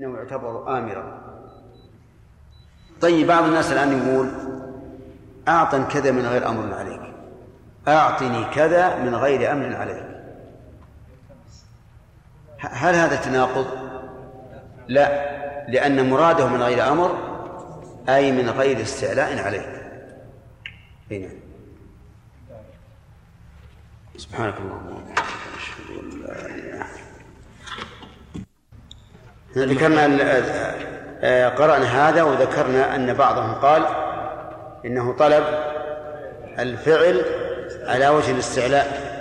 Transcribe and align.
إنه 0.00 0.16
يعتبر 0.16 0.78
آمرا. 0.78 1.20
طيب 3.00 3.26
بعض 3.26 3.44
الناس 3.44 3.72
الآن 3.72 3.92
يقول 3.92 4.30
اعطني 5.48 5.84
كذا 5.84 6.10
من 6.10 6.26
غير 6.26 6.48
أمر 6.48 6.74
عليك. 6.74 7.00
أعطني 7.88 8.44
كذا 8.44 8.98
من 8.98 9.14
غير 9.14 9.52
أمر 9.52 9.76
عليك. 9.76 10.06
هل 12.58 12.94
هذا 12.94 13.16
تناقض؟ 13.16 13.66
لا 14.88 15.36
لأن 15.70 16.10
مراده 16.10 16.46
من 16.48 16.62
غير 16.62 16.92
أمر 16.92 17.18
أي 18.08 18.32
من 18.32 18.50
غير 18.50 18.82
استعلاء 18.82 19.44
عليك. 19.44 19.82
اي 21.12 21.18
نعم. 21.18 21.38
سبحانك 24.16 24.54
اللهم 24.58 24.86
وبحمدك 24.86 25.18
أشهد 25.56 25.98
أن 26.02 26.20
لا 26.20 26.46
إله 26.46 27.05
ذكرنا 29.56 30.18
آه، 31.22 31.48
قرأنا 31.48 32.08
هذا 32.08 32.22
وذكرنا 32.22 32.96
أن 32.96 33.14
بعضهم 33.14 33.54
قال 33.54 33.82
إنه 34.84 35.12
طلب 35.12 35.44
الفعل 36.58 37.22
على 37.84 38.08
وجه 38.08 38.30
الاستعلاء 38.30 39.16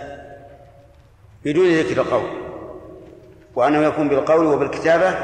بدون 1.46 1.66
ذكر 1.66 2.02
القول 2.02 2.30
وأنه 3.56 3.80
يكون 3.80 4.10
بالقول 4.10 4.46
وبالكتابة 4.46 5.16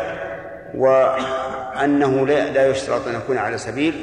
وأنه 0.76 2.28
لا 2.28 2.68
يشترط 2.68 3.08
أن 3.08 3.16
يكون 3.16 3.38
على 3.38 3.58
سبيل 3.58 3.94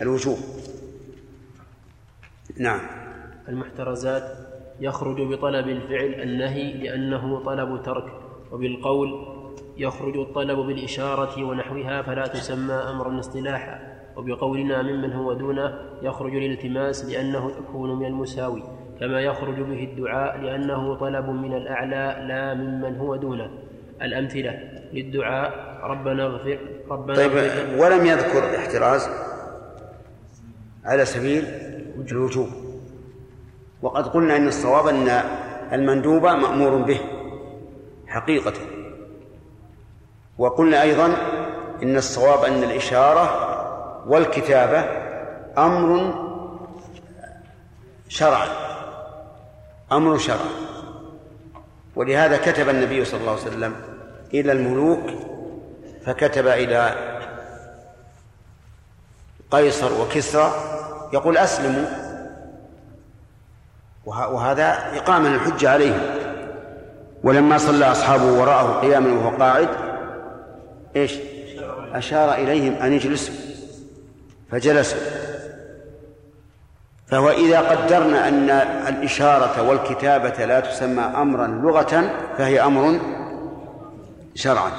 الوجوب. 0.00 0.38
نعم. 2.56 2.80
المحترزات 3.48 4.22
يخرج 4.80 5.16
بطلب 5.16 5.68
الفعل 5.68 6.22
النهي 6.22 6.72
لأنه 6.72 7.44
طلب 7.44 7.82
ترك 7.82 8.04
وبالقول 8.52 9.41
يخرج 9.76 10.16
الطلب 10.16 10.58
بالإشارة 10.58 11.44
ونحوها 11.44 12.02
فلا 12.02 12.26
تسمى 12.26 12.74
أمرا 12.74 13.18
اصطلاحا 13.18 13.80
وبقولنا 14.16 14.82
ممن 14.82 15.12
هو 15.12 15.32
دونه 15.32 15.78
يخرج 16.02 16.34
الالتماس 16.36 17.04
لأنه 17.04 17.50
يكون 17.50 17.98
من 17.98 18.06
المساوي 18.06 18.62
كما 19.00 19.20
يخرج 19.20 19.60
به 19.60 19.84
الدعاء 19.84 20.40
لأنه 20.40 20.94
طلب 20.94 21.28
من 21.28 21.56
الأعلى 21.56 22.26
لا 22.28 22.54
ممن 22.54 22.96
هو 22.96 23.16
دونه. 23.16 23.50
الأمثلة 24.02 24.60
للدعاء 24.92 25.78
ربنا 25.82 26.26
اغفر 26.26 26.58
ربنا 26.90 27.16
طيب 27.16 27.36
اغفر. 27.36 27.82
ولم 27.82 28.06
يذكر 28.06 28.56
احتراز 28.56 29.08
على 30.84 31.04
سبيل 31.04 31.44
الوجوب. 32.10 32.48
وقد 33.82 34.06
قلنا 34.06 34.36
إن 34.36 34.48
الصواب 34.48 34.86
أن 34.86 35.08
المندوب 35.72 36.22
مأمور 36.22 36.76
به 36.76 37.00
حقيقة. 38.06 38.52
وقلنا 40.38 40.82
أيضا 40.82 41.06
إن 41.82 41.96
الصواب 41.96 42.44
أن 42.44 42.62
الإشارة 42.62 43.48
والكتابة 44.06 44.84
أمر 45.58 46.14
شرعا 48.08 48.48
أمر 49.92 50.18
شرعا 50.18 50.50
ولهذا 51.96 52.36
كتب 52.36 52.68
النبي 52.68 53.04
صلى 53.04 53.20
الله 53.20 53.30
عليه 53.32 53.42
وسلم 53.42 53.74
إلى 54.34 54.52
الملوك 54.52 55.10
فكتب 56.06 56.46
إلى 56.46 56.94
قيصر 59.50 60.00
وكسرى 60.02 60.52
يقول 61.12 61.36
أسلموا. 61.36 61.84
وهذا 64.06 64.96
إقامة 64.96 65.34
الحجة 65.34 65.70
عليهم. 65.70 66.00
ولما 67.24 67.58
صلى 67.58 67.92
أصحابه 67.92 68.40
وراءه 68.40 68.80
قياما 68.80 69.12
وهو 69.12 69.36
قاعد 69.36 69.68
إيش؟ 70.96 71.12
أشار 71.92 72.34
إليهم 72.34 72.72
أن 72.72 72.92
يجلسوا 72.92 73.34
فجلسوا 74.50 74.98
فهو 77.06 77.30
إذا 77.30 77.60
قدرنا 77.60 78.28
أن 78.28 78.50
الإشارة 78.94 79.68
والكتابة 79.68 80.44
لا 80.44 80.60
تسمى 80.60 81.02
أمرا 81.02 81.46
لغة 81.46 82.10
فهي 82.38 82.60
أمر 82.60 83.00
شرعا. 84.34 84.70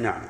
نعم. 0.00 0.20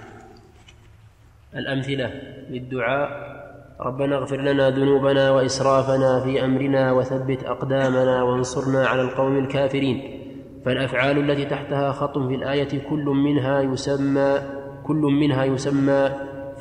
الأمثلة 1.55 2.13
للدعاء. 2.51 3.39
ربنا 3.81 4.17
اغفر 4.17 4.37
لنا 4.37 4.71
ذنوبنا 4.71 5.31
وإسرافنا 5.31 6.21
في 6.25 6.45
أمرنا 6.45 6.93
وثبت 6.93 7.45
أقدامنا 7.45 8.23
وانصرنا 8.23 8.87
على 8.87 9.03
القوم 9.03 9.39
الكافرين. 9.39 10.18
فالأفعال 10.65 11.31
التي 11.31 11.45
تحتها 11.45 11.93
خط 11.93 12.19
في 12.19 12.35
الآية 12.35 12.89
كل 12.91 13.05
منها 13.05 13.61
يسمى 13.61 14.39
كل 14.85 14.97
منها 14.97 15.45
يسمى 15.45 16.11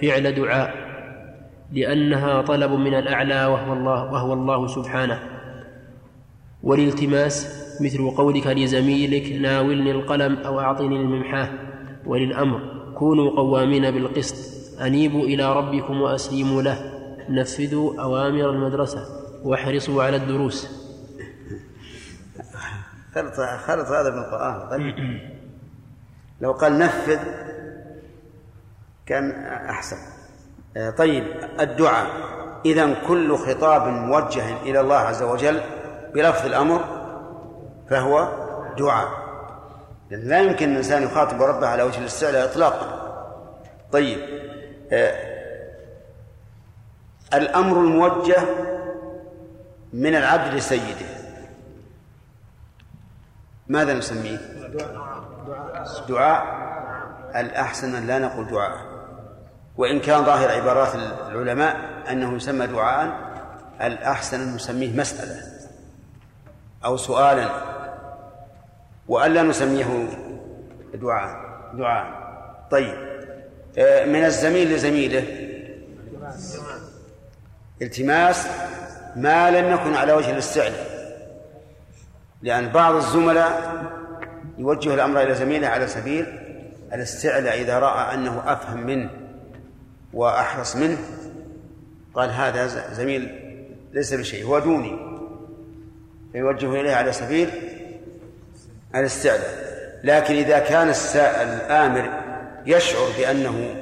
فعل 0.02 0.35
دعاء 0.35 0.88
لأنها 1.74 2.41
طلب 2.41 2.72
من 2.72 2.94
الأعلى 2.94 3.46
وهو 3.46 3.74
الله 3.74 4.13
وهو 4.13 4.34
الله 4.34 4.68
سبحانه. 4.68 5.19
والالتماس 6.63 7.68
مثل 7.81 8.09
قولك 8.18 8.47
لزميلك 8.47 9.31
ناولني 9.41 9.91
القلم 9.91 10.38
أو 10.38 10.59
أعطني 10.59 10.96
الممحاه. 10.96 11.50
وللأمر 12.06 12.59
كونوا 12.96 13.31
قوامين 13.31 13.91
بالقسط 13.91 14.35
أنيبوا 14.81 15.24
إلى 15.24 15.53
ربكم 15.53 16.02
وأسلموا 16.02 16.62
له. 16.62 16.78
نفذوا 17.29 18.02
أوامر 18.02 18.50
المدرسة 18.50 19.00
واحرصوا 19.44 20.03
على 20.03 20.16
الدروس. 20.16 20.87
خلط 23.17 23.41
خلط 23.41 23.88
هذا 23.88 24.09
من 24.09 24.17
القرآن. 24.17 24.69
طيب. 24.69 24.95
لو 26.41 26.51
قال 26.51 26.79
نفذ 26.79 27.19
كان 29.05 29.31
أحسن. 29.45 29.97
طيب 30.97 31.23
الدعاء. 31.59 32.07
إذا 32.66 32.94
كل 33.07 33.38
خطاب 33.38 33.88
موجه 33.88 34.61
إلى 34.61 34.79
الله 34.79 34.95
عز 34.95 35.23
وجل 35.23 35.61
بلفظ 36.13 36.45
الأمر 36.45 36.81
فهو 37.89 38.28
دعاء. 38.78 39.09
لا 40.09 40.39
يمكن 40.39 40.72
الإنسان 40.72 41.03
يخاطب 41.03 41.41
ربه 41.41 41.67
على 41.67 41.84
وجه 41.84 41.99
الاستعلاء 41.99 42.45
إطلاقا. 42.45 43.07
طيب 43.91 44.17
الأمر 47.34 47.78
الموجه 47.78 48.38
من 49.94 50.16
العبد 50.16 50.53
لسيده. 50.53 51.16
ماذا 53.69 53.94
نسميه؟ 53.94 54.38
دعاء. 56.09 56.67
الأحسن 57.35 57.95
أن 57.95 58.07
لا 58.07 58.19
نقول 58.19 58.47
دعاء. 58.47 58.78
وإن 59.78 60.00
كان 60.00 60.25
ظاهر 60.25 60.51
عبارات 60.51 60.95
العلماء 61.31 61.78
أنه 62.11 62.35
يسمى 62.35 62.67
دعاء 62.67 63.17
الأحسن 63.81 64.41
أن 64.41 64.55
نسميه 64.55 64.97
مسألة 65.00 65.41
أو 66.85 66.97
سؤالا. 66.97 67.50
وألا 69.07 69.44
نسميه 69.44 70.09
دعاء. 70.94 71.39
دعاء. 71.73 72.07
طيب. 72.72 73.07
آه، 73.78 74.05
من 74.05 74.25
الزميل 74.25 74.73
لزميله. 74.73 75.23
التماس 77.81 78.47
ما 79.16 79.51
لم 79.51 79.73
يكن 79.73 79.94
على 79.94 80.13
وجه 80.13 80.31
الاستعلاء. 80.31 80.87
لأن 82.42 82.70
بعض 82.70 82.96
الزملاء 82.96 83.84
يوجه 84.58 84.94
الأمر 84.94 85.22
إلى 85.22 85.36
زميله 85.36 85.68
على 85.68 85.88
سبيل 85.88 86.25
الاستعلاء 86.94 87.62
إذا 87.62 87.80
رأى 87.80 88.14
أنه 88.14 88.44
أفهم 88.46 88.86
منه 88.86 89.09
وأحرص 90.14 90.76
منه. 90.76 90.97
قال 92.14 92.30
هذا 92.30 92.68
زميل 92.94 93.40
ليس 93.94 94.14
بشيء 94.14 94.46
هو 94.46 94.59
دوني. 94.59 95.00
فيوجه 96.31 96.81
إليه 96.81 96.96
على 96.96 97.14
سبيل 97.14 97.50
الاستعلاء. 98.96 99.68
لكن 100.03 100.36
إذا 100.36 100.59
كان 100.59 100.94
الآمر 101.16 102.09
يشعر 102.66 103.08
بأنه 103.17 103.76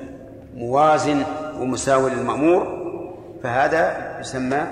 موازن 0.56 1.24
ومساوي 1.60 2.12
للمأمور 2.12 2.86
فهذا 3.44 4.18
يسمى 4.20 4.68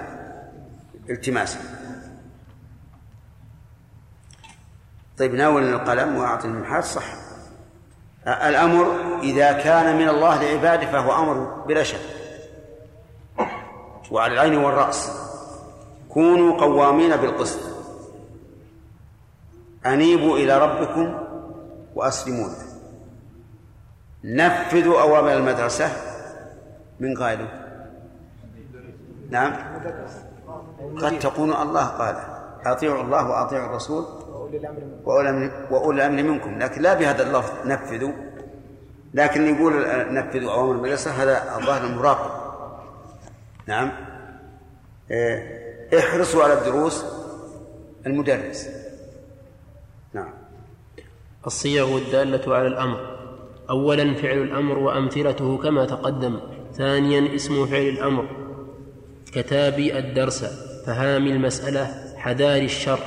التماسا. 1.10 1.60
طيب 5.24 5.36
ناول 5.36 5.64
القلم 5.64 6.18
واعطي 6.18 6.48
المحال 6.48 6.84
صح. 6.84 7.04
الأمر 8.28 8.86
إذا 9.20 9.52
كان 9.52 9.98
من 9.98 10.10
الله 10.10 10.44
لعباده 10.44 10.92
فهو 10.92 11.24
أمر 11.24 11.64
بلا 11.68 11.84
شك. 11.84 12.00
وعلى 14.12 14.34
العين 14.34 14.56
والرأس. 14.56 15.12
كونوا 16.10 16.60
قوامين 16.62 17.16
بالقسط. 17.16 17.60
أنيبوا 19.86 20.38
إلى 20.38 20.58
ربكم 20.60 21.20
وأسلموا 21.96 22.48
له. 22.48 22.58
نفذوا 24.24 25.02
أوامر 25.02 25.34
المدرسة 25.34 25.90
من 27.00 27.18
قائله. 27.18 27.48
نعم. 29.30 29.54
قد 31.02 31.20
تكون 31.20 31.54
الله 31.54 31.86
قال 31.86 32.16
أطيعوا 32.66 33.04
الله 33.04 33.30
وأطيعوا 33.30 33.66
الرسول. 33.66 34.23
وأولي 35.72 36.08
الأمر 36.08 36.24
منكم. 36.24 36.60
لكن 36.60 36.82
لا 36.82 36.94
بهذا 36.94 37.28
اللفظ 37.28 37.68
نفذوا. 37.68 38.12
لكن 39.14 39.56
يقول 39.56 39.74
نفذوا 40.14 40.52
أوامر 40.52 40.72
المدرسة 40.72 41.12
هذا 41.12 41.58
الظاهر 41.60 41.86
المراقب. 41.86 42.32
نعم. 43.68 43.92
إيه، 45.12 46.00
احرصوا 46.00 46.44
على 46.44 46.54
الدروس 46.54 47.06
المدرس. 48.08 48.70
نعم. 50.14 50.34
الصيغ 51.48 51.98
الدالة 51.98 52.56
على 52.56 52.68
الأمر. 52.68 53.20
أولا 53.70 54.14
فعل 54.14 54.38
الأمر 54.38 54.78
وأمثلته 54.78 55.58
كما 55.58 55.86
تقدم. 55.86 56.40
ثانيا 56.74 57.36
اسم 57.36 57.66
فعل 57.66 57.82
الأمر. 57.82 58.28
كتابي 59.34 60.00
الدرس. 60.00 60.46
فهام 60.86 61.28
المسألة. 61.28 62.14
حذار 62.18 62.62
الشر. 62.62 63.00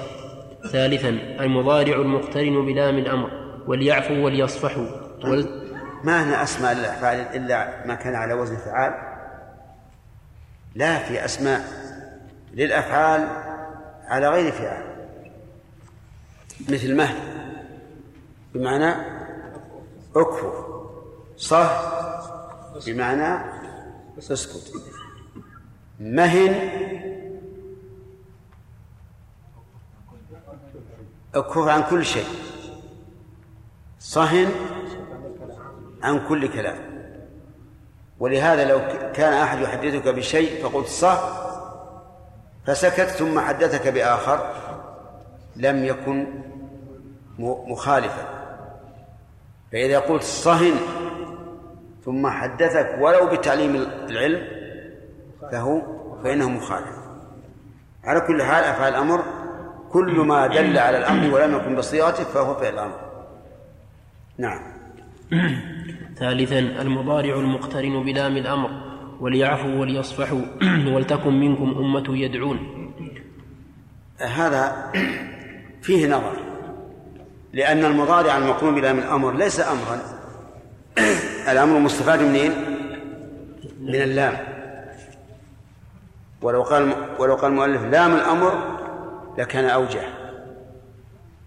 ثالثا 0.72 1.08
المضارع 1.40 1.96
المقترن 1.96 2.66
بلام 2.66 2.98
الأمر 2.98 3.30
وليعفوا 3.66 4.16
وليصفحوا 4.16 4.86
وال... 5.24 5.66
ما 6.04 6.24
هنا 6.24 6.42
أسماء 6.42 6.72
الأفعال 6.72 7.18
إلا 7.18 7.86
ما 7.86 7.94
كان 7.94 8.14
على 8.14 8.34
وزن 8.34 8.56
فعال 8.56 8.94
لا 10.74 10.98
في 10.98 11.24
أسماء 11.24 11.64
للأفعال 12.54 13.28
على 14.04 14.28
غير 14.28 14.52
فعال. 14.52 14.82
مثل 16.68 16.94
مهل 16.94 17.16
بمعنى 18.54 18.94
اكفر 20.16 20.82
صه 21.36 21.70
بمعنى 22.86 23.44
اسكت. 24.18 24.72
مهن 26.00 26.54
اكف 31.36 31.68
عن 31.68 31.82
كل 31.82 32.04
شيء. 32.04 32.26
صهن 33.98 34.50
عن 36.02 36.28
كل 36.28 36.48
كلام. 36.48 36.78
ولهذا 38.20 38.64
لو 38.64 38.78
كان 39.12 39.32
أحد 39.32 39.60
يحدثك 39.60 40.08
بشيء 40.08 40.62
فقلت 40.62 40.86
صه 40.86 41.18
فسكت 42.66 43.08
ثم 43.08 43.40
حدثك 43.40 43.88
بآخر 43.88 44.54
لم 45.56 45.84
يكن 45.84 46.26
مخالفا. 47.38 48.24
فإذا 49.72 49.98
قلت 49.98 50.22
صهن 50.22 50.74
ثم 52.04 52.26
حدثك 52.26 52.96
ولو 53.00 53.26
بتعليم 53.26 53.76
العلم 54.08 54.48
فهو 55.52 55.82
فإنه 56.24 56.48
مخالف. 56.48 56.96
على 58.04 58.20
كل 58.20 58.42
حال 58.42 58.64
أفعال 58.64 58.94
الأمر 58.94 59.24
كل 59.92 60.20
ما 60.20 60.46
دل 60.46 60.78
على 60.78 60.98
الأمر 60.98 61.34
ولم 61.34 61.56
يكن 61.56 61.76
بصيغته 61.76 62.24
فهو 62.24 62.54
فعل 62.54 62.74
الأمر. 62.74 63.00
نعم. 64.38 64.60
ثالثا 66.18 66.58
المضارع 66.58 67.34
المقترن 67.34 68.04
بلام 68.04 68.36
الأمر 68.36 68.70
وليعفوا 69.20 69.74
وليصفحوا 69.80 70.40
ولتكن 70.94 71.40
منكم 71.40 71.74
أمة 71.78 72.18
يدعون. 72.18 72.58
هذا 74.18 74.92
فيه 75.82 76.06
نظر 76.06 76.36
لأن 77.52 77.84
المضارع 77.84 78.38
المقرون 78.38 78.74
بلام 78.74 78.98
الأمر 78.98 79.36
ليس 79.36 79.60
أمرا. 79.60 80.00
الأمر 81.52 81.78
مستفاد 81.78 82.22
منين؟ 82.22 82.52
من 83.80 83.94
اللام. 83.94 84.36
ولو 86.42 86.62
قال 86.62 86.92
ولو 87.18 87.34
قال 87.34 87.50
المؤلف 87.50 87.82
لام 87.82 88.14
الأمر 88.14 88.75
لكان 89.38 89.64
أوجه. 89.64 90.02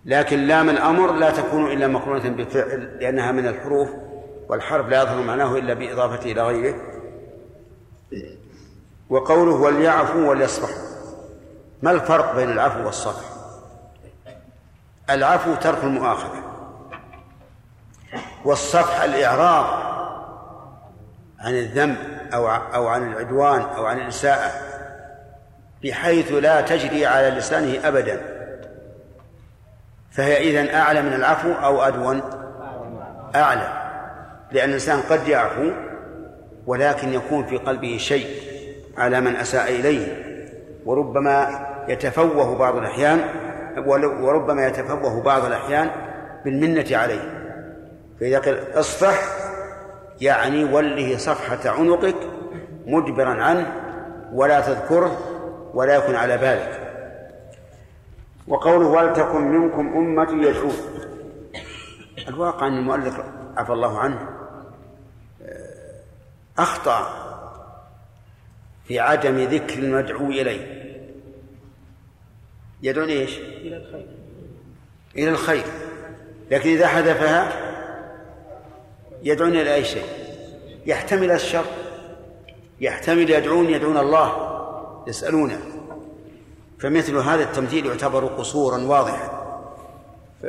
لكن 0.06 0.39
لام 0.39 0.69
الأمر 0.69 1.12
لا 1.12 1.31
تكون 1.31 1.71
إلا 1.71 1.88
مقرونة 1.88 2.30
بفعل 2.30 2.97
لأنها 3.00 3.31
من 3.31 3.47
الحروف 3.47 3.89
والحرف 4.50 4.88
لا 4.88 5.01
يظهر 5.01 5.24
معناه 5.24 5.57
إلا 5.57 5.74
بإضافته 5.74 6.31
إلى 6.31 6.41
غيره. 6.41 6.75
وقوله 9.09 9.51
وليعفوا 9.51 10.30
وليصفحوا 10.30 10.89
ما 11.81 11.91
الفرق 11.91 12.36
بين 12.36 12.50
العفو 12.50 12.86
والصفح؟ 12.86 13.25
العفو 15.09 15.56
ترك 15.56 15.83
المؤاخذة. 15.83 16.44
والصفح 18.45 19.01
الإعراض 19.01 19.65
عن 21.39 21.53
الذنب 21.53 21.97
أو 22.33 22.47
أو 22.47 22.88
عن 22.88 23.12
العدوان 23.12 23.62
أو 23.62 23.86
عن 23.86 24.00
الإساءة 24.00 24.69
بحيث 25.83 26.31
لا 26.31 26.61
تجري 26.61 27.05
على 27.05 27.29
لسانه 27.29 27.87
أبدا. 27.87 28.21
فهي 30.11 30.49
إذن 30.49 30.75
أعلى 30.75 31.01
من 31.01 31.13
العفو 31.13 31.51
أو 31.51 31.81
أدون؟ 31.81 32.21
أعلى. 33.35 33.67
لأن 34.51 34.69
الإنسان 34.69 35.01
قد 35.01 35.27
يعفو 35.27 35.71
ولكن 36.67 37.13
يكون 37.13 37.45
في 37.45 37.57
قلبه 37.57 37.97
شيء 37.97 38.27
على 38.97 39.21
من 39.21 39.35
أساء 39.35 39.69
إليه. 39.69 40.25
وربما 40.85 41.67
يتفوه 41.87 42.57
بعض 42.57 42.75
الأحيان 42.75 43.21
وربما 44.21 44.67
يتفوه 44.67 45.21
بعض 45.21 45.45
الأحيان 45.45 45.89
بالمنة 46.45 46.97
عليه. 46.97 47.39
فإذا 48.19 48.39
قيل 48.39 48.57
اصفح 48.73 49.21
يعني 50.21 50.63
وله 50.63 51.17
صفحة 51.17 51.69
عنقك 51.69 52.15
مدبرا 52.85 53.43
عنه 53.43 53.71
ولا 54.33 54.59
تذكره 54.59 55.28
ولا 55.74 55.95
يكن 55.95 56.16
على 56.16 56.38
بالك 56.38 56.89
وقوله 58.48 58.88
ولتكن 58.88 59.42
منكم 59.42 59.88
أمة 59.88 60.48
يدعون 60.48 60.75
الواقع 62.27 62.68
أن 62.68 62.77
المؤلف 62.77 63.19
عفى 63.57 63.74
الله 63.74 64.00
عنه 64.00 64.30
أخطأ 66.57 67.30
في 68.88 69.00
عدم 69.00 69.38
ذكر 69.38 69.80
المدعو 69.80 70.25
إليه. 70.25 70.80
يدعون 72.81 73.10
إيش؟ 73.10 73.38
إلى 73.38 73.77
الخير. 73.77 74.07
إلى 75.18 75.30
الخير. 75.30 75.63
لكن 76.51 76.69
إذا 76.69 76.88
حذفها 76.88 77.51
يدعون 79.24 79.51
إلى 79.51 79.75
أي 79.75 79.83
شيء؟ 79.83 80.06
يحتمل 80.86 81.31
الشر. 81.31 81.65
يحتمل 82.81 83.30
يدعون 83.30 83.69
يدعون 83.69 83.98
الله. 83.98 84.49
يسألونه. 85.09 85.59
فمثل 86.79 87.15
هذا 87.15 87.44
التمثيل 87.44 87.85
يعتبر 87.85 88.25
قصورا 88.25 88.77
واضحا. 88.77 89.39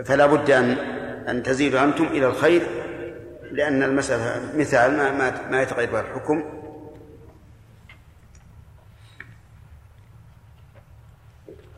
فلا 0.05 0.27
بد 0.27 0.51
أن 0.51 0.71
أن 1.29 1.43
تزيدوا 1.43 1.85
أنتم 1.85 2.05
إلى 2.05 2.27
الخير 2.27 2.63
لأن 3.53 3.83
المسألة 3.83 4.59
مثال 4.59 4.97
ما 4.97 5.51
ما 5.51 5.63
يتغير 5.63 6.01
الحكم. 6.01 6.45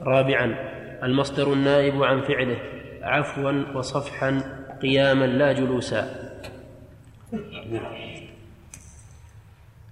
رابعا 0.01 0.57
المصدر 1.03 1.53
النائب 1.53 2.03
عن 2.03 2.23
فعله. 2.23 2.59
عفوا 3.03 3.53
وصفحا 3.75 4.41
قياما 4.83 5.25
لا 5.25 5.53
جلوسا. 5.53 6.33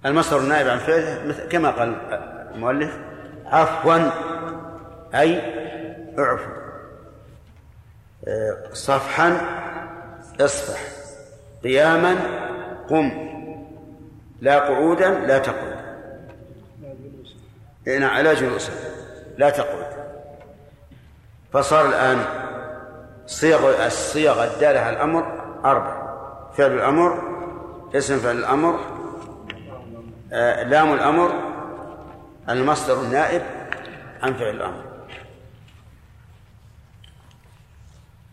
المصدر 0.05 0.39
النائب 0.39 0.67
عن 0.67 0.77
فعله 0.77 1.47
كما 1.49 1.71
قال 1.71 1.95
المؤلف 2.55 2.97
عفوا 3.45 4.09
أي 5.15 5.41
اعفو. 6.19 6.51
صفحا 8.73 9.41
اصفح. 10.41 10.79
قياما 11.63 12.15
قم. 12.89 13.11
لا 14.41 14.59
قعودا 14.59 15.09
لا 15.09 15.39
تقعد. 15.39 15.81
نعم 17.87 18.23
لا 18.23 18.33
جلوسا 18.33 18.73
لا 19.37 19.49
تقعد. 19.49 19.85
فصار 21.53 21.85
الآن 21.85 22.19
صيغ 23.25 23.85
الصيغ 23.85 24.43
الدالة 24.43 24.79
على 24.79 24.95
الأمر 24.95 25.41
أربع. 25.65 26.11
فعل 26.57 26.71
الأمر 26.71 27.21
اسم 27.95 28.17
فعل 28.17 28.37
الأمر 28.37 28.79
آه 30.33 30.63
لام 30.63 30.93
الأمر 30.93 31.50
المصدر 32.49 33.01
النائب 33.01 33.41
عن 34.21 34.33
فعل 34.33 34.55
الأمر. 34.55 34.83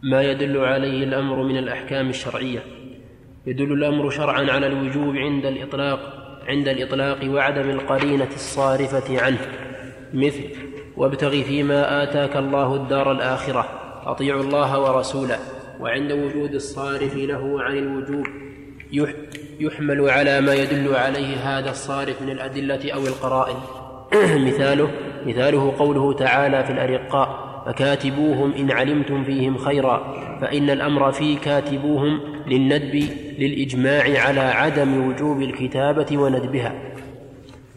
ما 0.02 0.22
يدل 0.22 0.64
عليه 0.64 1.04
الأمر 1.04 1.42
من 1.42 1.56
الأحكام 1.56 2.08
الشرعية. 2.08 2.62
يدل 3.46 3.72
الأمر 3.72 4.10
شرعا 4.10 4.50
على 4.50 4.66
الوجوب 4.66 5.16
عند 5.16 5.46
الإطلاق 5.46 6.00
عند 6.48 6.68
الإطلاق 6.68 7.18
وعدم 7.24 7.70
القرينة 7.70 8.28
الصارفة 8.34 9.22
عنه. 9.22 9.38
مثل 10.14 10.44
وابتغ 10.96 11.30
فيما 11.30 12.02
آتاك 12.02 12.36
الله 12.36 12.74
الدار 12.74 13.12
الآخرة 13.12 13.68
أطيعوا 14.06 14.42
الله 14.42 14.80
ورسوله 14.80 15.38
وعند 15.80 16.12
وجود 16.12 16.54
الصارف 16.54 17.16
له 17.16 17.62
عن 17.62 17.78
الوجوب. 17.78 18.26
يحمل 19.60 20.10
على 20.10 20.40
ما 20.40 20.54
يدل 20.54 20.94
عليه 20.94 21.36
هذا 21.36 21.70
الصارف 21.70 22.22
من 22.22 22.30
الأدلة 22.30 22.92
أو 22.92 23.06
القرائن. 23.06 23.56
مثاله 24.48 24.90
مثاله 25.26 25.74
قوله 25.78 26.12
تعالى 26.12 26.64
في 26.64 26.72
الأرقاء 26.72 27.48
فكاتبوهم 27.66 28.52
إن 28.52 28.70
علمتم 28.70 29.24
فيهم 29.24 29.58
خيرا 29.58 30.14
فإن 30.40 30.70
الأمر 30.70 31.12
في 31.12 31.36
كاتبوهم 31.36 32.20
للندب 32.46 33.08
للإجماع 33.38 34.02
على 34.26 34.40
عدم 34.40 35.08
وجوب 35.08 35.42
الكتابة 35.42 36.18
وندبها. 36.18 36.74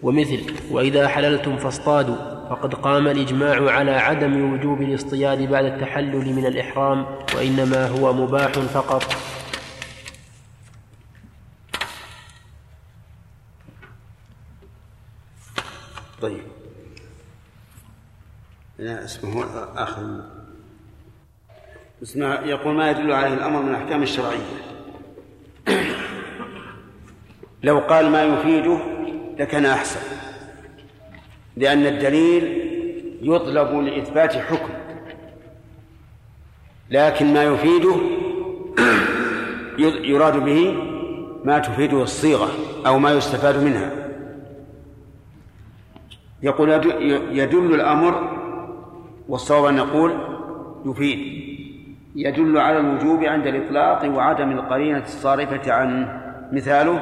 ومثل 0.03 0.39
وإذا 0.71 1.07
حللتم 1.07 1.57
فاصطادوا 1.57 2.15
فقد 2.49 2.73
قام 2.73 3.07
الإجماع 3.07 3.71
على 3.71 3.91
عدم 3.91 4.53
وجوب 4.53 4.81
الاصطياد 4.81 5.49
بعد 5.49 5.65
التحلل 5.65 6.33
من 6.35 6.45
الإحرام 6.45 7.05
وإنما 7.37 7.87
هو 7.87 8.13
مباح 8.13 8.51
فقط. 8.51 9.03
طيب. 16.21 16.41
لا 18.79 19.05
اسمه 19.05 19.45
آخر. 19.75 20.21
اسمه 22.03 22.25
يقول 22.25 22.75
ما 22.75 22.91
يدل 22.91 23.11
عليه 23.11 23.33
الأمر 23.33 23.61
من 23.61 23.69
الأحكام 23.69 24.03
الشرعية. 24.03 24.45
لو 27.63 27.79
قال 27.79 28.09
ما 28.09 28.23
يفيده 28.23 28.79
لكان 29.39 29.65
أحسن. 29.65 29.99
لأن 31.57 31.85
الدليل 31.85 32.61
يطلب 33.21 33.75
لإثبات 33.75 34.33
حكم. 34.33 34.73
لكن 36.89 37.33
ما 37.33 37.43
يفيده 37.43 37.95
يراد 40.11 40.37
به 40.37 40.71
ما 41.43 41.59
تفيده 41.59 42.03
الصيغة 42.03 42.51
أو 42.85 42.99
ما 42.99 43.11
يستفاد 43.11 43.63
منها. 43.63 44.00
يقول 46.43 46.69
يدل 47.31 47.75
الأمر 47.75 48.29
والصواب 49.29 49.65
أن 49.65 49.75
نقول 49.75 50.13
يفيد. 50.85 51.41
يدل 52.15 52.57
على 52.57 52.77
الوجوب 52.77 53.23
عند 53.23 53.47
الإطلاق 53.47 54.17
وعدم 54.17 54.51
القرينة 54.51 55.03
الصارفة 55.03 55.73
عنه 55.73 56.21
مثاله. 56.51 57.01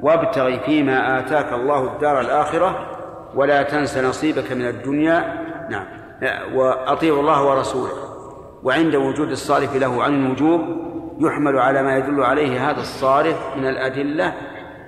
وابتغ 0.00 0.58
فيما 0.58 1.18
آتاك 1.18 1.52
الله 1.52 1.92
الدار 1.92 2.20
الآخرة 2.20 2.86
ولا 3.34 3.62
تنس 3.62 3.98
نصيبك 3.98 4.52
من 4.52 4.68
الدنيا. 4.68 5.42
نعم. 5.70 5.84
وأطيعوا 6.54 7.20
الله 7.20 7.44
ورسوله. 7.46 7.92
وعند 8.62 8.94
وجود 8.94 9.30
الصارف 9.30 9.76
له 9.76 10.02
عن 10.02 10.26
الوجوب 10.26 10.60
يحمل 11.20 11.58
على 11.58 11.82
ما 11.82 11.96
يدل 11.96 12.22
عليه 12.22 12.70
هذا 12.70 12.80
الصارف 12.80 13.56
من 13.56 13.66
الأدلة 13.66 14.34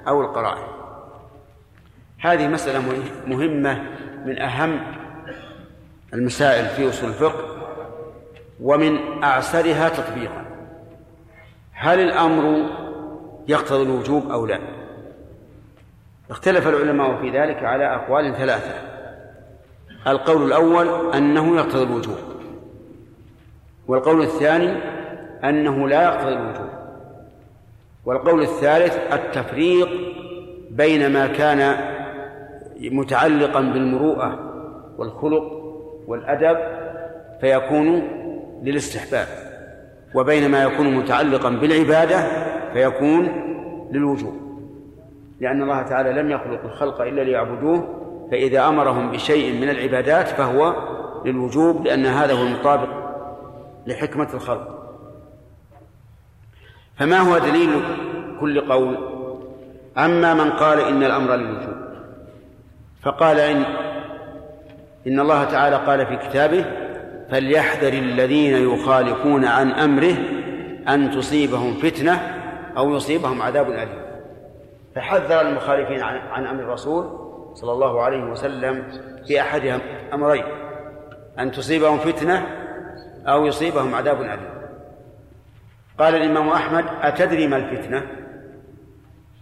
أو 0.09 0.21
القرائن. 0.21 0.74
هذه 2.25 2.49
مسألة 2.49 2.83
مهمة 3.27 3.83
من 4.27 4.39
أهم 4.39 4.81
المسائل 6.15 6.67
في 6.67 6.89
أصول 6.89 7.09
الفقه 7.09 7.45
ومن 8.61 9.23
أعسرها 9.23 9.89
تطبيقا. 9.89 10.45
هل 11.73 12.01
الأمر 12.01 12.71
يقتضي 13.49 13.83
الوجوب 13.83 14.31
أو 14.31 14.47
لا؟ 14.47 14.59
اختلف 16.31 16.69
العلماء 16.69 17.21
في 17.21 17.31
ذلك 17.31 17.65
على 17.65 17.95
أقوال 17.95 18.35
ثلاثة. 18.35 18.75
القول 20.07 20.47
الأول 20.47 21.15
أنه 21.15 21.57
يقتضي 21.57 21.83
الوجوب 21.83 22.19
والقول 23.89 24.23
الثاني 24.23 24.77
أنه 25.45 25.89
لا 25.89 26.03
يقتضي 26.03 26.33
الوجوب 26.33 26.69
والقول 28.05 28.43
الثالث 28.43 29.13
التفريق 29.13 29.89
بين 30.71 31.13
ما 31.13 31.27
كان 31.27 31.94
متعلقا 32.91 33.61
بالمروءة 33.61 34.39
والخلق 34.99 35.43
والأدب 36.07 36.59
فيكون 37.41 38.03
للاستحباب 38.63 39.27
وبين 40.15 40.51
ما 40.51 40.63
يكون 40.63 40.95
متعلقا 40.95 41.51
بالعبادة 41.51 42.19
فيكون 42.73 43.29
للوجوب. 43.93 44.35
لأن 45.41 45.63
الله 45.63 45.83
تعالى 45.83 46.23
لم 46.23 46.31
يخلق 46.31 46.65
الخلق 46.65 47.01
إلا 47.01 47.21
ليعبدوه 47.21 48.01
فإذا 48.31 48.69
أمرهم 48.69 49.11
بشيء 49.11 49.61
من 49.61 49.71
العبادات 49.71 50.29
فهو 50.29 50.75
للوجوب 51.25 51.85
لأن 51.85 52.07
هذا 52.07 52.33
هو 52.33 52.43
المطابق 52.43 52.89
لحكمة 53.87 54.29
الخلق. 54.35 54.75
فما 56.99 57.19
هو 57.19 57.39
دليل 57.39 57.71
كل 58.41 58.61
قول؟ 58.73 58.97
أما 59.99 60.35
من 60.35 60.51
قال 60.51 60.81
إن 60.81 61.03
الأمر 61.03 61.35
للوجوب. 61.35 61.84
فقال 63.05 63.41
إن 63.41 63.65
إن 65.07 65.21
الله 65.21 65.45
تعالى 65.45 65.77
قال 65.77 66.07
في 66.07 66.17
كتابه 66.17 66.65
فليحذر 67.31 67.93
الذين 67.93 68.75
يخالفون 68.75 69.45
عن 69.45 69.71
أمره 69.71 70.15
أن 70.89 71.11
تصيبهم 71.11 71.75
فتنة 71.75 72.41
أو 72.77 72.97
يصيبهم 72.97 73.43
عذاب 73.43 73.71
أليم. 73.71 74.05
فحذر 74.95 75.41
المخالفين 75.41 76.03
عن, 76.03 76.17
عن 76.17 76.47
أمر 76.47 76.63
الرسول 76.63 77.05
صلى 77.55 77.73
الله 77.73 78.03
عليه 78.03 78.25
وسلم 78.25 78.85
في 79.27 79.41
أحد 79.41 79.81
أمرين 80.13 80.45
أن 81.39 81.53
تصيبهم 81.53 81.99
فتنة 81.99 82.47
أو 83.27 83.47
يصيبهم 83.47 83.95
عذاب 83.95 84.21
أليم. 84.21 84.55
قال 85.99 86.15
الإمام 86.15 86.49
أحمد 86.49 86.85
أتدري 87.03 87.47
ما 87.47 87.57
الفتنة؟ 87.57 88.03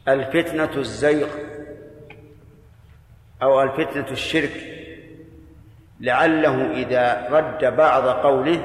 الفتنة 0.08 0.70
الزيغ. 0.76 1.26
أو 3.42 3.62
الفتنة 3.62 4.10
الشرك 4.10 4.72
لعله 6.00 6.70
إذا 6.70 7.28
رد 7.30 7.76
بعض 7.76 8.08
قوله 8.08 8.60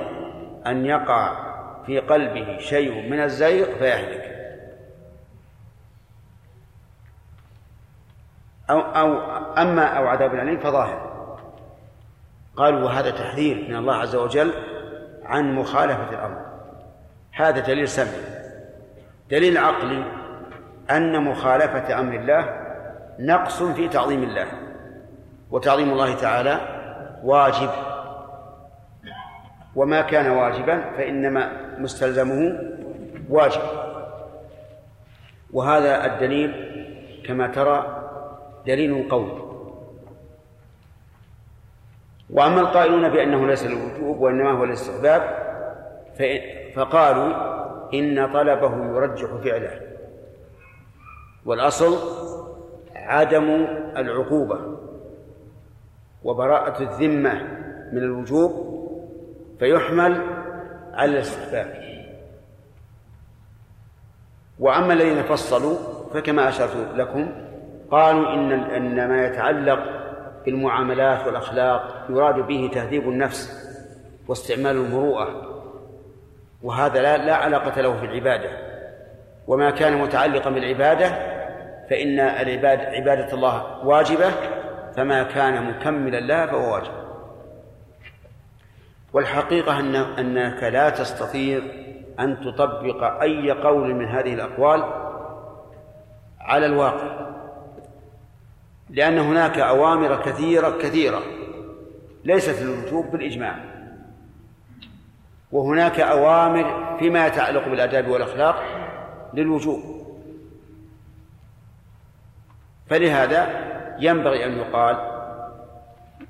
أن 0.68 0.86
يقع 0.86 1.48
في 1.86 2.00
قلبه 2.00 2.58
شيء 2.58 3.10
من 3.10 3.24
الزيغ 3.24 3.78
فيهلك. 3.78 4.38
أو 8.70 8.80
أو 8.80 9.20
أما 9.58 9.86
أو 9.86 10.08
عذاب 10.08 10.36
أليم 10.36 10.60
فظاهر. 10.60 11.08
قالوا 12.56 12.80
وهذا 12.80 13.12
تحذير 13.12 13.70
من 13.70 13.76
الله 13.76 13.96
عز 13.96 14.16
وجل 14.16 14.54
عن 15.24 15.56
مخالفة 15.56 16.10
الأمر. 16.10 16.46
هذا 17.32 17.60
دليل 17.60 17.88
سمعي. 17.88 18.38
دليل 19.30 19.58
عقلي 19.58 20.06
أن 20.92 21.24
مخالفة 21.24 22.00
أمر 22.00 22.16
الله 22.16 22.68
نقص 23.20 23.64
في 23.64 23.88
تعظيم 23.88 24.24
الله. 24.24 24.67
وتعظيم 25.52 25.90
الله 25.92 26.16
تعالى 26.16 26.60
واجب. 27.24 27.70
وما 29.76 30.02
كان 30.02 30.32
واجبا 30.32 30.92
فإنما 30.98 31.52
مستلزمه 31.78 32.60
واجب. 33.30 33.62
وهذا 35.54 36.06
الدليل 36.06 36.52
كما 37.28 37.48
ترى 37.48 38.04
دليل 38.68 39.10
قوي. 39.10 39.32
وأما 42.30 42.62
القائلون 42.62 43.10
بأنه 43.10 43.48
ليس 43.48 43.66
للوجوب 43.66 44.22
وإنما 44.22 44.52
هو 44.52 44.66
للاستحباب 44.66 45.48
فقالوا 46.76 47.58
إن 47.94 48.34
طلبه 48.34 48.86
يرجح 48.86 49.30
فعله. 49.44 49.82
والأصل 51.46 51.98
عدم 52.96 53.68
العقوبة. 53.98 54.78
وبراءة 56.28 56.84
الذمة 56.84 57.34
من 57.92 57.98
الوجوب 57.98 58.52
فيحمل 59.60 60.22
على 60.94 61.12
الاستحباب. 61.12 61.88
وأما 64.60 64.94
الذين 64.94 65.24
فصلوا 65.24 65.78
فكما 66.14 66.50
أشرت 66.50 66.96
لكم 66.96 67.30
قالوا 67.92 68.34
إن 68.34 68.52
أن 68.52 69.08
ما 69.10 69.26
يتعلق 69.26 69.80
بالمعاملات 70.46 71.28
والأخلاق 71.28 72.06
يراد 72.10 72.36
به 72.48 72.70
تهذيب 72.74 73.10
النفس 73.10 73.68
واستعمال 74.28 74.76
المروءة 74.76 75.28
وهذا 76.64 77.02
لا, 77.02 77.18
لا 77.18 77.36
علاقة 77.36 77.82
له 77.82 77.98
في 78.00 78.06
العبادة. 78.06 78.50
وما 79.48 79.72
كان 79.72 80.02
متعلقا 80.02 80.50
بالعبادة 80.50 81.08
فإن 81.90 82.20
العباد 82.20 82.80
عبادة 82.80 83.34
الله 83.34 83.86
واجبة 83.86 84.57
فما 84.98 85.24
كان 85.24 85.70
مكملا 85.70 86.20
لها 86.20 86.46
فهو 86.46 86.74
واجب. 86.74 86.92
والحقيقة 89.14 89.80
أن 89.80 89.96
أنك 89.96 90.64
لا 90.64 90.90
تستطيع 90.90 91.62
أن 92.20 92.42
تطبق 92.42 93.22
أي 93.22 93.52
قول 93.52 93.96
من 93.96 94.06
هذه 94.06 94.34
الأقوال 94.34 94.84
على 96.40 96.66
الواقع 96.66 97.28
لأن 98.90 99.18
هناك 99.18 99.60
أوامر 99.60 100.22
كثيرة 100.22 100.78
كثيرة 100.78 101.22
ليست 102.24 102.62
للوجوب 102.62 103.12
بالإجماع 103.12 103.56
وهناك 105.52 106.00
أوامر 106.00 106.96
فيما 107.00 107.28
يتعلق 107.28 107.68
بالآداب 107.68 108.08
والأخلاق 108.08 108.64
للوجوب. 109.34 109.98
فلهذا 112.90 113.77
ينبغي 114.00 114.46
أن 114.46 114.58
يقال 114.58 114.98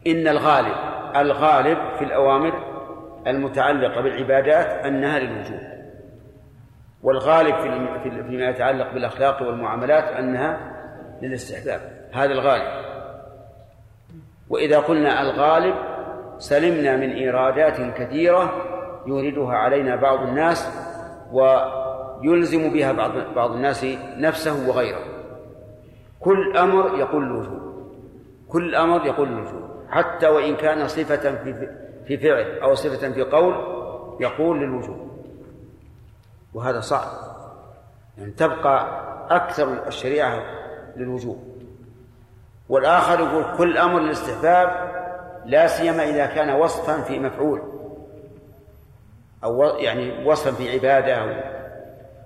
إن 0.07 0.27
الغالب 0.27 0.75
الغالب 1.15 1.77
في 1.97 2.03
الأوامر 2.03 2.53
المتعلقة 3.27 4.01
بالعبادات 4.01 4.85
أنها 4.85 5.19
للوجوب 5.19 5.59
والغالب 7.03 7.55
في 7.55 8.23
فيما 8.29 8.49
يتعلق 8.49 8.93
بالأخلاق 8.93 9.41
والمعاملات 9.41 10.03
أنها 10.03 10.59
للاستحباب 11.21 11.81
هذا 12.13 12.31
الغالب. 12.31 12.87
وإذا 14.49 14.79
قلنا 14.79 15.21
الغالب 15.21 15.75
سلمنا 16.37 16.95
من 16.95 17.11
إيرادات 17.11 17.81
كثيرة 17.97 18.51
يوردها 19.07 19.53
علينا 19.53 19.95
بعض 19.95 20.19
الناس 20.27 20.69
ويلزم 21.31 22.73
بها 22.73 22.91
بعض 22.91 23.11
بعض 23.35 23.51
الناس 23.51 23.85
نفسه 24.17 24.69
وغيره. 24.69 24.99
كل 26.19 26.57
أمر 26.57 26.97
يقول 26.97 27.23
الوجوب 27.23 27.67
كل 28.49 28.75
أمر 28.75 29.05
يقول 29.05 29.27
الوجوب 29.27 29.67
حتى 29.89 30.27
وإن 30.27 30.55
كان 30.55 30.87
صفة 30.87 31.35
في 31.43 31.69
في 32.07 32.17
فعل 32.17 32.59
أو 32.59 32.75
صفة 32.75 33.11
في 33.11 33.21
قول 33.21 33.53
يقول 34.19 34.59
للوجوب 34.59 35.07
وهذا 36.53 36.79
صعب. 36.79 37.07
يعني 38.17 38.31
تبقى 38.31 39.03
أكثر 39.29 39.87
الشريعة 39.87 40.43
للوجوب 40.95 41.37
والآخر 42.69 43.19
يقول 43.19 43.57
كل 43.57 43.77
أمر 43.77 43.99
للاستحباب 43.99 44.91
لا 45.45 45.67
سيما 45.67 46.03
إذا 46.03 46.25
كان 46.25 46.49
وصفا 46.61 47.01
في 47.01 47.19
مفعول. 47.19 47.61
أو 49.43 49.63
يعني 49.63 50.25
وصفا 50.25 50.51
في 50.51 50.71
عبادة 50.71 51.43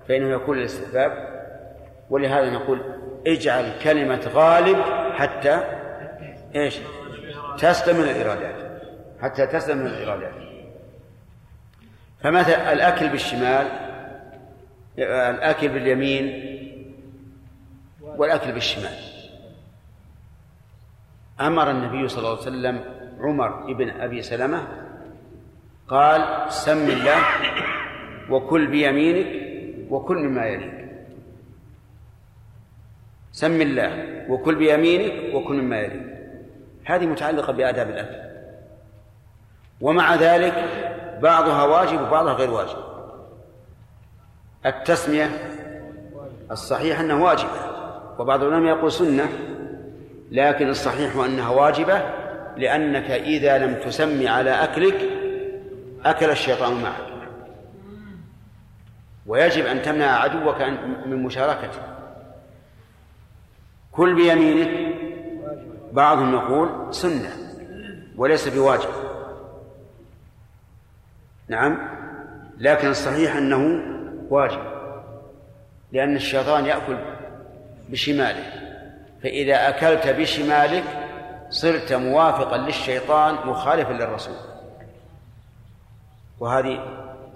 فإنه 0.07 0.29
يكون 0.29 0.57
للاستحباب. 0.57 1.41
ولهذا 2.09 2.49
نقول 2.49 2.81
اجعل 3.27 3.79
كلمة 3.83 4.29
غالب 4.33 4.77
حتى 5.13 5.63
إيش؟ 6.55 6.77
تسلم 7.57 7.97
من 7.97 8.03
الإرادات. 8.03 8.81
حتى 9.21 9.47
تسلم 9.47 9.77
من 9.77 9.87
الإرادات. 9.87 10.33
فمثلا 12.19 12.73
الأكل 12.73 13.09
بالشمال 13.09 13.67
الأكل 14.99 15.67
باليمين 15.67 16.57
والأكل 18.01 18.51
بالشمال. 18.51 18.97
أمر 21.41 21.71
النبي 21.71 22.07
صلى 22.07 22.17
الله 22.17 22.29
عليه 22.29 22.41
وسلم 22.41 22.83
عمر 23.19 23.73
بن 23.73 23.89
أبي 23.89 24.21
سلمة 24.21 24.67
قال 25.87 26.51
سم 26.51 26.89
الله 26.89 27.19
وكل 28.29 28.67
بيمينك 28.67 29.27
وكل 29.89 30.17
مما 30.17 30.45
يليك. 30.45 30.80
سم 33.31 33.61
الله 33.61 34.23
وكل 34.29 34.55
بيمينك 34.55 35.35
وكل 35.35 35.55
مما 35.55 35.79
يليك. 35.79 36.11
هذه 36.85 37.05
متعلقة 37.05 37.53
بآداب 37.53 37.89
الأكل 37.89 38.31
ومع 39.81 40.15
ذلك 40.15 40.53
بعضها 41.21 41.63
واجب 41.63 42.01
وبعضها 42.01 42.33
غير 42.33 42.51
واجب. 42.51 42.77
التسمية 44.65 45.29
الصحيح 46.51 46.99
أنها 46.99 47.23
واجبة 47.23 47.49
وبعض 48.19 48.43
العلماء 48.43 48.77
يقول 48.77 48.91
سنة 48.91 49.29
لكن 50.31 50.69
الصحيح 50.69 51.15
أنها 51.15 51.49
واجبة 51.49 52.01
لأنك 52.57 53.11
إذا 53.11 53.57
لم 53.57 53.73
تسمي 53.73 54.27
على 54.27 54.51
أكلك 54.51 55.09
أكل 56.05 56.29
الشيطان 56.29 56.81
معك. 56.81 57.11
ويجب 59.27 59.65
أن 59.65 59.81
تمنع 59.81 60.05
عدوك 60.05 60.61
من 61.05 61.23
مشاركته 61.23 61.79
كل 63.91 64.15
بيمينك 64.15 64.95
بعضهم 65.93 66.33
يقول 66.33 66.95
سنة 66.95 67.29
وليس 68.15 68.47
بواجب. 68.47 68.89
نعم 71.47 71.77
لكن 72.57 72.87
الصحيح 72.87 73.35
أنه 73.35 73.83
واجب 74.29 74.61
لأن 75.91 76.15
الشيطان 76.15 76.65
يأكل 76.65 76.97
بشماله 77.89 78.43
فإذا 79.23 79.69
أكلت 79.69 80.07
بشمالك 80.07 80.83
صرت 81.49 81.93
موافقا 81.93 82.57
للشيطان 82.57 83.47
مخالفا 83.47 83.93
للرسول. 83.93 84.35
وهذه 86.39 86.85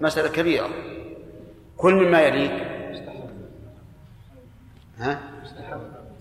مسألة 0.00 0.28
كبيرة 0.28 0.68
كل 1.76 1.94
مما 1.94 2.20
يليك 2.20 2.66
ها؟ 4.98 5.35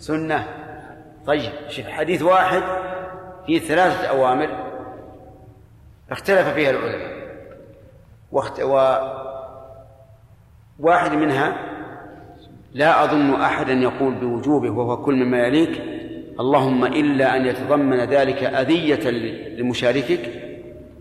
سنة. 0.05 0.47
طيب 1.25 1.51
شوف 1.69 1.87
حديث 1.87 2.21
واحد 2.21 2.61
فيه 3.45 3.59
ثلاثة 3.59 4.07
أوامر 4.07 4.49
اختلف 6.11 6.47
فيها 6.47 6.69
العلماء. 6.69 7.15
واخت... 8.31 8.61
و... 8.61 8.95
واحد 10.79 11.11
منها 11.11 11.57
لا 12.73 13.03
أظن 13.03 13.41
أحدا 13.41 13.73
يقول 13.73 14.13
بوجوبه 14.13 14.69
وهو 14.69 14.97
كل 14.97 15.15
مما 15.15 15.47
يليك 15.47 15.81
اللهم 16.39 16.85
إلا 16.85 17.35
أن 17.35 17.45
يتضمن 17.45 17.99
ذلك 17.99 18.43
أذية 18.43 19.09
لمشاركك 19.59 20.19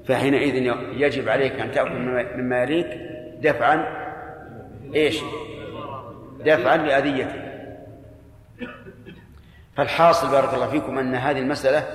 فحينئذ 0.04 0.54
يجب 0.96 1.28
عليك 1.28 1.60
أن 1.60 1.70
تأكل 1.70 2.26
مما 2.36 2.62
يليك 2.62 2.86
دفعا 3.42 3.86
إيش؟ 4.94 5.20
دفعا 6.44 6.76
لأذيته 6.76 7.43
فالحاصل 9.76 10.30
بارك 10.30 10.54
الله 10.54 10.70
فيكم 10.70 10.98
أن 10.98 11.14
هذه 11.14 11.38
المسألة 11.38 11.86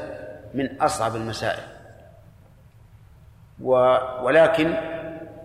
من 0.54 0.82
أصعب 0.82 1.16
المسائل. 1.16 1.64
و 3.62 3.74
ولكن 4.24 4.74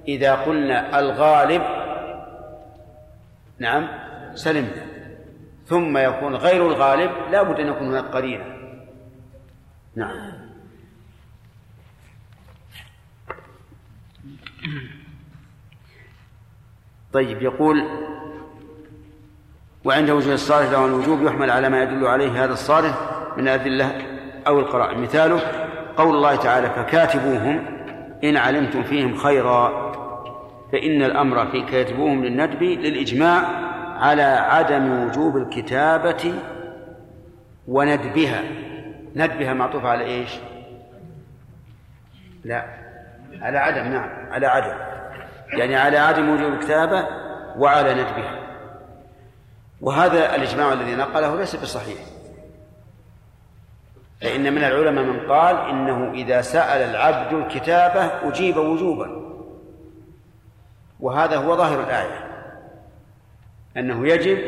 إذا 0.09 0.35
قلنا 0.35 0.99
الغالب 0.99 1.63
نعم 3.59 3.89
سلمنا. 4.35 4.87
ثم 5.67 5.99
يكون 5.99 6.37
غير 6.37 6.67
الغالب 6.67 7.11
لا 7.31 7.43
بد 7.43 7.61
أن 7.61 7.69
يكون 7.69 7.89
هناك 7.89 8.05
قرينة. 8.05 8.45
نعم. 9.97 10.45
طيب 17.13 17.43
يقول 17.43 17.77
وعند 19.85 20.11
وجود 20.11 20.33
الصالح 20.33 20.71
له 20.71 20.87
الوجوب 20.87 21.23
يحمل 21.23 21.51
على 21.51 21.69
ما 21.69 21.83
يدل 21.83 22.07
عليه 22.07 22.45
هذا 22.45 22.53
الصالح 22.53 22.95
من 23.37 23.43
الأدلة 23.43 23.93
أو 24.47 24.59
القرائن 24.59 25.03
مثاله 25.03 25.41
قول 25.97 26.15
الله 26.15 26.37
تعالى 26.37 26.71
فكاتبوهم 26.71 27.67
إن 28.25 28.37
علمتم 28.37 28.83
فيهم 28.83 29.17
خيرا. 29.17 29.93
فإن 30.73 31.03
الأمر 31.03 31.47
في 31.47 31.63
كاتبوهم 31.63 32.25
للندب 32.25 32.63
للإجماع 32.63 33.43
على 33.99 34.23
عدم 34.23 35.05
وجوب 35.07 35.37
الكتابة 35.37 36.35
وندبها. 37.69 38.43
ندبها 39.17 39.55
معطوفة 39.55 39.89
على 39.89 40.05
إيش؟ 40.05 40.31
لا 42.45 42.65
على 43.41 43.59
عدم 43.59 43.93
نعم 43.93 44.09
على 44.31 44.47
عدم. 44.47 44.75
يعني 45.49 45.77
على 45.77 45.99
عدم 45.99 46.29
وجوب 46.29 46.53
الكتابة 46.53 47.07
وعلى 47.57 47.95
ندبها. 47.95 48.44
وهذا 49.81 50.35
الإجماع 50.35 50.73
الذي 50.73 50.95
نقله 50.95 51.37
ليس 51.37 51.57
بصحيح. 51.57 51.99
فإن 54.21 54.53
من 54.53 54.65
العلماء 54.65 55.05
من 55.05 55.21
قال 55.21 55.57
إنه 55.57 56.13
إذا 56.13 56.41
سأل 56.41 56.91
العبد 56.91 57.33
الكتابة 57.33 58.29
أجيب 58.29 58.57
وجوبا. 58.57 59.25
وهذا 61.01 61.37
هو 61.37 61.57
ظاهر 61.57 61.81
الآية. 61.81 62.25
أنه 63.77 64.09
يجب 64.09 64.39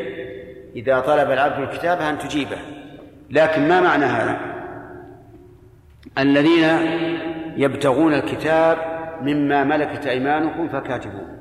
إذا 0.75 0.99
طلب 0.99 1.31
العبد 1.31 1.59
الكتابة 1.59 2.09
أن 2.09 2.17
تجيبه. 2.17 2.57
لكن 3.29 3.67
ما 3.67 3.81
معنى 3.81 4.05
هذا؟ 4.05 4.39
الذين 6.17 6.63
يبتغون 7.57 8.13
الكتاب 8.13 8.77
مما 9.21 9.63
ملكت 9.63 10.07
أيمانكم 10.07 10.69
فكاتبوه. 10.69 11.37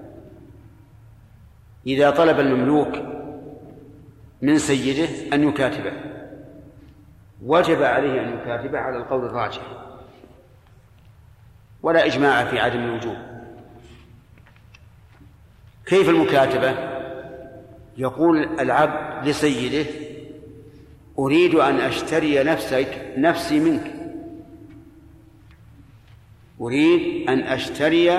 إذا 1.86 2.10
طلب 2.10 2.40
المملوك 2.40 2.96
من 4.42 4.58
سيده 4.58 5.34
أن 5.34 5.48
يكاتبه. 5.48 5.92
وجب 7.42 7.82
عليه 7.82 8.20
أن 8.20 8.38
يكاتبه 8.38 8.78
على 8.78 8.96
القول 8.96 9.24
الراجح. 9.24 9.62
ولا 11.82 12.06
إجماع 12.06 12.44
في 12.44 12.58
عدم 12.58 12.80
الوجوب. 12.80 13.16
كيف 15.86 16.08
المكاتبة؟ 16.08 16.96
يقول 17.96 18.60
العبد 18.60 19.28
لسيده 19.28 19.90
أريد 21.18 21.54
أن 21.54 21.80
أشتري 21.80 22.44
نفسك 22.44 23.12
نفسي 23.16 23.60
منك. 23.60 23.92
أريد 26.60 27.28
أن 27.28 27.40
أشتري 27.40 28.18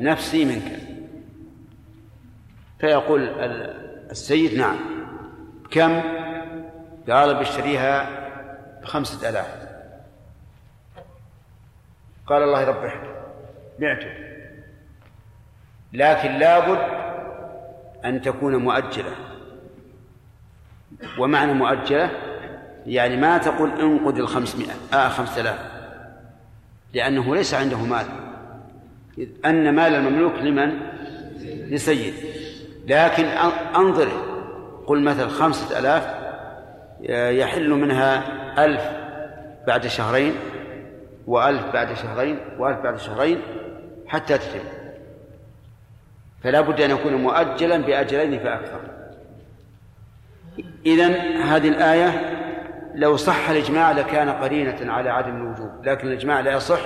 نفسي 0.00 0.44
منك. 0.44 0.80
فيقول 2.78 3.28
السيد 4.10 4.54
نعم. 4.54 4.99
كم؟ 5.70 6.02
قال 7.08 7.34
بشتريها 7.34 8.08
بخمسة 8.82 9.28
آلاف. 9.28 9.46
قال 12.26 12.42
الله 12.42 12.60
يربحك 12.60 13.00
بعته. 13.78 14.12
لكن 15.92 16.30
لابد 16.38 16.78
أن 18.04 18.22
تكون 18.22 18.56
مؤجلة. 18.56 19.14
ومعنى 21.18 21.52
مؤجلة 21.52 22.10
يعني 22.86 23.16
ما 23.16 23.38
تقول 23.38 23.80
انقد 23.80 24.18
الخمسمائة 24.18 24.72
آه 24.94 25.08
خمسة 25.08 25.40
آلاف. 25.40 25.58
لأنه 26.94 27.34
ليس 27.34 27.54
عنده 27.54 27.78
مال. 27.78 28.06
أن 29.44 29.74
مال 29.74 29.94
المملوك 29.94 30.34
لمن؟ 30.34 30.80
لسيد. 31.70 32.14
لكن 32.86 33.24
أنظره 33.76 34.29
قل 34.90 35.02
مثل 35.02 35.28
خمسة 35.28 35.78
آلاف 35.78 36.14
يحل 37.38 37.70
منها 37.70 38.22
ألف 38.64 38.82
بعد 39.66 39.86
شهرين 39.86 40.34
وألف 41.26 41.62
بعد 41.72 41.94
شهرين 41.94 42.38
وألف 42.58 42.78
بعد 42.78 42.98
شهرين 42.98 43.40
حتى 44.06 44.38
تتم. 44.38 44.60
فلا 46.44 46.60
بد 46.60 46.80
أن 46.80 46.90
يكون 46.90 47.14
مؤجلا 47.14 47.76
بأجلين 47.76 48.40
فأكثر. 48.40 48.80
إذن 50.86 51.12
هذه 51.40 51.68
الآية 51.68 52.36
لو 52.94 53.16
صح 53.16 53.50
الإجماع 53.50 53.92
لكان 53.92 54.30
قرينة 54.30 54.92
على 54.92 55.10
عدم 55.10 55.36
الوجوب 55.36 55.70
لكن 55.84 56.08
الإجماع 56.08 56.40
لا 56.40 56.52
يصح 56.52 56.80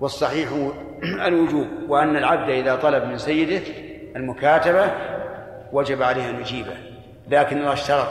والصحيح 0.00 0.48
الوجوب 1.28 1.66
وأن 1.88 2.16
العبد 2.16 2.50
إذا 2.50 2.76
طلب 2.76 3.04
من 3.04 3.18
سيده 3.18 3.62
المكاتبة 4.16 4.90
وجب 5.72 6.02
عليه 6.02 6.30
أن 6.30 6.40
يجيبه. 6.40 6.89
لكن 7.30 7.58
الله 7.58 7.72
اشترط. 7.72 8.08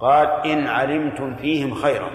قال 0.00 0.28
إن 0.46 0.66
علمتم 0.66 1.36
فيهم 1.36 1.74
خيرا. 1.74 2.10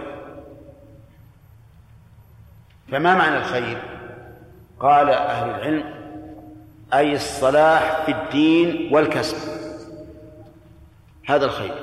فما 2.92 3.16
معنى 3.16 3.38
الخير؟ 3.38 3.78
قال 4.80 5.10
أهل 5.10 5.50
العلم 5.50 5.84
أي 6.94 7.14
الصلاح 7.14 8.06
في 8.06 8.12
الدين 8.12 8.94
والكسب. 8.94 9.38
هذا 11.28 11.46
الخير. 11.46 11.74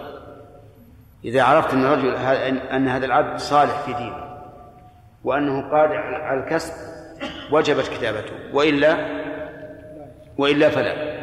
إذا 1.24 1.42
عرفت 1.42 1.72
أن 1.72 1.84
الرجل 1.84 2.14
أن 2.56 2.88
هذا 2.88 3.06
العبد 3.06 3.38
صالح 3.38 3.80
في 3.80 3.92
دينه 3.92 4.38
وأنه 5.24 5.70
قادر 5.70 5.96
على 5.96 6.40
الكسب 6.40 6.72
وجبت 7.52 7.88
كتابته. 7.88 8.32
وإلا 8.52 9.22
وإلا 10.38 10.70
فلا. 10.70 11.22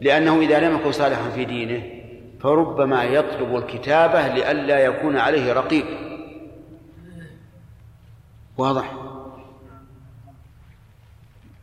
لأنه 0.00 0.40
إذا 0.40 0.60
لم 0.60 0.76
يكن 0.76 0.92
صالحا 0.92 1.30
في 1.30 1.44
دينه 1.44 1.97
فربما 2.40 3.04
يطلب 3.04 3.56
الكتابة 3.56 4.28
لئلا 4.28 4.78
يكون 4.78 5.16
عليه 5.16 5.52
رقيب. 5.52 5.84
واضح؟ 8.58 8.94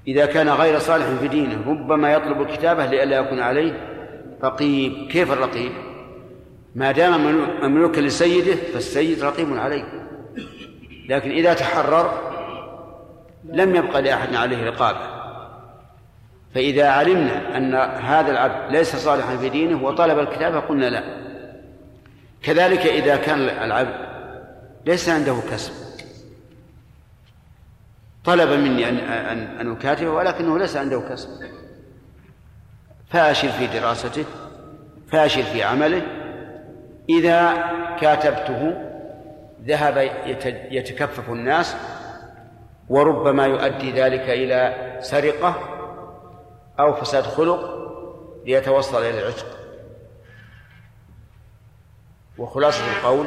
إذا 0.08 0.26
كان 0.26 0.50
غير 0.50 0.80
صالح 0.80 1.06
في 1.06 1.28
دينه 1.28 1.70
ربما 1.72 2.14
يطلب 2.14 2.42
الكتابة 2.42 2.86
لئلا 2.86 3.18
يكون 3.18 3.40
عليه 3.40 3.74
رقيب. 4.44 5.08
كيف 5.08 5.32
الرقيب؟ 5.32 5.72
ما 6.76 6.92
دام 6.92 7.26
مملوكا 7.62 8.02
لسيده 8.02 8.56
فالسيد 8.56 9.24
رقيب 9.24 9.58
عليه. 9.58 10.08
لكن 11.10 11.32
إذا 11.32 11.54
تحرر 11.54 12.12
لم 13.44 13.76
يبقى 13.76 14.02
لأحد 14.02 14.36
عليه 14.36 14.70
رقابة. 14.70 15.15
فإذا 16.56 16.90
علمنا 16.90 17.58
أن 17.58 17.76
هذا 18.02 18.32
العبد 18.32 18.72
ليس 18.72 18.96
صالحا 18.96 19.38
في 19.38 19.50
دينه 19.50 19.84
وطلب 19.84 20.20
الكتابة 20.20 20.60
قلنا 20.60 20.86
لا. 20.86 21.04
كذلك 22.44 22.86
إذا 22.86 23.16
كان 23.16 23.40
العبد 23.40 23.96
ليس 24.86 25.10
عنده 25.10 25.38
كسب. 25.52 25.74
طلب 28.26 28.50
مني 28.50 28.90
أن 28.90 28.98
أن 28.98 29.60
أن 29.60 29.72
أكاتبه 29.72 30.10
ولكنه 30.10 30.60
ليس 30.60 30.78
عنده 30.78 31.00
كسب. 31.10 31.30
فاشل 33.10 33.50
في 33.50 33.68
دراسته 33.68 34.26
فاشل 35.12 35.44
في 35.44 35.64
عمله. 35.64 36.02
إذا 37.10 37.54
كاتبته 38.02 38.74
ذهب 39.66 40.12
يتكفف 40.72 41.30
الناس 41.30 41.76
وربما 42.90 43.46
يؤدي 43.46 43.92
ذلك 43.92 44.30
إلى 44.30 44.76
سرقة 45.02 45.75
أو 46.80 46.94
فساد 46.94 47.24
خلق 47.24 47.60
ليتوصل 48.46 49.02
إلى 49.02 49.22
العتق. 49.22 49.46
وخلاصة 52.38 52.84
القول 52.98 53.26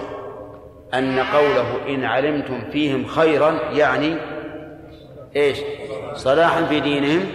أن 0.95 1.19
قوله 1.19 1.89
إن 1.89 2.05
علمتم 2.05 2.71
فيهم 2.71 3.07
خيرا 3.07 3.51
يعني 3.73 4.17
إيش؟ 5.37 5.59
صلاحا 6.15 6.65
في 6.65 6.81
دينهم 6.81 7.27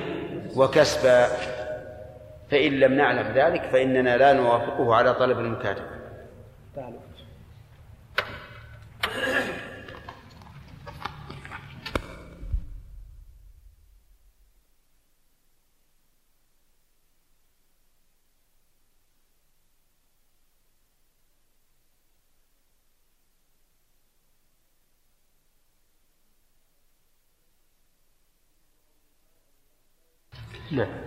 وكسبا. 0.56 1.28
فإن 2.52 2.72
لم 2.72 2.94
نعلم 2.94 3.34
ذلك 3.36 3.62
فإننا 3.62 4.18
لا 4.18 4.34
نوافقه 4.34 4.96
على 4.96 5.14
طلب 5.14 5.40
المكاتبة. 5.40 5.94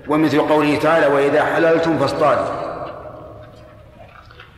ومثل 0.09 0.41
قوله 0.41 0.79
تعالى 0.79 1.07
وإذا 1.07 1.45
حللتم 1.45 1.99
فاصطادوا. 1.99 2.67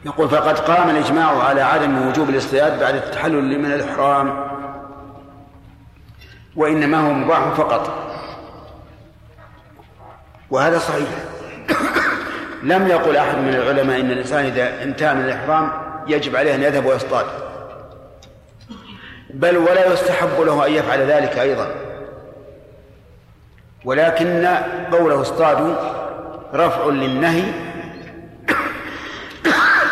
يقول 0.04 0.28
فقد 0.28 0.58
قام 0.58 0.90
الإجماع 0.90 1.42
على 1.42 1.60
عدم 1.60 2.08
وجوب 2.08 2.30
الاصطياد 2.30 2.80
بعد 2.80 2.94
التحلل 2.94 3.58
من 3.58 3.72
الإحرام 3.72 4.48
وإنما 6.56 7.08
هو 7.08 7.12
مباح 7.12 7.48
فقط. 7.48 8.08
وهذا 10.50 10.78
صحيح. 10.78 11.08
لم 12.62 12.88
يقل 12.88 13.16
أحد 13.16 13.38
من 13.38 13.54
العلماء 13.54 14.00
إن 14.00 14.10
الإنسان 14.10 14.44
إذا 14.44 14.82
انتهى 14.82 15.14
من 15.14 15.24
الإحرام 15.24 15.72
يجب 16.06 16.36
عليه 16.36 16.54
أن 16.54 16.62
يذهب 16.62 16.86
ويصطاد. 16.86 17.26
بل 19.30 19.56
ولا 19.56 19.92
يستحب 19.92 20.40
له 20.40 20.66
أن 20.66 20.72
يفعل 20.72 21.00
ذلك 21.00 21.38
أيضا. 21.38 21.87
ولكن 23.84 24.46
قوله 24.92 25.20
اصطادوا 25.20 25.74
رفع 26.54 26.86
للنهي 26.86 27.42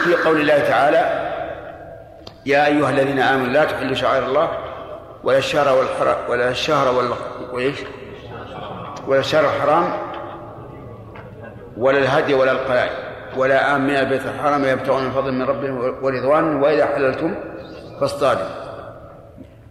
في 0.04 0.14
قول 0.14 0.40
الله 0.40 0.58
تعالى 0.58 1.32
يا 2.46 2.66
أيها 2.66 2.90
الذين 2.90 3.18
آمنوا 3.18 3.46
لا 3.46 3.64
تحلوا 3.64 3.94
شعائر 3.94 4.24
الله 4.24 4.48
ولا 5.24 5.38
الشهر 5.38 5.78
والحرام 5.78 6.16
ولا 6.28 6.50
الشهر 6.50 7.08
وإيش؟ 7.52 7.78
ولا 9.06 9.20
الشهر 9.20 9.44
الحرام 9.44 9.92
ولا 11.76 11.98
الهدي 11.98 12.34
ولا 12.34 12.52
القلائد 12.52 12.92
ولا 13.36 13.76
آمن 13.76 13.90
البيت 13.90 14.22
الحرام 14.26 14.64
يبتغون 14.64 15.04
من 15.04 15.10
فضل 15.10 15.32
من 15.32 15.42
ربهم 15.42 15.94
ورضوان 16.02 16.62
وإذا 16.62 16.86
حللتم 16.86 17.34
فاصطادوا. 18.00 18.48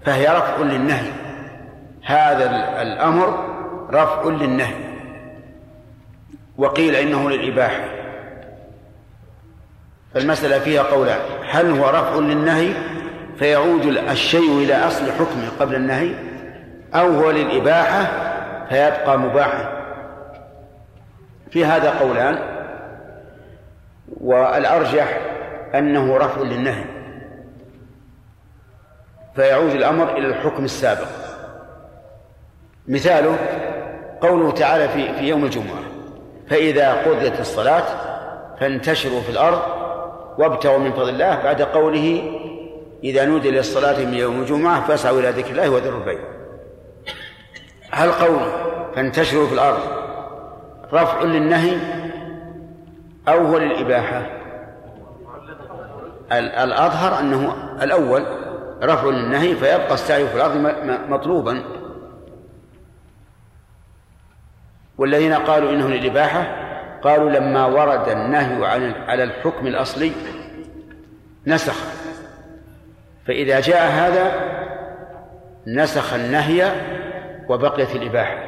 فهي 0.06 0.28
رفع 0.28 0.58
للنهي. 0.58 1.12
هذا 2.04 2.46
الأمر 2.82 3.55
رفع 3.92 4.24
للنهي. 4.24 4.76
وقيل 6.58 6.96
إنه 6.96 7.30
للإباحة. 7.30 7.86
فالمسألة 10.14 10.60
فيها 10.60 10.84
قولان. 10.84 11.20
هل 11.50 11.80
هو 11.80 11.90
رفع 11.90 12.16
للنهي 12.16 12.74
فيعود 13.38 13.86
الشيء 13.86 14.64
إلى 14.64 14.76
أصل 14.76 15.12
حكمه 15.12 15.50
قبل 15.60 15.76
النهي 15.76 16.16
أو 16.94 17.08
هو 17.08 17.32
للإباحة 17.32 18.06
فيبقى 18.70 19.20
مباحا؟ 19.20 19.86
في 21.52 21.66
هذا 21.66 22.00
قولان. 22.00 22.40
والأرجح 24.22 25.20
أنه 25.76 26.18
رفع 26.18 26.42
للنهي. 26.42 26.86
فيعود 29.36 29.72
الأمر 29.72 30.18
إلى 30.18 30.28
الحكم 30.28 30.64
السابق. 30.66 31.08
مثاله 32.88 33.38
قوله 34.22 34.52
تعالى 34.52 34.90
في 34.90 35.14
في 35.14 35.28
يوم 35.28 35.46
الجمعة 35.46 35.80
فإذا 36.50 36.94
قضيت 36.94 37.40
الصلاة 37.40 37.84
فانتشروا 38.60 39.22
في 39.22 39.30
الأرض 39.30 39.62
وابتغوا 40.38 40.78
من 40.78 40.92
فضل 40.92 41.10
الله 41.10 41.44
بعد 41.44 41.62
قوله 41.62 42.32
إذا 43.04 43.26
نودي 43.26 43.52
للصلاة 43.52 44.06
من 44.06 44.14
يوم 44.14 44.42
الجمعة 44.42 44.88
فاسعوا 44.88 45.20
إلى 45.20 45.30
ذكر 45.30 45.52
الله 45.52 45.70
وذروا 45.70 46.00
البيع. 46.00 46.20
هل 47.92 48.12
قول 48.12 48.40
فانتشروا 48.96 49.48
في 49.48 49.54
الأرض 49.54 49.80
رفع 50.94 51.22
للنهي 51.22 51.78
أو 53.28 53.46
هو 53.46 53.58
للإباحة؟ 53.58 54.22
الأظهر 56.32 57.20
أنه 57.20 57.54
الأول 57.82 58.26
رفع 58.84 59.08
للنهي 59.08 59.56
فيبقى 59.56 59.94
السعي 59.94 60.28
في 60.28 60.36
الأرض 60.36 60.58
مطلوبا. 61.10 61.64
والذين 64.98 65.34
قالوا 65.34 65.72
إنه 65.72 65.88
للإباحة 65.88 66.66
قالوا 67.02 67.30
لما 67.30 67.66
ورد 67.66 68.10
النهي 68.10 68.66
على 69.08 69.24
الحكم 69.24 69.68
الأصلي 69.68 70.12
نسخ. 71.48 71.76
فإذا 73.28 73.60
جاء 73.60 73.92
هذا 73.92 74.56
نسخ 75.68 76.14
النهي 76.14 76.72
وبقيت 77.50 77.96
الإباحة. 77.96 78.46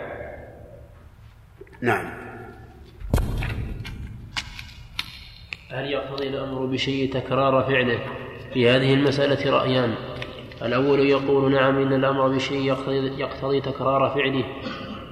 نعم. 1.81 2.13
هل 5.71 5.85
يقتضي 5.91 6.27
الأمر 6.27 6.65
بشيء 6.65 7.13
تكرار 7.13 7.63
فعله 7.63 7.99
في 8.53 8.69
هذه 8.69 8.93
المسألة 8.93 9.51
رأيان؟ 9.51 9.95
الأول 10.61 10.99
يقول 10.99 11.51
نعم 11.51 11.81
إن 11.81 11.93
الأمر 11.93 12.27
بشيء 12.27 12.75
يقتضي 13.17 13.61
تكرار 13.61 14.09
فعله. 14.09 14.43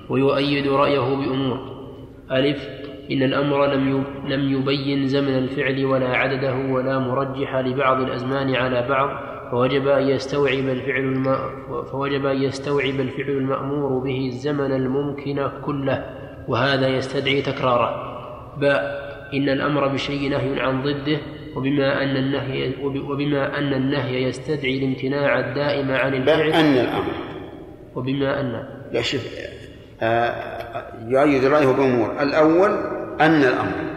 ويؤيد 0.09 0.67
رأيه 0.67 1.15
بأمور. 1.15 1.75
ألف 2.31 2.69
إن 3.11 3.23
الأمر 3.23 3.73
لم 3.73 4.03
لم 4.27 4.53
يبين 4.53 5.07
زمن 5.07 5.37
الفعل 5.37 5.85
ولا 5.85 6.07
عدده 6.07 6.55
ولا 6.55 6.99
مرجح 6.99 7.55
لبعض 7.55 8.01
الأزمان 8.01 8.55
على 8.55 8.87
بعض 8.89 9.09
فوجب 9.51 9.87
أن 9.87 10.09
يستوعب 10.09 10.67
الفعل 10.69 11.03
الم... 11.03 11.35
فوجب 11.91 12.25
أن 12.25 12.41
يستوعب 12.41 12.99
الفعل 12.99 13.29
المأمور 13.29 14.03
به 14.03 14.27
الزمن 14.27 14.71
الممكن 14.71 15.49
كله 15.65 16.05
وهذا 16.47 16.87
يستدعي 16.87 17.41
تكراره. 17.41 17.89
باء 18.61 19.05
إن 19.33 19.49
الأمر 19.49 19.87
بشيء 19.87 20.29
نهي 20.29 20.59
عن 20.59 20.81
ضده 20.81 21.17
وبما 21.55 22.03
أن 22.03 22.17
النهي 22.17 22.73
وبما 22.83 23.57
أن 23.57 23.73
النهي 23.73 24.23
يستدعي 24.23 24.77
الامتناع 24.77 25.39
الدائم 25.39 25.91
عن 25.91 26.13
الفعل. 26.13 26.49
أن 26.49 26.73
الأمر. 26.73 27.13
وبما 27.95 28.41
أن 28.41 28.63
لا 28.91 29.01
شوف 29.01 29.54
يؤيد 31.07 31.45
رأيه 31.45 31.65
بأمور 31.65 32.21
الأول 32.21 32.71
أن 33.21 33.43
الأمر 33.43 33.95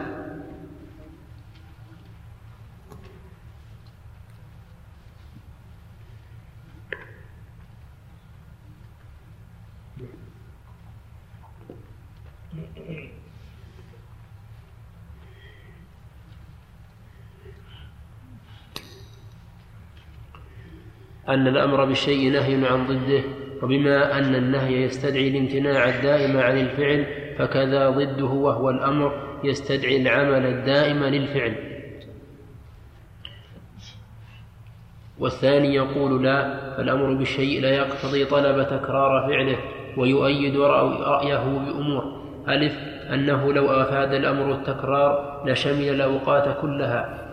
أن 21.29 21.47
الأمر 21.47 21.85
بالشيء 21.85 22.33
نهي 22.33 22.67
عن 22.69 22.87
ضده. 22.87 23.48
وبما 23.63 24.19
أن 24.19 24.35
النهي 24.35 24.83
يستدعي 24.83 25.29
الامتناع 25.29 25.89
الدائم 25.89 26.37
عن 26.37 26.59
الفعل 26.59 27.07
فكذا 27.39 27.91
ضده 27.91 28.25
وهو 28.25 28.71
الأمر 28.71 29.13
يستدعي 29.45 30.03
العمل 30.03 30.47
الدائم 30.47 31.05
للفعل. 31.05 31.55
والثاني 35.19 35.75
يقول 35.75 36.25
لا 36.25 36.59
فالأمر 36.77 37.15
بالشيء 37.15 37.61
لا 37.61 37.71
يقتضي 37.71 38.25
طلب 38.25 38.67
تكرار 38.67 39.29
فعله 39.29 39.59
ويؤيد 39.97 40.57
رأيه 40.57 41.45
بأمور. 41.45 42.19
ألف 42.49 42.73
أنه 43.13 43.53
لو 43.53 43.71
أفاد 43.71 44.15
الأمر 44.15 44.55
التكرار 44.55 45.43
لشمل 45.47 45.89
الأوقات 45.89 46.61
كلها 46.61 47.29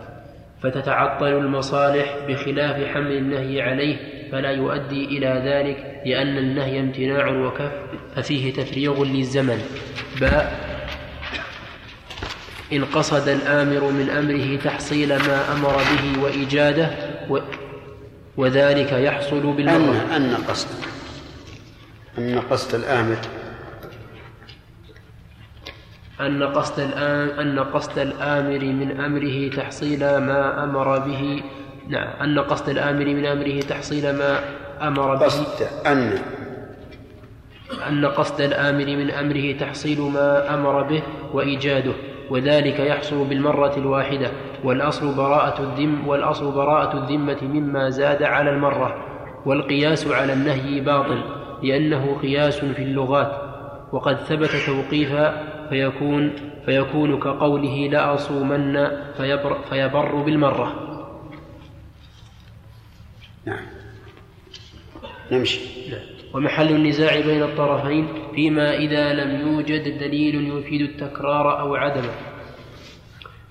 فتتعطل 0.60 1.26
المصالح 1.26 2.16
بخلاف 2.28 2.86
حمل 2.86 3.12
النهي 3.12 3.62
عليه 3.62 4.15
فلا 4.32 4.50
يؤدي 4.50 5.04
إلى 5.04 5.42
ذلك 5.44 6.02
لأن 6.06 6.38
النهي 6.38 6.80
امتناع 6.80 7.28
وكف 7.28 7.72
ففيه 8.16 8.52
تفريغ 8.52 9.04
للزمن. 9.04 9.62
باء 10.20 10.76
إن 12.72 12.84
قصد 12.84 13.28
الآمر 13.28 13.90
من 13.90 14.10
أمره 14.10 14.56
تحصيل 14.56 15.08
ما 15.08 15.52
أمر 15.52 15.76
به 15.76 16.22
وإيجاده 16.22 16.90
و 17.30 17.38
وذلك 18.36 18.92
يحصل 18.92 19.52
بالمرة. 19.52 20.16
أن 20.16 20.22
أن 20.22 20.34
قصد 20.48 20.68
أن 22.18 22.40
قصد 22.50 22.74
الآمر. 22.74 23.16
أن 26.20 26.42
قصد 26.42 26.80
الآن 26.80 27.28
أن 27.28 27.58
قصد 27.58 27.98
الآمر 27.98 28.58
من 28.58 29.00
أمره 29.00 29.48
تحصيل 29.56 30.00
ما 30.00 30.64
أمر 30.64 30.98
به 30.98 31.42
نعم 31.88 32.08
أن 32.22 32.38
قصد 32.38 32.68
الآمر 32.68 33.04
من 33.04 33.26
أمره 33.26 33.60
تحصيل 33.60 34.16
ما 34.16 34.40
أمر 34.82 35.14
به. 35.14 35.24
قصد 35.24 35.66
أن. 35.86 36.18
أن 37.88 38.06
قصد 38.06 38.40
الآمر 38.40 38.86
من 38.86 39.10
أمره 39.10 39.52
تحصيل 39.52 40.00
ما 40.00 40.54
أمر 40.54 40.82
به 40.82 41.02
وإيجاده 41.32 41.92
وذلك 42.30 42.80
يحصل 42.80 43.24
بالمرة 43.24 43.76
الواحدة 43.76 44.30
والأصل 44.64 45.14
براءة 45.14 45.62
الذم 45.62 46.08
والأصل 46.08 46.52
براءة 46.52 46.98
الذمة 46.98 47.38
مما 47.42 47.90
زاد 47.90 48.22
على 48.22 48.50
المرة 48.50 48.96
والقياس 49.46 50.06
على 50.06 50.32
النهي 50.32 50.80
باطل 50.80 51.20
لأنه 51.62 52.18
قياس 52.22 52.58
في 52.58 52.82
اللغات 52.82 53.32
وقد 53.92 54.16
ثبت 54.16 54.50
توقيفا 54.66 55.42
فيكون 55.70 56.32
فيكون 56.66 57.20
كقوله 57.20 57.88
لأصومن 57.92 58.88
فيبر, 59.16 59.58
فيبر 59.70 60.14
بالمرة. 60.14 60.85
نعم. 63.46 63.66
نمشي. 65.32 65.60
ومحل 66.34 66.70
النزاع 66.70 67.20
بين 67.20 67.42
الطرفين 67.42 68.08
فيما 68.34 68.76
إذا 68.76 69.12
لم 69.12 69.40
يوجد 69.40 69.98
دليل 69.98 70.58
يفيد 70.58 70.80
التكرار 70.80 71.60
أو 71.60 71.74
عدمه. 71.74 72.12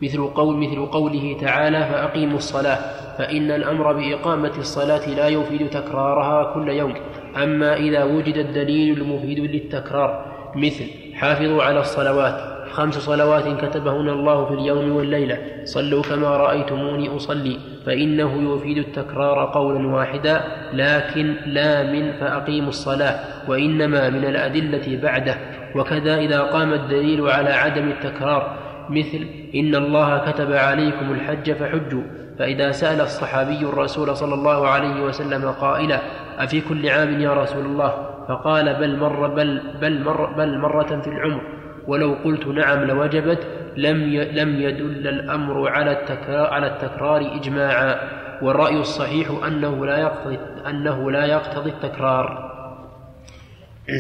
مثل 0.02 0.28
قول 0.28 0.58
مثل 0.58 0.86
قوله 0.86 1.38
تعالى 1.42 1.80
فأقيموا 1.80 2.38
الصلاة 2.38 2.80
فإن 3.18 3.52
الأمر 3.52 3.94
بإقامة 3.94 4.58
الصلاة 4.58 5.10
لا 5.10 5.28
يفيد 5.28 5.70
تكرارها 5.70 6.54
كل 6.54 6.70
يوم. 6.70 6.94
أما 7.36 7.76
إذا 7.78 8.04
وجد 8.04 8.38
الدليل 8.38 9.02
المفيد 9.02 9.40
للتكرار 9.40 10.36
مثل 10.56 10.86
حافظوا 11.14 11.64
على 11.64 11.80
الصلوات 11.80 12.55
خمس 12.76 12.94
صلوات 12.94 13.48
كتبهن 13.62 14.10
الله 14.10 14.46
في 14.46 14.54
اليوم 14.54 14.92
والليلة. 14.92 15.38
صلوا 15.64 16.04
كما 16.04 16.28
رأيتموني 16.28 17.16
أصلي. 17.16 17.58
فإنه 17.86 18.32
يفيد 18.56 18.78
التكرار 18.78 19.46
قولا 19.54 19.88
واحدا 19.88 20.42
لكن 20.74 21.36
لا 21.46 21.84
من 21.84 22.12
فأقيموا 22.20 22.70
الصلاة 22.70 23.16
وإنما 23.48 24.10
من 24.10 24.26
الأدلة 24.26 25.00
بعده. 25.04 25.36
وكذا 25.76 26.18
إذا 26.18 26.42
قام 26.42 26.74
الدليل 26.74 27.30
على 27.30 27.50
عدم 27.50 27.88
التكرار 27.88 28.58
مثل 28.90 29.28
إن 29.56 29.76
الله 29.76 30.32
كتب 30.32 30.52
عليكم 30.52 31.12
الحج 31.12 31.52
فحجوا. 31.52 32.04
فإذا 32.40 32.72
سأل 32.72 33.02
الصحابي 33.02 33.60
الرسول 33.60 34.16
صلى 34.16 34.34
الله 34.34 34.68
عليه 34.68 35.04
وسلم 35.04 35.52
قائلا 35.52 36.00
أفي 36.40 36.62
كل 36.62 36.90
عام 36.90 37.22
يا 37.22 37.34
رسول 37.34 37.66
الله؟ 37.66 37.94
فقال 38.28 38.74
بل 38.74 38.98
مر 39.00 39.28
بل 39.28 39.62
بل 39.82 40.04
مر 40.04 40.26
بل 40.26 40.60
مرة 40.60 41.02
في 41.04 41.08
العمر. 41.08 41.55
ولو 41.88 42.16
قلت 42.24 42.48
نعم 42.48 42.84
لوجبت 42.84 43.48
لم 43.78 43.98
لم 44.16 44.62
يدل 44.62 45.08
الأمر 45.08 45.70
على 45.70 45.92
التكرار 45.92 46.54
على 46.54 46.68
التكرار 46.68 47.36
إجماعا 47.36 48.00
والرأي 48.42 48.78
الصحيح 48.78 49.28
أنه 49.48 49.86
لا 49.86 49.98
يقتضي 49.98 50.40
أنه 50.68 51.12
لا 51.12 51.26
يقتضي 51.26 51.70
التكرار. 51.70 52.52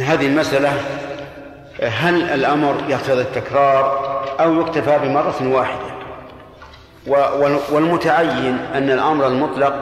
هذه 0.01 0.27
المسألة 0.27 0.69
هل 1.83 2.21
الأمر 2.21 2.75
يقتضي 2.89 3.21
التكرار 3.21 4.05
أو 4.39 4.61
يكتفى 4.61 4.99
بمرة 4.99 5.47
واحدة؟ 5.47 5.95
والمتعين 7.71 8.57
أن 8.73 8.89
الأمر 8.89 9.27
المطلق 9.27 9.73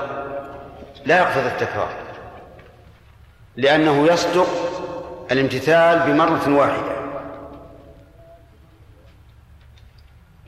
لا 1.06 1.18
يقتضي 1.18 1.48
التكرار 1.48 1.90
لأنه 3.58 4.08
يصدق 4.08 4.48
الامتثال 5.32 6.00
بمرة 6.00 6.58
واحدة 6.58 7.03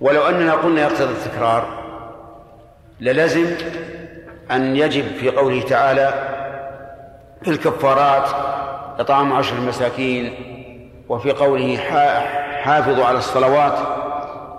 ولو 0.01 0.21
أننا 0.21 0.53
قلنا 0.53 0.81
يقتضي 0.81 1.13
التكرار 1.13 1.83
للزم 2.99 3.47
أن 4.51 4.75
يجب 4.75 5.05
في 5.19 5.29
قوله 5.29 5.61
تعالى 5.61 6.13
في 7.41 7.51
الكفارات 7.51 8.29
إطعام 8.99 9.33
عشر 9.33 9.55
المساكين 9.55 10.33
وفي 11.09 11.31
قوله 11.31 11.77
حافظوا 12.61 13.05
على 13.05 13.17
الصلوات 13.17 13.77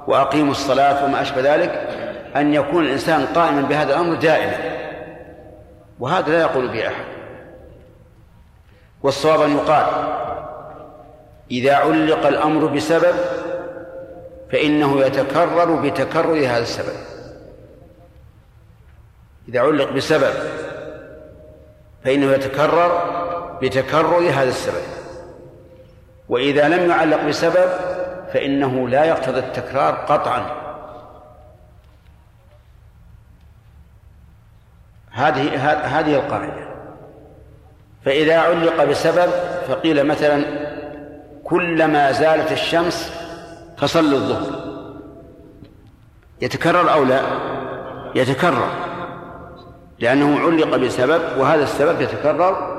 وأقيموا 0.06 0.50
الصلاة 0.50 1.04
وما 1.04 1.22
أشبه 1.22 1.54
ذلك 1.54 1.88
أن 2.36 2.54
يكون 2.54 2.84
الإنسان 2.84 3.26
قائما 3.26 3.62
بهذا 3.62 3.94
الأمر 3.94 4.14
دائما. 4.14 4.56
وهذا 6.00 6.32
لا 6.32 6.40
يقول 6.40 6.68
به 6.68 6.86
أحد. 6.86 7.04
والصواب 9.02 9.40
أن 9.40 9.56
يقال 9.56 9.86
إذا 11.50 11.74
علق 11.74 12.26
الأمر 12.26 12.66
بسبب 12.66 13.14
فإنه 14.52 15.00
يتكرر 15.00 15.74
بتكرر 15.74 16.38
هذا 16.38 16.58
السبب. 16.58 16.96
إذا 19.48 19.60
علق 19.60 19.92
بسبب 19.92 20.34
فإنه 22.04 22.32
يتكرر 22.32 23.16
بتكرر 23.62 24.30
هذا 24.30 24.48
السبب. 24.48 24.82
وإذا 26.28 26.68
لم 26.68 26.90
يعلق 26.90 27.22
بسبب 27.22 27.68
فإنه 28.32 28.88
لا 28.88 29.04
يقتضي 29.04 29.38
التكرار 29.38 29.94
قطعا. 29.94 30.66
هذه 35.10 35.70
هذه 35.98 36.14
القاعدة. 36.14 36.66
فإذا 38.04 38.38
علق 38.38 38.84
بسبب 38.84 39.30
فقيل 39.68 40.06
مثلا 40.06 40.44
كلما 41.44 42.12
زالت 42.12 42.52
الشمس 42.52 43.15
فصل 43.76 44.14
الظهر. 44.14 44.66
يتكرر 46.40 46.92
أو 46.92 47.04
لا؟ 47.04 47.20
يتكرر. 48.14 48.68
لأنه 49.98 50.40
علق 50.40 50.76
بسبب 50.76 51.20
وهذا 51.38 51.62
السبب 51.62 52.00
يتكرر 52.00 52.76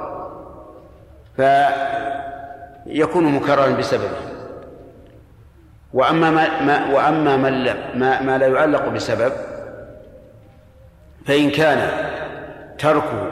فيكون 2.86 3.24
مكررا 3.24 3.68
بسببه. 3.68 4.38
وأما 5.94 6.32
ما, 6.32 6.62
ما 6.62 6.96
وأما 6.96 7.38
من 7.38 7.54
لا 7.54 7.96
ما, 7.96 8.22
ما 8.22 8.38
لا 8.38 8.48
يعلق 8.48 8.88
بسبب 8.88 9.32
فإن 11.26 11.50
كان 11.50 11.90
تركه 12.78 13.32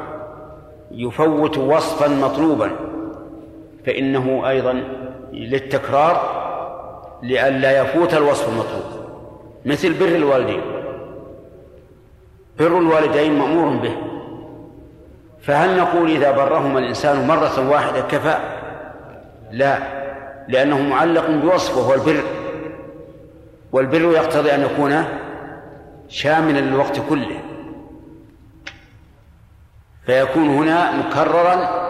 يفوت 0.91 1.57
وصفا 1.57 2.07
مطلوبا 2.07 2.71
فإنه 3.85 4.49
أيضا 4.49 4.83
للتكرار 5.31 6.44
لئلا 7.25 7.81
يفوت 7.81 8.13
الوصف 8.13 8.49
المطلوب. 8.49 8.83
مثل 9.65 9.93
بر 9.93 10.05
الوالدين. 10.05 10.61
بر 12.59 12.79
الوالدين 12.79 13.39
مأمور 13.39 13.77
به. 13.77 13.95
فهل 15.41 15.77
نقول 15.77 16.11
إذا 16.11 16.31
برهما 16.31 16.79
الإنسان 16.79 17.27
مرة 17.27 17.69
واحدة 17.69 18.01
كفى؟ 18.01 18.37
لا 19.51 19.77
لأنه 20.47 20.81
معلق 20.81 21.29
بوصف 21.29 21.77
وهو 21.77 21.93
البر. 21.93 22.23
والبر 23.71 24.01
يقتضي 24.01 24.55
أن 24.55 24.61
يكون 24.61 25.03
شاملا 26.07 26.59
للوقت 26.59 27.01
كله. 27.09 27.39
فيكون 30.05 30.47
هنا 30.47 30.91
مكررا 30.91 31.85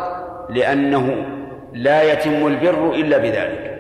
لأنه 0.50 1.26
لا 1.74 2.14
يتم 2.14 2.48
البر 2.48 2.92
إلا 2.92 3.18
بذلك. 3.18 3.75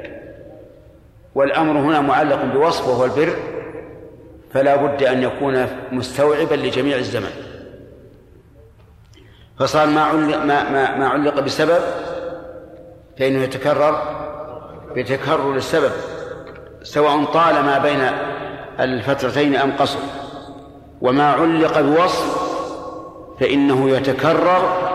والأمر 1.35 1.79
هنا 1.79 2.01
معلق 2.01 2.43
بوصف 2.43 2.87
وهو 2.87 3.05
البر 3.05 3.35
فلا 4.53 4.75
بد 4.75 5.03
أن 5.03 5.23
يكون 5.23 5.67
مستوعبا 5.91 6.55
لجميع 6.55 6.97
الزمن. 6.97 7.31
فصار 9.59 9.87
ما 9.87 10.01
علق, 10.01 10.37
ما, 10.37 10.69
ما, 10.69 10.97
ما 10.97 11.07
علق 11.07 11.39
بسبب 11.39 11.81
فإنه 13.19 13.43
يتكرر 13.43 14.01
بتكرر 14.95 15.55
السبب 15.55 15.91
سواء 16.83 17.23
طال 17.23 17.53
ما 17.53 17.77
بين 17.77 17.99
الفترتين 18.79 19.55
أم 19.55 19.71
قصر. 19.71 19.99
وما 21.01 21.31
علق 21.31 21.81
بوصف 21.81 22.45
فإنه 23.39 23.89
يتكرر 23.89 24.85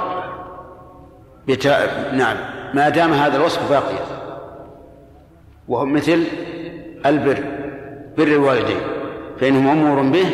بتا... 1.47 2.11
نعم 2.13 2.37
ما 2.75 2.89
دام 2.89 3.13
هذا 3.13 3.37
الوصف 3.37 3.71
باقيا. 3.71 4.20
وهو 5.71 5.87
مثل 5.87 6.25
البر 7.07 7.39
بر 8.19 8.27
الوالدين 8.27 8.81
فإنه 9.41 9.61
مأمور 9.61 10.03
به 10.03 10.27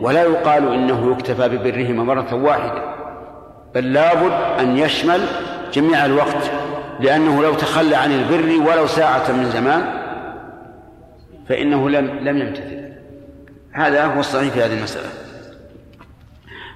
ولا 0.00 0.22
يقال 0.22 0.72
إنه 0.72 1.12
يكتفى 1.12 1.48
ببرهما 1.48 2.04
مرة 2.04 2.34
واحدة 2.34 2.94
بل 3.74 3.92
لابد 3.92 4.32
أن 4.60 4.78
يشمل 4.78 5.20
جميع 5.72 6.04
الوقت 6.04 6.50
لأنه 7.00 7.42
لو 7.42 7.54
تخلى 7.54 7.96
عن 7.96 8.12
البر 8.12 8.68
ولو 8.68 8.86
ساعة 8.86 9.32
من 9.32 9.50
زمان 9.50 9.84
فإنه 11.48 11.90
لم 11.90 12.06
لم 12.06 12.38
يمتثل. 12.38 12.84
هذا 13.72 14.04
هو 14.04 14.20
الصحيح 14.20 14.52
في 14.52 14.62
هذه 14.62 14.78
المسألة. 14.78 15.08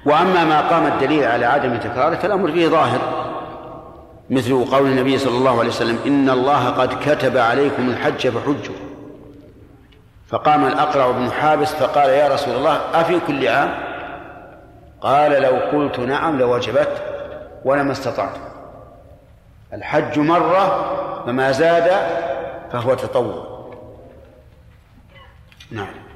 وأما 0.06 0.44
ما 0.44 0.60
قام 0.60 0.86
الدليل 0.86 1.24
على 1.24 1.46
عدم 1.46 1.76
تكراره 1.76 2.14
فالأمر 2.14 2.52
فيه 2.52 2.68
ظاهر. 2.68 3.17
مثل 4.30 4.64
قول 4.64 4.86
النبي 4.86 5.18
صلى 5.18 5.38
الله 5.38 5.58
عليه 5.58 5.68
وسلم 5.68 5.98
إن 6.06 6.30
الله 6.30 6.68
قد 6.68 7.08
كتب 7.08 7.36
عليكم 7.36 7.88
الحج 7.88 8.28
فحجوا. 8.28 8.74
فقام 10.28 10.66
الأقرع 10.66 11.10
بن 11.10 11.30
حابس 11.30 11.74
فقال 11.74 12.10
يا 12.10 12.28
رسول 12.28 12.56
الله 12.56 12.76
أفي 12.76 13.20
كل 13.26 13.48
عام؟ 13.48 13.74
قال 15.00 15.42
لو 15.42 15.50
قلت 15.50 16.00
نعم 16.00 16.38
لوجبت 16.38 17.02
ولما 17.64 17.92
استطعت. 17.92 18.36
الحج 19.72 20.18
مرة 20.18 20.94
فما 21.26 21.52
زاد 21.52 21.90
فهو 22.72 22.94
تطوع. 22.94 23.68
نعم. 25.70 26.07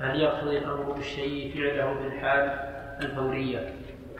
هل 0.00 0.20
يقتضي 0.20 0.58
الأمر 0.58 0.92
بالشيء 0.92 1.54
فعله 1.54 1.94
بالحال 1.94 2.50
الفورية؟ 3.00 3.72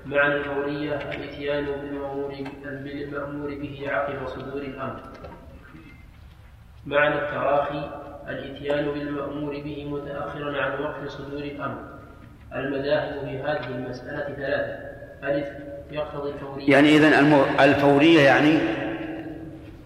معنى 0.07 0.35
الفورية 0.35 0.95
الإتيان 0.95 1.65
بالمأمور 1.65 3.55
به 3.55 3.85
عقب 3.87 4.27
صدور 4.27 4.63
الأمر. 4.63 5.01
معنى 6.87 7.15
التراخي 7.15 7.91
الإتيان 8.29 8.85
بالمأمور 8.85 9.53
به 9.53 9.85
متأخرا 9.91 10.63
عن 10.63 10.83
وقت 10.83 11.09
صدور 11.09 11.43
الأمر. 11.43 11.79
المذاهب 12.55 13.21
في 13.21 13.39
هذه 13.39 13.67
المسألة 13.67 14.35
ثلاثة. 14.35 14.87
ألف 15.25 15.49
يقتضي 15.91 16.31
الفورية 16.31 16.73
يعني 16.73 16.89
إذن 16.89 17.13
الفورية 17.61 18.21
يعني 18.21 18.59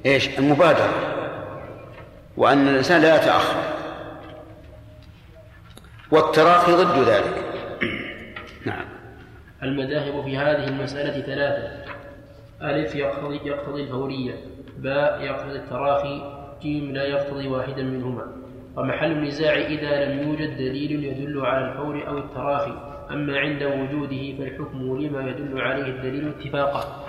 إيش؟ 0.07 0.39
المبادرة. 0.39 0.91
وأن 2.37 2.69
الإنسان 2.69 3.01
لا 3.01 3.17
يتأخر. 3.17 3.70
والتراخي 6.11 6.73
ضد 6.73 7.09
ذلك. 7.09 7.45
نعم. 8.67 8.85
المذاهب 9.63 10.25
في 10.25 10.37
هذه 10.37 10.69
المسألة 10.69 11.21
ثلاثة. 11.21 11.91
ألف 12.63 12.95
يقتضي 12.95 13.41
يقتضي 13.45 13.83
الفورية 13.83 14.35
باء 14.79 15.23
يقتضي 15.23 15.57
التراخي 15.57 16.23
جيم 16.63 16.93
لا 16.93 17.05
يقتضي 17.05 17.49
واحدا 17.49 17.83
منهما. 17.83 18.27
ومحل 18.77 19.13
النزاع 19.13 19.55
إذا 19.55 20.05
لم 20.05 20.29
يوجد 20.29 20.57
دليل 20.57 21.05
يدل 21.05 21.47
على 21.47 21.69
الفور 21.69 22.09
أو 22.09 22.19
التراخي 22.19 22.75
أما 23.11 23.39
عند 23.39 23.63
وجوده 23.63 24.37
فالحكم 24.39 24.99
لما 24.99 25.31
يدل 25.31 25.61
عليه 25.61 25.87
الدليل 25.87 26.29
اتفاقا. 26.29 27.07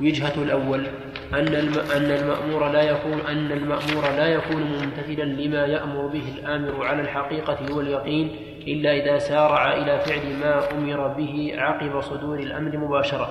وجهة 0.00 0.42
الأول 0.42 0.86
أن 1.34 1.54
أن 1.96 2.10
المأمور 2.10 2.68
لا 2.68 2.82
يكون 2.82 3.20
أن 3.20 3.52
المأمور 3.52 4.02
لا 4.16 4.26
يكون 4.26 4.62
ممتثلا 4.62 5.24
لما 5.24 5.66
يأمر 5.66 6.06
به 6.06 6.22
الآمر 6.38 6.86
على 6.86 7.02
الحقيقة 7.02 7.76
واليقين 7.76 8.30
إلا 8.68 8.92
إذا 8.92 9.18
سارع 9.18 9.72
إلى 9.72 9.98
فعل 9.98 10.36
ما 10.40 10.72
أمر 10.72 11.08
به 11.08 11.52
عقب 11.56 12.00
صدور 12.00 12.38
الأمر 12.38 12.76
مباشرة. 12.76 13.28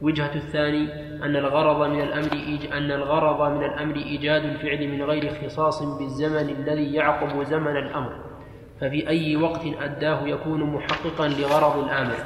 وجهة 0.00 0.34
الثاني 0.34 0.92
أن 1.24 1.36
الغرض 1.36 1.88
من 1.90 2.00
الأمر. 2.00 2.30
أن 2.72 2.90
الغرض 2.90 3.50
من 3.50 3.64
الأمر 3.64 3.96
إيجاد 3.96 4.44
الفعل 4.44 4.88
من 4.88 5.02
غير 5.02 5.30
اختصاص 5.30 5.82
بالزمن 5.82 6.48
الذي 6.50 6.94
يعقب 6.94 7.42
زمن 7.42 7.76
الأمر 7.76 8.33
ففي 8.80 9.08
أي 9.08 9.36
وقت 9.36 9.60
أداه 9.80 10.26
يكون 10.26 10.62
محققا 10.62 11.28
لغرض 11.28 11.84
الآمر 11.84 12.16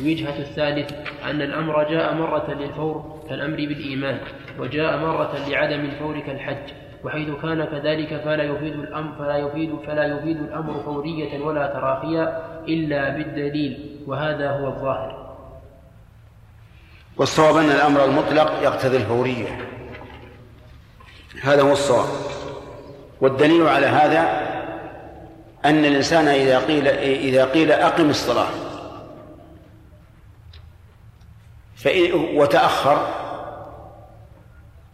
وجهة 0.00 0.38
الثالث 0.38 0.92
أن 1.24 1.42
الأمر 1.42 1.90
جاء 1.90 2.14
مرة 2.14 2.54
للفور 2.54 3.20
كالأمر 3.28 3.56
بالإيمان 3.56 4.18
وجاء 4.58 4.98
مرة 4.98 5.48
لعدم 5.48 5.80
الفور 5.80 6.20
كالحج 6.20 6.72
وحيث 7.04 7.28
كان 7.42 7.64
كذلك 7.64 8.20
فلا 8.24 8.42
يفيد 8.42 8.72
الأمر 8.72 9.12
فلا 9.18 9.36
يفيد 9.36 9.70
فلا 9.86 10.04
يفيد 10.04 10.36
الأمر 10.36 10.82
فورية 10.84 11.40
ولا 11.40 11.66
تراخيا 11.66 12.42
إلا 12.68 13.08
بالدليل 13.08 13.96
وهذا 14.06 14.50
هو 14.50 14.68
الظاهر. 14.68 15.36
والصواب 17.16 17.56
أن 17.56 17.70
الأمر 17.70 18.04
المطلق 18.04 18.62
يقتضي 18.62 18.96
الفورية. 18.96 19.58
هذا 21.42 21.62
هو 21.62 21.72
الصواب. 21.72 22.08
والدليل 23.20 23.66
على 23.66 23.86
هذا 23.86 24.51
أن 25.64 25.84
الإنسان 25.84 26.28
إذا 26.28 26.58
قيل 26.58 26.88
إذا 26.88 27.44
قيل 27.44 27.72
أقم 27.72 28.10
الصلاة 28.10 28.48
فإن 31.76 32.12
وتأخر 32.34 33.06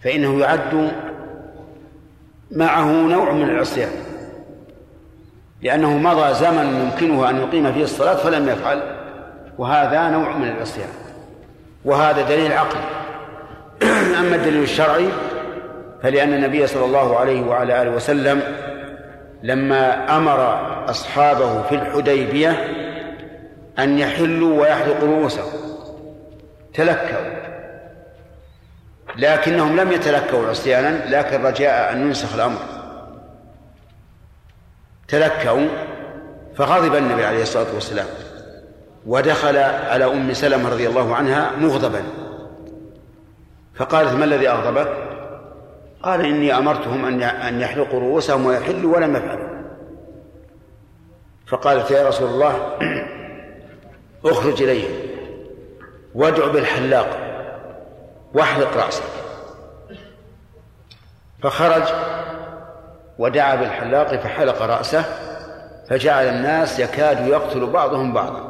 فإنه 0.05 0.41
يعد 0.41 0.93
معه 2.51 2.91
نوع 2.93 3.33
من 3.33 3.51
العصيان 3.51 3.91
لأنه 5.62 5.99
مضى 5.99 6.35
زمن 6.35 6.81
يمكنه 6.81 7.31
أن 7.31 7.37
يقيم 7.37 7.73
فيه 7.73 7.85
الصلاة 7.85 8.14
فلم 8.14 8.49
يفعل 8.49 8.83
وهذا 9.59 10.11
نوع 10.11 10.37
من 10.37 10.49
العصيان 10.49 10.89
وهذا 11.85 12.23
دليل 12.23 12.53
عقلي. 12.53 12.85
أما 14.21 14.37
الدليل 14.37 14.62
الشرعي 14.62 15.09
فلأن 16.03 16.35
النبي 16.35 16.66
صلى 16.66 16.85
الله 16.85 17.16
عليه 17.16 17.43
وعلى 17.43 17.83
آله 17.83 17.91
وسلم 17.91 18.68
لما 19.43 20.16
أمر 20.16 20.41
أصحابه 20.91 21.62
في 21.62 21.74
الحديبية 21.74 22.51
أن 23.78 23.99
يحلوا 23.99 24.61
ويحلقوا 24.61 25.09
رؤوسهم. 25.09 25.53
تلكوا. 26.74 27.39
لكنهم 29.16 29.80
لم 29.80 29.93
يتلكوا 29.93 30.49
عصيانا 30.49 31.16
لكن 31.16 31.43
رجاء 31.43 31.93
أن 31.93 32.01
ينسخ 32.01 32.34
الأمر. 32.34 32.59
تلكوا 35.09 35.68
فغضب 36.57 36.95
النبي 36.95 37.24
عليه 37.24 37.43
الصلاة 37.43 37.74
والسلام 37.74 38.07
ودخل 39.07 39.57
على 39.57 40.05
أم 40.05 40.32
سلمة 40.32 40.68
رضي 40.68 40.89
الله 40.89 41.14
عنها 41.16 41.51
مغضبا. 41.57 42.03
فقالت 43.74 44.12
ما 44.12 44.24
الذي 44.24 44.49
أغضبك؟ 44.49 45.07
قال 46.03 46.20
إني 46.20 46.59
أمرتهم 46.59 47.05
أن 47.05 47.22
أن 47.22 47.61
يحلقوا 47.61 48.01
رؤوسهم 48.01 48.46
ويحلوا 48.46 48.96
ولم 48.96 49.16
يفعلوا. 49.16 49.49
فقالت 51.46 51.90
يا 51.90 52.09
رسول 52.09 52.28
الله 52.28 52.78
اخرج 54.24 54.62
إليهم 54.62 54.90
وادع 56.14 56.46
بالحلاق 56.46 57.18
واحلق 58.34 58.76
رأسك. 58.76 59.03
فخرج 61.42 61.82
ودعا 63.18 63.55
بالحلاق 63.55 64.16
فحلق 64.16 64.62
رأسه 64.62 65.05
فجعل 65.90 66.24
الناس 66.24 66.78
يكاد 66.78 67.26
يقتل 67.26 67.66
بعضهم 67.66 68.12
بعضا. 68.12 68.49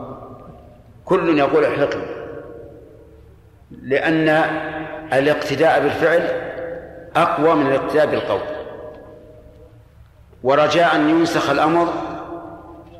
كل 1.04 1.38
يقول 1.38 1.64
احلقني 1.64 2.18
لأن 3.70 4.28
الاقتداء 5.12 5.80
بالفعل 5.80 6.48
أقوى 7.16 7.54
من 7.54 7.66
الاقتداء 7.66 8.06
بالقول 8.06 8.40
ورجاء 10.42 10.94
أن 10.94 11.10
ينسخ 11.10 11.50
الأمر 11.50 11.92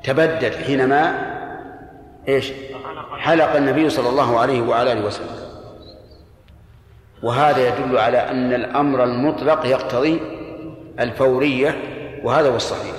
تبدد 0.04 0.54
حينما 0.54 1.28
إيش؟ 2.28 2.52
حلق 3.18 3.56
النبي 3.56 3.90
صلى 3.90 4.09
الله 4.09 4.40
عليه 4.40 4.61
وعلى 4.61 4.92
آله 4.92 5.06
وسلم. 5.06 5.48
وهذا 7.22 7.68
يدل 7.68 7.98
على 7.98 8.18
أن 8.18 8.54
الأمر 8.54 9.04
المطلق 9.04 9.66
يقتضي 9.66 10.20
الفورية 11.00 11.76
وهذا 12.24 12.50
هو 12.50 12.56
الصحيح. 12.56 12.94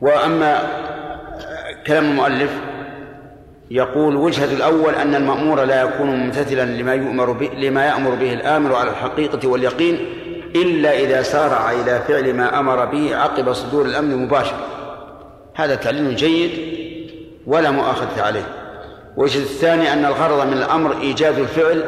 وأما 0.00 0.62
كلام 1.86 2.04
المؤلف 2.04 2.67
يقول 3.70 4.16
وجهة 4.16 4.54
الأول 4.54 4.94
أن 4.94 5.14
المأمور 5.14 5.64
لا 5.64 5.82
يكون 5.82 6.06
ممتثلا 6.06 6.64
لما 6.64 6.94
يؤمر 6.94 7.32
به 7.32 7.46
لما 7.46 7.86
يأمر 7.86 8.14
به 8.14 8.32
الآمر 8.32 8.74
على 8.74 8.90
الحقيقة 8.90 9.48
واليقين 9.48 9.98
إلا 10.56 10.98
إذا 10.98 11.22
سارع 11.22 11.72
إلى 11.72 12.00
فعل 12.08 12.34
ما 12.34 12.60
أمر 12.60 12.84
به 12.84 13.16
عقب 13.16 13.52
صدور 13.52 13.86
الأمر 13.86 14.16
مباشرة 14.16 14.66
هذا 15.54 15.74
تعليل 15.74 16.16
جيد 16.16 16.50
ولا 17.46 17.70
مؤاخذة 17.70 18.22
عليه. 18.22 18.44
والوجه 19.16 19.38
الثاني 19.38 19.92
أن 19.92 20.04
الغرض 20.04 20.46
من 20.46 20.52
الأمر 20.52 21.00
إيجاد 21.00 21.38
الفعل 21.38 21.84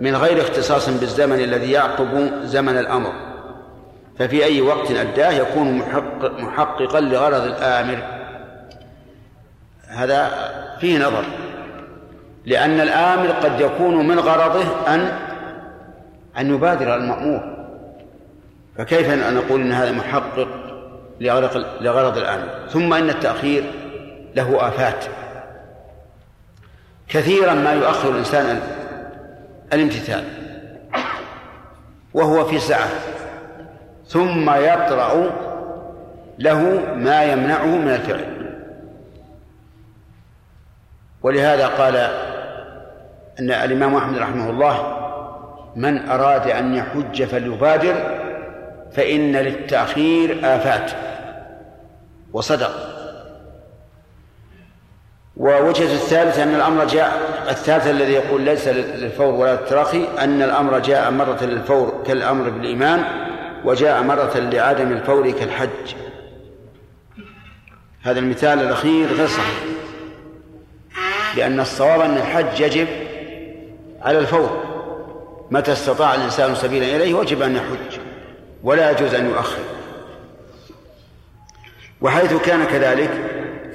من 0.00 0.16
غير 0.16 0.40
اختصاص 0.40 0.88
بالزمن 0.88 1.40
الذي 1.40 1.72
يعقب 1.72 2.30
زمن 2.44 2.78
الأمر. 2.78 3.12
ففي 4.18 4.44
أي 4.44 4.60
وقت 4.60 4.90
أداه 4.90 5.30
يكون 5.30 5.78
محقق 5.78 6.40
محققا 6.40 7.00
لغرض 7.00 7.44
الآمر. 7.44 8.13
هذا 9.94 10.30
فيه 10.80 10.98
نظر. 10.98 11.24
لأن 12.46 12.80
الآمر 12.80 13.30
قد 13.30 13.60
يكون 13.60 14.08
من 14.08 14.18
غرضه 14.18 14.94
أن 14.94 15.12
أن 16.38 16.54
يبادر 16.54 16.94
المأمور. 16.94 17.54
فكيف 18.78 19.10
أن 19.10 19.34
نقول 19.34 19.60
أن 19.60 19.72
هذا 19.72 19.92
محقق 19.92 20.48
لغرض 21.80 22.16
الآمر 22.16 22.48
ثم 22.68 22.94
إن 22.94 23.10
التأخير 23.10 23.64
له 24.36 24.68
آفات. 24.68 25.04
كثيرا 27.08 27.54
ما 27.54 27.72
يؤخر 27.72 28.10
الإنسان 28.10 28.60
الامتثال. 29.72 30.24
وهو 32.14 32.44
في 32.44 32.58
سعة. 32.58 32.88
ثم 34.06 34.50
يطرأ 34.50 35.30
له 36.38 36.82
ما 36.96 37.24
يمنعه 37.24 37.66
من 37.66 37.90
الفعل. 37.90 38.33
ولهذا 41.24 41.66
قال 41.66 41.96
أن 43.40 43.50
الإمام 43.50 43.94
أحمد 43.96 44.18
رحمه 44.18 44.50
الله 44.50 44.96
من 45.76 46.08
أراد 46.08 46.50
أن 46.50 46.74
يحج 46.74 47.24
فليبادر 47.24 47.94
فإن 48.92 49.36
للتأخير 49.36 50.40
آفات. 50.44 50.90
وصدق. 52.32 52.70
ووجهة 55.36 55.94
الثالث 55.94 56.38
أن 56.38 56.54
الأمر 56.54 56.84
جاء 56.84 57.12
الثالث 57.50 57.86
الذي 57.86 58.12
يقول 58.12 58.40
ليس 58.40 58.68
للفور 58.68 59.34
ولا 59.34 59.54
التراخي 59.54 60.08
أن 60.18 60.42
الأمر 60.42 60.78
جاء 60.78 61.10
مرة 61.10 61.38
للفور 61.42 62.02
كالأمر 62.06 62.50
بالإيمان 62.50 63.04
وجاء 63.64 64.02
مرة 64.02 64.38
لعدم 64.38 64.92
الفور 64.92 65.30
كالحج. 65.30 65.94
هذا 68.02 68.18
المثال 68.18 68.60
الأخير 68.60 69.06
غير 69.06 69.26
صحيح. 69.26 69.83
لأن 71.36 71.60
الصواب 71.60 72.00
أن 72.00 72.16
الحج 72.16 72.60
يجب 72.60 72.88
على 74.02 74.18
الفور. 74.18 74.62
متى 75.50 75.72
استطاع 75.72 76.14
الإنسان 76.14 76.54
سبيلا 76.54 76.96
إليه 76.96 77.14
وجب 77.14 77.42
أن 77.42 77.56
يحج 77.56 77.98
ولا 78.62 78.90
يجوز 78.90 79.14
أن 79.14 79.26
يؤخر. 79.30 79.62
وحيث 82.00 82.42
كان 82.42 82.64
كذلك 82.64 83.10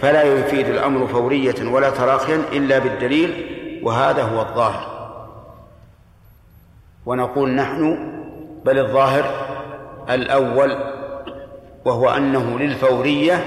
فلا 0.02 0.24
يفيد 0.24 0.68
الأمر 0.68 1.08
فورية 1.08 1.56
ولا 1.64 1.90
تراخيا 1.90 2.42
إلا 2.54 2.80
بالدليل 2.80 3.46
وهذا 3.84 4.24
هو 4.24 4.42
الظاهر. 4.42 5.00
ونقول 7.06 7.50
نحن 7.50 8.12
بل 8.66 8.80
الظاهر 8.80 9.26
الأول 10.10 10.78
وهو 11.86 12.10
أنه 12.10 12.60
للفورية 12.60 13.46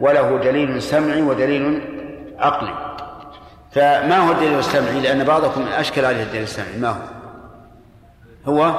وله 0.00 0.36
دليل 0.36 0.82
سمعي 0.82 1.22
ودليل 1.22 1.80
عقلي. 2.38 2.87
فما 3.70 4.18
هو 4.18 4.32
الدليل 4.32 4.58
السمعي 4.58 5.00
لأن 5.00 5.24
بعضكم 5.24 5.62
أشكل 5.62 6.04
عليه 6.04 6.22
الدليل 6.22 6.42
السمعي 6.42 6.78
ما 6.78 6.88
هو؟ 6.88 6.96
هو 8.46 8.74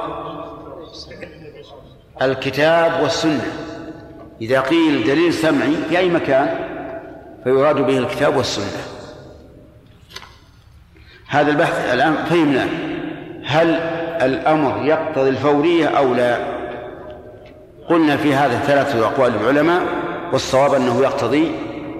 الكتاب 2.22 3.02
والسنة. 3.02 3.52
إذا 4.40 4.60
قيل 4.60 5.04
دليل 5.04 5.34
سمعي 5.34 5.76
في 5.88 5.98
أي 5.98 6.08
مكان 6.08 6.58
فيراد 7.44 7.76
به 7.76 7.98
الكتاب 7.98 8.36
والسنة. 8.36 8.82
هذا 11.28 11.50
البحث 11.50 11.92
الآن 11.92 12.14
فهمناه. 12.14 12.68
هل 13.44 13.74
الأمر 14.22 14.86
يقتضي 14.86 15.28
الفورية 15.28 15.86
أو 15.86 16.14
لا؟ 16.14 16.36
قلنا 17.88 18.16
في 18.16 18.34
هذا 18.34 18.58
ثلاثة 18.58 19.06
أقوال 19.06 19.34
العلماء 19.34 19.82
والصواب 20.32 20.74
أنه 20.74 21.02
يقتضي 21.02 21.52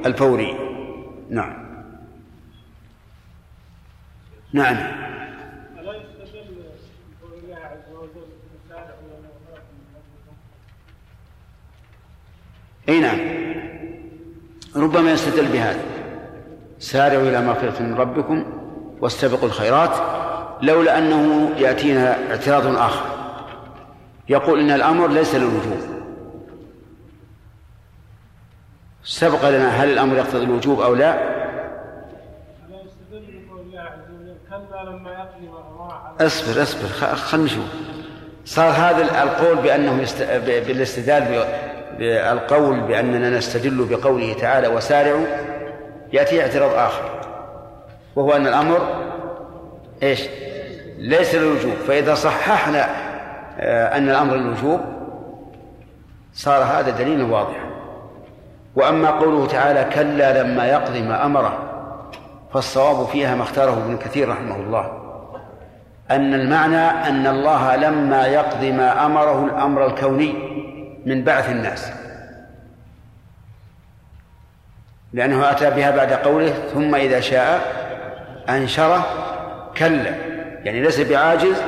الفورية. 0.06 0.54
نعم. 1.30 1.59
نعم. 4.52 4.76
أي 12.88 13.00
نعم. 13.00 13.18
ربما 14.76 15.12
يستدل 15.12 15.46
بهذا. 15.46 15.80
سارعوا 16.78 17.22
إلى 17.22 17.40
مغفرة 17.40 17.82
من 17.82 17.94
ربكم 17.94 18.44
واستبقوا 19.00 19.48
الخيرات 19.48 19.90
لولا 20.62 20.98
أنه 20.98 21.50
يأتينا 21.56 22.30
اعتراض 22.30 22.76
آخر. 22.76 23.06
يقول 24.28 24.60
إن 24.60 24.70
الأمر 24.70 25.08
ليس 25.08 25.34
للوجوب. 25.34 25.80
سبق 29.04 29.48
لنا 29.48 29.68
هل 29.68 29.92
الأمر 29.92 30.16
يقتضي 30.16 30.44
الوجوب 30.44 30.80
أو 30.80 30.94
لا؟ 30.94 31.29
اصبر 36.20 36.62
اصبر 36.62 36.88
خلنا 37.16 37.44
نشوف. 37.44 37.64
صار 38.44 38.70
هذا 38.70 39.22
القول 39.22 39.56
بأنه 39.56 40.02
يست... 40.02 40.22
بالاستدلال 40.46 41.44
بالقول 41.98 42.80
بأننا 42.80 43.30
نستدل 43.30 43.84
بقوله 43.84 44.32
تعالى 44.32 44.68
وسارعوا 44.68 45.26
يأتي 46.12 46.42
اعتراض 46.42 46.74
آخر. 46.74 47.10
وهو 48.16 48.32
أن 48.32 48.46
الأمر 48.46 48.78
إيش؟ 50.02 50.20
ليس 50.98 51.34
للوجوب. 51.34 51.74
فإذا 51.88 52.14
صححنا 52.14 52.88
آه، 53.58 53.96
أن 53.96 54.10
الأمر 54.10 54.36
للوجوب 54.36 54.80
صار 56.34 56.62
هذا 56.62 56.90
دليلا 56.90 57.24
واضحا. 57.24 57.70
وأما 58.76 59.10
قوله 59.10 59.46
تعالى 59.46 59.90
كلا 59.94 60.42
لما 60.42 60.66
يقضي 60.66 61.02
ما 61.02 61.24
أمره 61.24 61.58
فالصواب 62.54 63.06
فيها 63.06 63.34
ما 63.34 63.42
اختاره 63.42 63.72
ابن 63.72 63.96
كثير 63.96 64.28
رحمه 64.28 64.56
الله. 64.56 64.99
أن 66.10 66.34
المعنى 66.34 67.08
أن 67.08 67.26
الله 67.26 67.76
لما 67.76 68.26
يقضي 68.26 68.72
ما 68.72 69.06
أمره 69.06 69.44
الأمر 69.44 69.86
الكوني 69.86 70.34
من 71.06 71.24
بعث 71.24 71.50
الناس. 71.50 71.92
لأنه 75.12 75.50
أتى 75.50 75.70
بها 75.70 75.90
بعد 75.96 76.12
قوله 76.12 76.52
ثم 76.74 76.94
إذا 76.94 77.20
شاء 77.20 77.60
أنشره 78.48 79.06
كلا. 79.76 80.14
يعني 80.64 80.80
ليس 80.80 81.00
بعاجز 81.00 81.62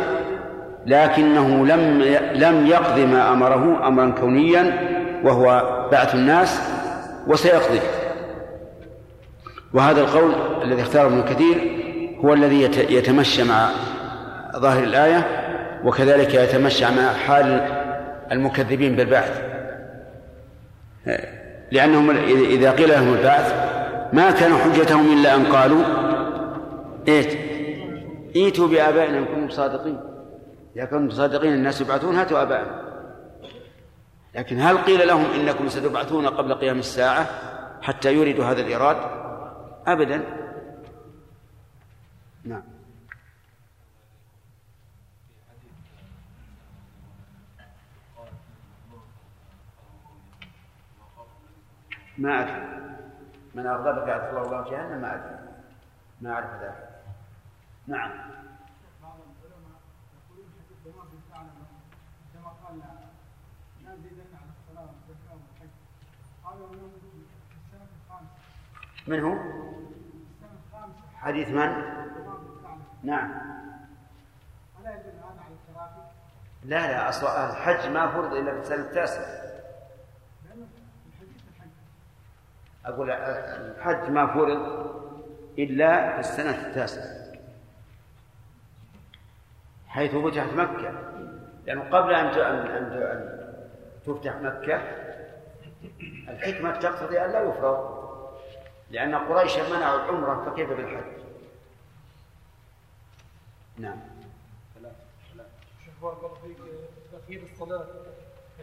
لكنه 0.86 1.66
لم 1.66 2.02
لم 2.34 2.66
يقض 2.66 2.98
ما 2.98 3.32
أمره 3.32 3.88
أمرا 3.88 4.10
كونيا 4.10 4.78
وهو 5.24 5.62
بعث 5.92 6.14
الناس 6.14 6.60
وسيقضي. 7.26 7.80
وهذا 9.74 10.00
القول 10.00 10.34
الذي 10.62 10.82
اختاره 10.82 11.06
ابن 11.06 11.22
كثير 11.22 11.56
هو 12.24 12.32
الذي 12.32 12.62
يتمشى 12.90 13.44
مع 13.44 13.68
ظاهر 14.56 14.84
الآية 14.84 15.26
وكذلك 15.84 16.34
يتمشى 16.34 16.84
مع 16.84 17.12
حال 17.12 17.46
المكذبين 18.32 18.96
بالبعث. 18.96 19.42
لأنهم 21.72 22.10
إذا 22.26 22.72
قيل 22.72 22.88
لهم 22.88 23.14
البعث 23.14 23.54
ما 24.12 24.30
كان 24.30 24.54
حجتهم 24.54 25.12
إلا 25.12 25.34
أن 25.34 25.44
قالوا 25.44 25.84
إيه 27.08 27.52
ائتوا 28.36 28.68
بآبائنا 28.68 29.18
إن 29.18 29.24
كنتم 29.24 29.50
صادقين. 29.50 30.00
إذا 30.76 30.84
كنتم 30.84 31.10
صادقين 31.10 31.52
الناس 31.52 31.80
يبعثون 31.80 32.16
هاتوا 32.16 32.42
آبائنا 32.42 32.82
لكن 34.34 34.60
هل 34.60 34.78
قيل 34.78 35.08
لهم 35.08 35.24
إنكم 35.40 35.68
ستبعثون 35.68 36.26
قبل 36.26 36.54
قيام 36.54 36.78
الساعة 36.78 37.26
حتى 37.82 38.14
يريدوا 38.14 38.44
هذا 38.44 38.60
الإيراد؟ 38.60 38.96
أبدا. 39.86 40.22
نعم. 42.44 42.71
ما 52.18 52.42
أدري 52.42 52.82
من 53.54 53.66
أغضبك 53.66 54.08
أدخل 54.08 54.42
الله 54.42 54.70
جهنم 54.70 55.00
ما 55.00 55.14
أدري 55.14 55.38
ما 56.20 56.32
أعرف 56.32 56.62
ذلك 56.62 56.88
نعم 57.86 58.10
من 69.06 69.20
هو؟ 69.20 69.38
حديث 71.14 71.48
من؟ 71.48 71.84
نعم؟ 73.02 73.52
لا 76.64 76.92
لا 76.92 77.08
أصلا 77.08 77.50
الحج 77.50 77.90
ما 77.90 78.12
فرض 78.12 78.34
إلا 78.34 78.52
في 78.52 78.60
السنة 78.60 78.76
التاسعة 78.76 79.41
أقول 82.86 83.10
الحج 83.10 84.10
ما 84.10 84.26
فرض 84.26 84.92
إلا 85.58 86.12
في 86.12 86.20
السنة 86.20 86.66
التاسعة 86.66 87.22
حيث 89.88 90.14
فتحت 90.14 90.52
مكة 90.52 91.12
لأنه 91.66 91.82
قبل 91.82 92.14
أن 92.14 92.26
أن 92.26 93.38
تفتح 94.06 94.34
مكة 94.36 94.82
الحكمة 96.28 96.76
تقتضي 96.76 97.20
أن 97.20 97.32
لا 97.32 97.42
يفرض 97.42 98.02
لأن 98.90 99.14
قريش 99.14 99.58
منعوا 99.58 100.04
العمرة 100.04 100.50
فكيف 100.50 100.72
بالحج؟ 100.72 101.22
نعم 103.78 104.00
تأخير 107.12 107.42
الصلاة 107.52 107.86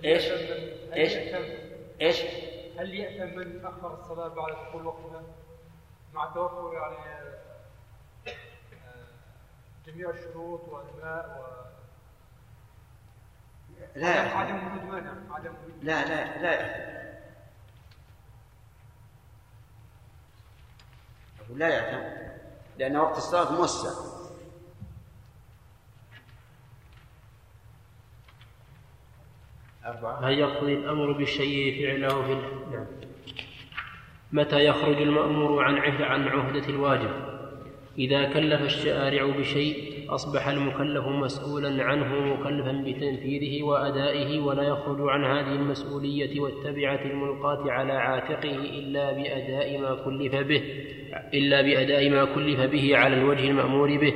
إيش؟ 0.03 0.24
إيش؟ 0.93 1.13
إيش؟ 2.01 2.22
هل 2.80 2.93
يأثم 2.93 3.38
من 3.39 3.65
أخر 3.65 3.93
الصلاة 3.93 4.27
بعد 4.27 4.51
دخول 4.51 4.86
وقتها 4.86 5.21
مع 6.13 6.25
توفر 6.34 6.73
يعني 6.73 6.95
آه، 8.27 9.07
جميع 9.86 10.09
الشروط 10.09 10.61
والماء 10.69 11.39
و 11.39 11.59
لا. 13.95 14.19
عدم 14.21 14.67
وجود 14.67 14.84
مانع 14.84 15.11
عدم 15.36 15.53
وجود 15.63 15.84
لا 15.84 16.05
لا 16.05 16.41
لا. 16.41 16.89
لا 21.49 21.67
يأثم 21.67 22.30
لأن 22.77 22.97
وقت 22.97 23.17
الصلاة 23.17 23.51
موسع 23.51 23.89
أربعة. 29.86 30.30
هل 30.30 30.39
يقضي 30.39 30.73
الأمر 30.73 31.11
بالشيء 31.11 31.84
فعله 31.84 32.21
في 32.21 32.34
نعم. 32.71 32.86
متى 34.32 34.65
يخرج 34.65 35.01
المأمور 35.01 35.63
عن 35.63 35.77
عهد 35.77 36.01
عن 36.01 36.27
عهدة 36.27 36.69
الواجب؟ 36.69 37.11
إذا 37.97 38.34
كلف 38.34 38.61
الشارع 38.61 39.25
بشيء 39.25 39.99
أصبح 40.09 40.47
المكلف 40.47 41.07
مسؤولا 41.07 41.84
عنه 41.84 42.36
مكلفا 42.36 42.71
بتنفيذه 42.71 43.63
وأدائه 43.63 44.39
ولا 44.39 44.63
يخرج 44.63 45.09
عن 45.09 45.23
هذه 45.23 45.55
المسؤولية 45.55 46.39
والتبعة 46.39 46.99
الملقاة 47.05 47.71
على 47.71 47.93
عاتقه 47.93 48.55
إلا 48.55 49.11
بأداء 49.11 49.82
ما 49.82 49.95
كلف 50.05 50.36
به 50.36 50.63
إلا 51.34 51.61
بأداء 51.61 52.09
ما 52.09 52.25
كلف 52.25 52.59
به 52.59 52.97
على 52.97 53.15
الوجه 53.15 53.49
المأمور 53.49 53.97
به. 53.97 54.13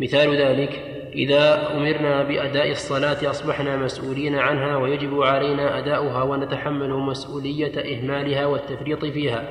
مثال 0.00 0.36
ذلك 0.36 0.95
إذا 1.16 1.76
أمرنا 1.76 2.22
بأداء 2.22 2.70
الصلاة 2.70 3.30
أصبحنا 3.30 3.76
مسؤولين 3.76 4.34
عنها 4.34 4.76
ويجب 4.76 5.22
علينا 5.22 5.78
أداؤها 5.78 6.22
ونتحمل 6.22 6.90
مسؤولية 6.90 7.72
إهمالها 7.78 8.46
والتفريط 8.46 9.04
فيها. 9.04 9.48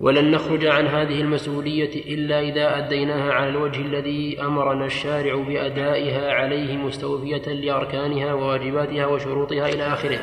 ولن 0.00 0.30
نخرج 0.30 0.66
عن 0.66 0.86
هذه 0.86 1.20
المسؤولية 1.20 2.14
إلا 2.14 2.40
إذا 2.40 2.78
أديناها 2.78 3.32
على 3.32 3.48
الوجه 3.48 3.80
الذي 3.80 4.42
أمرنا 4.42 4.86
الشارع 4.86 5.34
بأدائها 5.34 6.32
عليه 6.32 6.76
مستوفية 6.76 7.52
لأركانها 7.52 8.32
وواجباتها 8.32 9.06
وشروطها 9.06 9.68
إلى 9.68 9.82
آخره. 9.82 10.18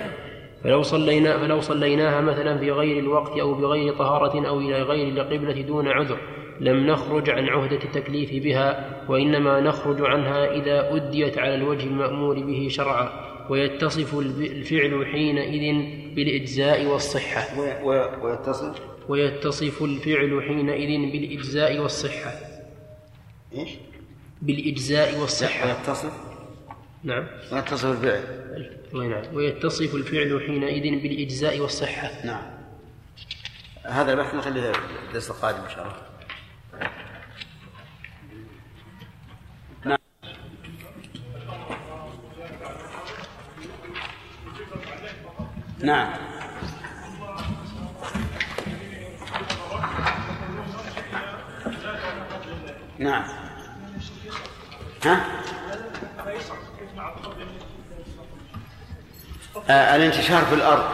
فلو 0.63 0.81
صلينا 0.81 1.37
فلو 1.37 1.59
صليناها 1.61 2.21
مثلا 2.21 2.57
في 2.57 2.71
غير 2.71 2.99
الوقت 2.99 3.39
أو 3.39 3.53
بغير 3.53 3.93
طهارة 3.93 4.47
أو 4.47 4.59
إلى 4.59 4.81
غير 4.81 5.07
القبلة 5.07 5.61
دون 5.61 5.87
عذر. 5.87 6.17
لم 6.59 6.87
نخرج 6.87 7.29
عن 7.29 7.49
عهدة 7.49 7.79
التكليف 7.83 8.43
بها 8.43 8.95
وإنما 9.09 9.59
نخرج 9.59 10.01
عنها 10.01 10.51
إذا 10.51 10.95
أديت 10.95 11.37
على 11.37 11.55
الوجه 11.55 11.83
المأمور 11.83 12.39
به 12.39 12.67
شرعا 12.69 13.09
ويتصف 13.49 14.19
الفعل 14.19 15.05
حينئذ 15.11 15.75
بالإجزاء 16.15 16.85
والصحة. 16.85 17.59
ويتصف؟ 18.23 18.81
ويتصف 19.09 19.83
الفعل 19.83 20.43
حينئذ 20.47 21.11
بالإجزاء 21.11 21.79
والصحة. 21.79 22.31
إيش؟ 23.55 23.69
بالإجزاء 24.41 25.19
والصحة. 25.19 25.67
ويتصف؟ 25.67 26.13
نعم. 27.03 27.27
ويتصف 27.51 27.85
الفعل. 27.85 28.23
الله 28.93 29.07
نعم 29.07 29.35
ويتصف 29.35 29.95
الفعل 29.95 30.41
حينئذ 30.47 31.01
بالإجزاء 31.01 31.59
والصحة. 31.59 32.25
نعم. 32.25 32.43
هذا 33.83 34.11
البحث 34.13 34.35
نخليه 34.35 34.71
الدرس 35.07 35.29
القادم 35.29 35.63
إن 35.63 35.69
شاء 35.69 35.83
الله. 35.83 36.14
نعم. 45.79 46.13
نعم. 52.99 53.23
ها؟ 55.05 55.25
آه 59.69 59.95
الانتشار 59.95 60.45
في 60.45 60.55
الأرض 60.55 60.89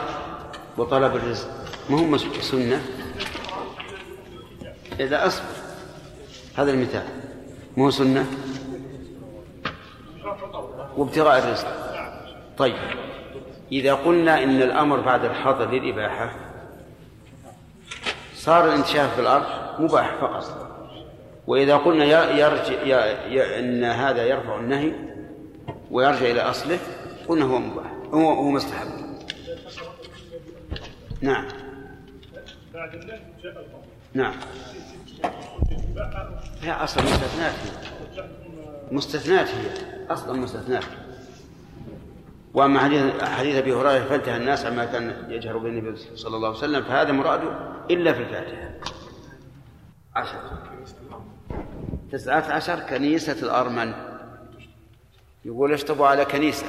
وطلب 0.77 1.15
الرزق. 1.15 1.49
ما 1.89 1.99
هو 1.99 2.17
سنة؟ 2.41 2.81
إذا 4.99 5.27
أصبر 5.27 5.45
هذا 6.57 6.71
المثال. 6.71 7.07
مو 7.77 7.91
سنة؟ 7.91 8.25
وابتغاء 10.97 11.39
الرزق. 11.39 11.67
طيب. 12.57 13.10
إذا 13.71 13.93
قلنا 13.93 14.43
إن 14.43 14.61
الأمر 14.61 14.99
بعد 14.99 15.25
الحظر 15.25 15.71
للإباحة 15.71 16.35
صار 18.35 18.65
الانتشاف 18.65 19.15
في 19.15 19.21
الأرض 19.21 19.45
مباح 19.81 20.15
فقط. 20.21 20.67
وإذا 21.47 21.77
قلنا 21.77 22.05
يرجع 22.31 22.95
إن 23.59 23.83
هذا 23.83 24.23
يرفع 24.23 24.59
النهي 24.59 24.91
ويرجع 25.91 26.25
إلى 26.25 26.41
أصله 26.41 26.79
قلنا 27.27 27.45
هو 27.45 27.59
مباح 27.59 27.91
هو 28.13 28.33
هو 28.33 28.51
مستحب. 28.51 28.87
نعم. 31.21 31.47
نعم. 34.13 34.33
هي 36.61 36.71
أصلا 36.71 37.03
مستثنات 37.03 37.53
هي. 37.53 38.23
مستثنات 38.91 39.47
هي. 39.47 39.69
أصلا 40.09 40.39
مستثنات 40.39 40.83
وأما 42.53 42.79
حديث 43.25 43.55
أبي 43.55 43.73
هريرة 43.73 44.05
فانتهى 44.05 44.37
الناس 44.37 44.65
عما 44.65 44.85
كان 44.85 45.25
يجهر 45.29 45.57
به 45.57 45.69
النبي 45.69 45.95
صلى 46.15 46.35
الله 46.35 46.47
عليه 46.47 46.57
وسلم 46.57 46.83
فهذا 46.83 47.11
مراده 47.11 47.57
إلا 47.91 48.13
في 48.13 48.19
الفاتحة. 48.19 48.71
عشرة 50.15 50.63
تسعة 52.11 52.51
عشر 52.51 52.79
كنيسة 52.79 53.43
الأرمن. 53.43 53.93
يقول 55.45 55.73
اشطبوا 55.73 56.07
على 56.07 56.25
كنيسة. 56.25 56.65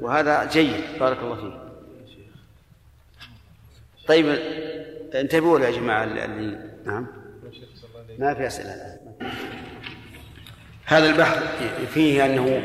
وهذا 0.00 0.44
جيد 0.44 0.98
بارك 1.00 1.18
الله 1.18 1.36
فيك. 1.36 1.60
طيب 4.06 4.26
انتبهوا 5.14 5.60
يا 5.60 5.70
جماعة 5.70 6.04
اللي 6.04 6.70
نعم. 6.84 7.06
ما 8.18 8.34
في 8.34 8.46
أسئلة. 8.46 8.98
هذا 10.84 11.10
البحث 11.10 11.38
فيه 11.94 12.24
أنه 12.24 12.62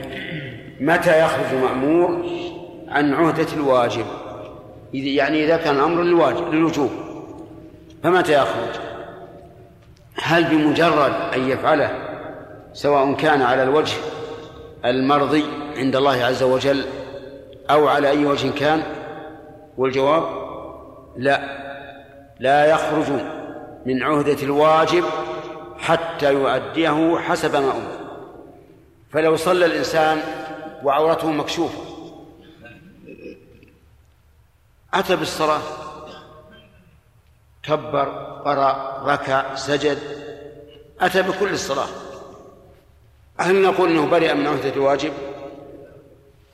متى 0.80 1.19
يخرج 1.19 1.53
مأمور 1.61 2.25
عن 2.88 3.13
عهدة 3.13 3.47
الواجب؟ 3.53 4.05
يعني 4.93 5.45
إذا 5.45 5.57
كان 5.57 5.75
الأمر 5.75 6.03
للواجب 6.03 6.53
للوجوب. 6.53 6.89
فمتى 8.03 8.34
يخرج؟ 8.34 8.80
هل 10.23 10.43
بمجرد 10.43 11.13
أن 11.36 11.49
يفعله 11.49 11.91
سواء 12.73 13.13
كان 13.13 13.41
على 13.41 13.63
الوجه 13.63 13.97
المرضي 14.86 15.43
عند 15.77 15.95
الله 15.95 16.25
عز 16.25 16.43
وجل 16.43 16.86
أو 17.69 17.88
على 17.88 18.09
أي 18.09 18.25
وجه 18.25 18.49
كان؟ 18.59 18.84
والجواب؟ 19.77 20.23
لا. 21.17 21.59
لا 22.39 22.65
يخرج 22.65 23.05
من 23.86 24.03
عهدة 24.03 24.43
الواجب 24.43 25.03
حتى 25.80 26.34
يؤديه 26.34 27.17
حسب 27.17 27.53
ما 27.53 27.59
أمر. 27.59 27.99
فلو 29.11 29.36
صلى 29.36 29.65
الإنسان 29.65 30.17
وعورته 30.84 31.32
مكشوفة. 31.32 31.80
أتى 34.93 35.15
بالصلاة. 35.15 35.61
كبر 37.63 38.09
قرأ 38.45 39.03
ركع 39.05 39.55
سجد. 39.55 39.99
أتى 41.01 41.21
بكل 41.21 41.49
الصلاة. 41.49 41.88
هل 43.38 43.61
نقول 43.61 43.89
أنه 43.89 44.05
برئ 44.05 44.34
من 44.34 44.47
عهدة 44.47 44.69
الواجب؟ 44.69 45.13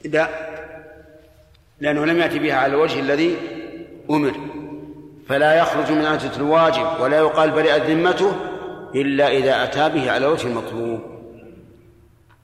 لا. 0.05 0.29
لأنه 1.79 2.05
لم 2.05 2.19
يأتي 2.19 2.39
بها 2.39 2.55
على 2.55 2.73
الوجه 2.73 2.99
الذي 2.99 3.37
أمر. 4.09 4.39
فلا 5.29 5.55
يخرج 5.55 5.91
من 5.91 6.05
عهدة 6.05 6.35
الواجب 6.35 6.99
ولا 6.99 7.17
يقال 7.17 7.51
برئت 7.51 7.81
ذمته 7.81 8.35
إلا 8.95 9.27
إذا 9.27 9.63
أتى 9.63 9.89
به 9.89 10.11
على 10.11 10.25
وجه 10.25 10.47
المطلوب. 10.47 10.99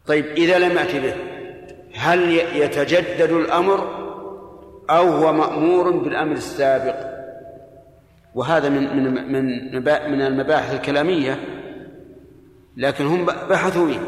طيب 0.08 0.26
إذا 0.26 0.60
لم 0.60 0.78
يأتي 0.78 1.00
به 1.00 1.16
هل 2.02 2.32
يتجدد 2.34 3.32
الأمر 3.32 4.02
أو 4.90 5.08
هو 5.08 5.34
مأمور 5.34 5.92
بالأمر 5.92 6.32
السابق؟ 6.32 6.96
وهذا 8.36 8.70
من 8.70 8.98
من 8.98 9.32
من 9.32 9.76
من 10.12 10.22
المباحث 10.22 10.74
الكلامية 10.74 11.40
لكن 12.78 13.06
هم 13.06 13.26
بحثوا 13.26 13.88
فيه. 13.88 14.00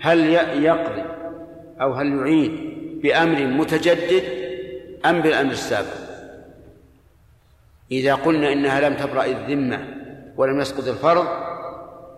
هل 0.00 0.30
يقضي 0.64 1.04
أو 1.80 1.92
هل 1.92 2.18
يعيد 2.18 2.52
بأمر 3.02 3.46
متجدد 3.46 4.22
أم 5.06 5.20
بالأمر 5.20 5.52
السابق؟ 5.52 5.96
إذا 7.92 8.14
قلنا 8.14 8.52
إنها 8.52 8.88
لم 8.88 8.96
تبرأ 8.96 9.24
الذمة 9.24 9.84
ولم 10.36 10.60
يسقط 10.60 10.88
الفرض 10.88 11.26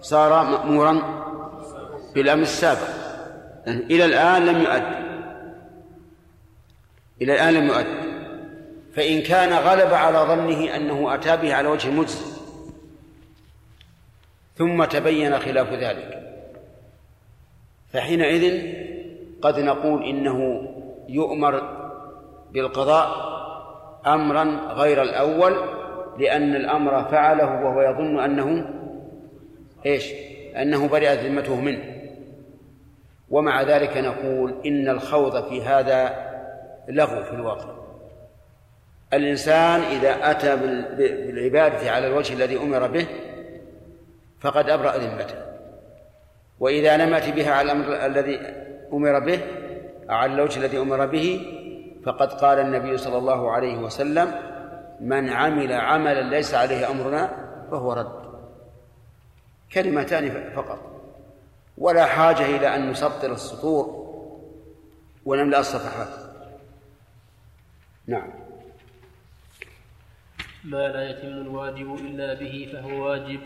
صار 0.01 0.45
مأمورا 0.45 1.03
بالأمر 2.15 2.43
السابق. 2.43 3.02
إلى 3.69 4.05
الآن 4.05 4.47
لم 4.47 4.61
يؤدي 4.61 5.03
إلى 7.23 7.35
الآن 7.35 7.55
لم 7.55 7.67
يؤدي 7.67 8.13
فإن 8.95 9.23
كان 9.23 9.53
غلب 9.53 9.95
على 9.95 10.19
ظنه 10.19 10.77
أنه 10.77 11.15
أتى 11.15 11.37
به 11.37 11.55
على 11.55 11.69
وجه 11.69 11.91
مجزي. 11.91 12.33
ثم 14.57 14.85
تبين 14.85 15.39
خلاف 15.39 15.73
ذلك. 15.73 16.23
فحينئذ 17.93 18.75
قد 19.43 19.59
نقول 19.59 20.05
إنه 20.05 20.69
يؤمر 21.09 21.63
بالقضاء 22.53 23.33
أمرا 24.07 24.45
غير 24.75 25.03
الأول 25.03 25.57
لأن 26.19 26.55
الأمر 26.57 27.05
فعله 27.05 27.65
وهو 27.65 27.83
يظن 27.83 28.21
أنه 28.21 28.69
إيش؟ 29.87 30.13
أنه 30.57 30.89
برئت 30.89 31.19
ذمته 31.19 31.61
منه. 31.61 31.92
ومع 33.33 33.63
ذلك 33.63 33.97
نقول 33.97 34.55
إن 34.67 34.89
الخوض 34.89 35.49
في 35.49 35.63
هذا 35.63 36.33
لغو 36.89 37.23
في 37.23 37.33
الواقع. 37.33 37.75
الإنسان 39.13 39.81
إذا 39.81 40.31
أتى 40.31 40.57
بالعبادة 40.97 41.91
على 41.91 42.07
الوجه 42.07 42.35
الذي 42.35 42.57
أمر 42.57 42.87
به 42.87 43.07
فقد 44.41 44.71
أبرأ 44.71 44.97
ذمته. 44.97 45.35
وإذا 46.61 46.97
لم 46.97 47.15
يأتي 47.15 47.33
بها 47.33 47.53
على 47.53 47.73
الأمر 47.73 48.07
الذي 48.07 48.41
أمر 48.93 49.19
به 49.19 49.41
على 50.09 50.35
الوجه 50.35 50.59
الذي 50.59 50.79
أمر 50.79 51.07
به 51.07 51.47
فقد 52.05 52.33
قال 52.33 52.59
النبي 52.59 52.97
صلى 52.97 53.19
الله 53.19 53.51
عليه 53.51 53.79
وسلم 53.79 54.35
من 55.01 55.31
عمل 55.31 55.73
عملا 55.73 56.23
ليس 56.23 56.55
عليه 56.55 56.91
أمرنا 56.91 57.31
فهو 57.71 57.93
رد. 57.93 58.23
كلمتان 59.73 60.51
فقط. 60.57 60.92
ولا 61.79 62.07
حاجة 62.07 62.57
إلى 62.57 62.77
أن 62.77 62.91
نسطر 62.91 63.33
السطور 63.33 64.03
ونملأ 65.25 65.61
الصفحات. 65.61 66.09
نعم. 68.07 68.31
ما 70.65 70.89
لا 70.89 71.11
يتم 71.11 71.29
الواجب 71.29 71.95
إلا 71.95 72.35
به 72.35 72.69
فهو 72.73 73.07
واجب 73.07 73.41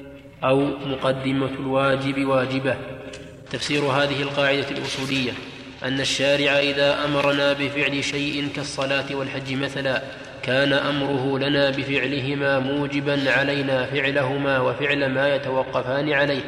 أو 0.45 0.61
مقدمة 0.65 1.47
الواجب 1.47 2.25
واجبة. 2.25 2.77
تفسير 3.51 3.83
هذه 3.83 4.23
القاعدة 4.23 4.71
الأصولية 4.71 5.33
أن 5.85 6.01
الشارع 6.01 6.59
إذا 6.59 7.05
أمرنا 7.05 7.53
بفعل 7.53 8.05
شيء 8.05 8.49
كالصلاة 8.57 9.15
والحج 9.15 9.53
مثلا 9.53 10.03
كان 10.43 10.73
أمره 10.73 11.39
لنا 11.39 11.71
بفعلهما 11.71 12.59
موجبا 12.59 13.31
علينا 13.31 13.87
فعلهما 13.87 14.61
وفعل 14.61 15.09
ما 15.09 15.35
يتوقفان 15.35 16.13
عليه. 16.13 16.43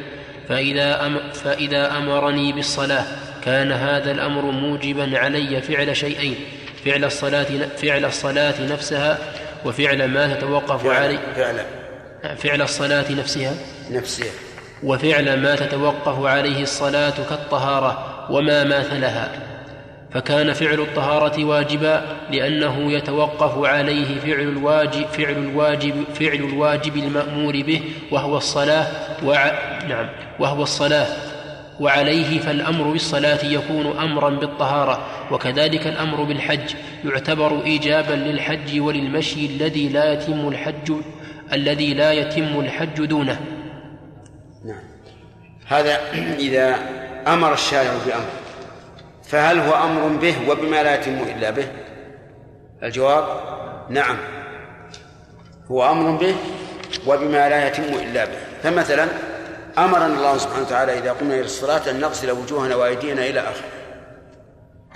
فإذا, 0.49 1.05
أم 1.05 1.19
فإذا 1.33 1.97
أمرني 1.97 2.51
بالصلاة 2.51 3.05
كان 3.45 3.71
هذا 3.71 4.11
الأمر 4.11 4.41
موجبا 4.41 5.19
علي 5.19 5.61
فعل 5.61 5.95
شيئين 5.95 6.35
فعل 6.85 7.05
الصلاة 7.05 7.47
فعل 7.77 8.05
الصلاة 8.05 8.61
نفسها 8.61 9.17
وفعل 9.65 10.05
ما 10.05 10.33
تتوقف 10.33 10.85
عليه. 10.85 11.19
فعل. 11.35 11.65
فعل 12.37 12.61
الصلاة 12.61 13.11
نفسها. 13.11 13.53
نفسها. 13.91 14.31
وفعل 14.83 15.39
ما 15.39 15.55
تتوقف 15.55 16.25
عليه 16.25 16.63
الصلاة 16.63 17.13
كالطهارة 17.29 18.25
وما 18.29 18.63
ماثلها. 18.63 19.31
فكان 20.13 20.53
فعل 20.53 20.79
الطهارة 20.79 21.43
واجبا 21.43 22.05
لأنه 22.31 22.91
يتوقف 22.91 23.65
عليه 23.65 24.19
فعل 24.19 24.41
الواجب 24.41 25.05
فعل 25.05 25.31
الواجب 25.31 26.03
فعل 26.19 26.35
الواجب 26.35 26.97
المأمور 26.97 27.61
به 27.61 27.81
وهو 28.11 28.37
الصلاة 28.37 28.87
وع... 29.23 29.51
نعم 29.89 30.09
وهو 30.39 30.63
الصلاة. 30.63 31.07
وعليه 31.79 32.39
فالأمر 32.39 32.91
بالصلاة 32.91 33.45
يكون 33.45 33.97
أمرا 33.99 34.29
بالطهارة 34.29 35.05
وكذلك 35.31 35.87
الأمر 35.87 36.23
بالحج. 36.23 36.75
يعتبر 37.05 37.63
إيجابا 37.63 38.13
للحج 38.13 38.79
وللمشي 38.79 39.45
الذي 39.45 39.89
لا 39.89 40.13
يتم 40.13 40.47
الحج 40.47 40.93
الذي 41.53 41.93
لا 41.93 42.11
يتم 42.11 42.59
الحج 42.59 43.05
دونه. 43.05 43.39
نعم. 44.65 44.83
هذا 45.67 45.99
إذا 46.39 46.75
أمر 47.27 47.53
الشارع 47.53 47.91
بأمر. 48.05 48.48
فهل 49.29 49.59
هو 49.59 49.83
أمر 49.83 50.07
به 50.07 50.35
وبما 50.49 50.83
لا 50.83 50.95
يتم 50.95 51.23
إلا 51.23 51.49
به؟ 51.49 51.67
الجواب 52.83 53.25
نعم. 53.89 54.17
هو 55.71 55.91
أمر 55.91 56.11
به 56.11 56.35
وبما 57.07 57.49
لا 57.49 57.67
يتم 57.67 57.83
إلا 57.83 58.25
به. 58.25 58.37
فمثلا 58.63 59.07
أمرنا 59.77 60.05
الله 60.05 60.37
سبحانه 60.37 60.65
وتعالى 60.65 60.97
إذا 60.97 61.11
قمنا 61.11 61.33
إلى 61.33 61.45
الصلاة 61.45 61.89
أن 61.89 61.99
نغسل 61.99 62.31
وجوهنا 62.31 62.75
وأيدينا 62.75 63.25
إلى 63.25 63.39
آخره. 63.39 63.69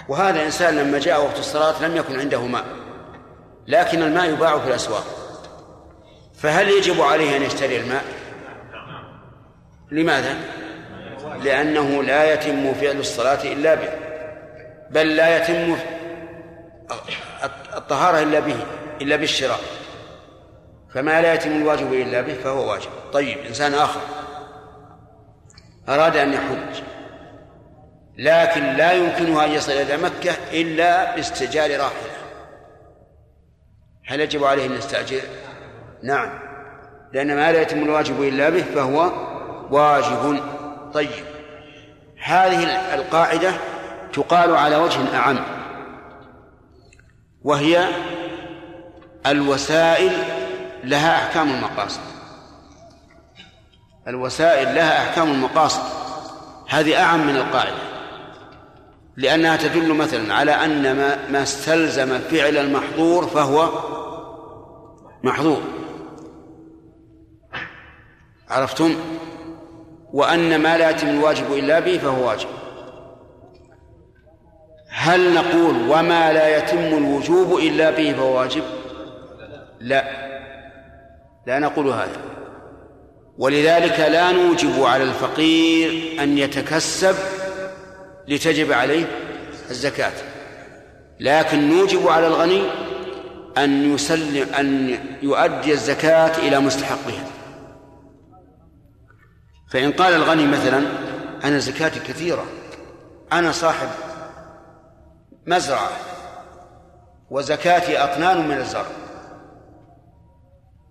وهذا 0.09 0.45
إنسان 0.45 0.75
لما 0.75 0.99
جاء 0.99 1.23
وقت 1.23 1.39
الصلاة 1.39 1.86
لم 1.86 1.97
يكن 1.97 2.19
عنده 2.19 2.41
ماء 2.41 2.65
لكن 3.67 4.03
الماء 4.03 4.29
يباع 4.29 4.59
في 4.59 4.67
الأسواق. 4.67 5.05
فهل 6.36 6.69
يجب 6.69 7.01
عليه 7.01 7.38
أن 7.38 7.41
يشتري 7.41 7.77
الماء؟ 7.77 8.03
لماذا؟ 9.91 10.38
لأنه 11.43 12.03
لا 12.03 12.34
يتم 12.34 12.73
فعل 12.73 12.99
الصلاة 12.99 13.43
إلا 13.43 13.75
به. 13.75 14.03
بل 14.93 15.15
لا 15.15 15.37
يتم 15.37 15.75
الطهارة 17.75 18.19
إلا 18.23 18.39
به 18.39 18.55
إلا 19.01 19.15
بالشراء. 19.15 19.59
فما 20.93 21.21
لا 21.21 21.33
يتم 21.33 21.51
الواجب 21.51 21.93
إلا 21.93 22.21
به 22.21 22.33
فهو 22.33 22.71
واجب. 22.71 22.89
طيب 23.13 23.37
إنسان 23.37 23.73
آخر. 23.73 24.01
أراد 25.89 26.17
أن 26.17 26.33
يحج. 26.33 26.83
لكن 28.17 28.73
لا 28.73 28.91
يمكنه 28.91 29.45
أن 29.45 29.51
يصل 29.51 29.71
إلى 29.71 29.97
مكة 29.97 30.35
إلا 30.51 31.15
باستجار 31.15 31.71
راحلة. 31.71 32.13
هل 34.07 34.19
يجب 34.19 34.43
عليه 34.43 34.65
أن 34.65 34.73
يستأجر؟ 34.73 35.21
نعم. 36.03 36.39
لأن 37.13 37.35
ما 37.35 37.51
لا 37.51 37.61
يتم 37.61 37.83
الواجب 37.83 38.21
إلا 38.21 38.49
به 38.49 38.63
فهو 38.75 39.11
واجب. 39.71 40.39
طيب. 40.93 41.25
هذه 42.23 42.63
القاعدة 42.95 43.53
تقال 44.14 44.55
على 44.55 44.76
وجه 44.76 45.16
أعم 45.16 45.39
وهي 47.43 47.88
الوسائل 49.26 50.11
لها 50.84 51.16
أحكام 51.16 51.49
المقاصد. 51.49 52.01
الوسائل 54.07 54.76
لها 54.76 55.09
أحكام 55.09 55.32
المقاصد. 55.32 55.82
هذه 56.70 57.03
أعم 57.03 57.28
من 57.28 57.36
القاعدة 57.36 57.93
لأنها 59.18 59.57
تدل 59.57 59.93
مثلا 59.93 60.34
على 60.34 60.51
أن 60.51 60.95
ما, 60.95 61.30
ما 61.30 61.43
استلزم 61.43 62.20
فعل 62.20 62.57
المحظور 62.57 63.28
فهو 63.28 63.70
محظور. 65.24 65.61
عرفتم؟ 68.49 68.95
وأن 70.14 70.59
ما 70.59 70.78
لا 70.78 70.89
يتم 70.89 71.09
الواجب 71.09 71.53
إلا 71.53 71.80
به 71.80 71.97
فهو 71.97 72.28
واجب. 72.28 72.62
هل 74.95 75.33
نقول 75.33 75.75
وما 75.89 76.33
لا 76.33 76.57
يتم 76.57 76.97
الوجوب 76.97 77.57
إلا 77.57 77.91
به 77.91 78.13
فهو 78.13 78.37
واجب؟ 78.37 78.63
لا. 79.79 80.03
لا 81.47 81.59
نقول 81.59 81.87
هذا. 81.87 82.17
ولذلك 83.37 83.99
لا 83.99 84.31
نوجب 84.31 84.83
على 84.83 85.03
الفقير 85.03 86.21
أن 86.23 86.37
يتكسب 86.37 87.15
لتجب 88.27 88.71
عليه 88.71 89.05
الزكاة. 89.69 90.13
لكن 91.19 91.69
نوجب 91.69 92.07
على 92.07 92.27
الغني 92.27 92.63
أن 93.57 93.93
يسلم 93.93 94.47
أن 94.59 94.97
يؤدي 95.21 95.73
الزكاة 95.73 96.37
إلى 96.37 96.59
مستحقها. 96.59 97.25
فإن 99.69 99.91
قال 99.91 100.13
الغني 100.13 100.47
مثلا 100.47 100.83
أنا 101.43 101.59
زكاتي 101.59 101.99
كثيرة 101.99 102.45
أنا 103.31 103.51
صاحب 103.51 103.87
مزرعة 105.45 105.89
وزكاتي 107.29 107.97
أطنان 107.97 108.47
من 108.47 108.57
الزرع. 108.57 108.85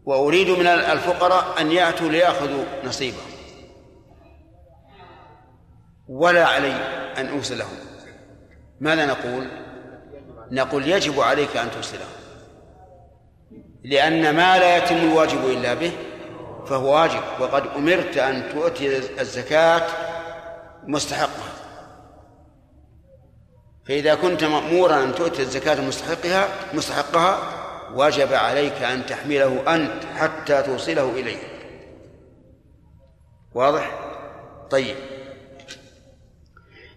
وأريد 0.04 0.50
من 0.50 0.66
الفقراء 0.66 1.60
أن 1.60 1.72
يأتوا 1.72 2.08
ليأخذوا 2.08 2.64
نصيبهم. 2.84 3.32
ولا 6.08 6.46
علي 6.46 6.72
أن 7.18 7.28
أوصلهم 7.28 7.76
ماذا 8.80 9.06
نقول؟ 9.06 9.48
نقول 10.50 10.88
يجب 10.88 11.20
عليك 11.20 11.56
أن 11.56 11.70
توصلهم 11.70 12.06
لأن 13.84 14.36
ما 14.36 14.58
لا 14.58 14.76
يتم 14.76 14.96
الواجب 14.96 15.44
إلا 15.44 15.74
به 15.74 15.92
فهو 16.66 16.94
واجب. 16.94 17.22
وقد 17.40 17.66
أمرت 17.66 18.16
أن 18.16 18.52
تؤتي 18.52 18.96
الزكاة 19.20 19.82
مستحقها. 20.86 21.51
فإذا 23.84 24.14
كنت 24.14 24.44
مأمورا 24.44 25.04
أن 25.04 25.14
تؤتي 25.14 25.42
الزكاة 25.42 25.80
مستحقها 25.80 26.48
مستحقها 26.74 27.38
وجب 27.94 28.32
عليك 28.32 28.82
أن 28.82 29.06
تحمله 29.06 29.74
أنت 29.74 30.04
حتى 30.04 30.62
توصله 30.62 31.10
إليه. 31.10 31.38
واضح؟ 33.54 33.90
طيب. 34.70 34.96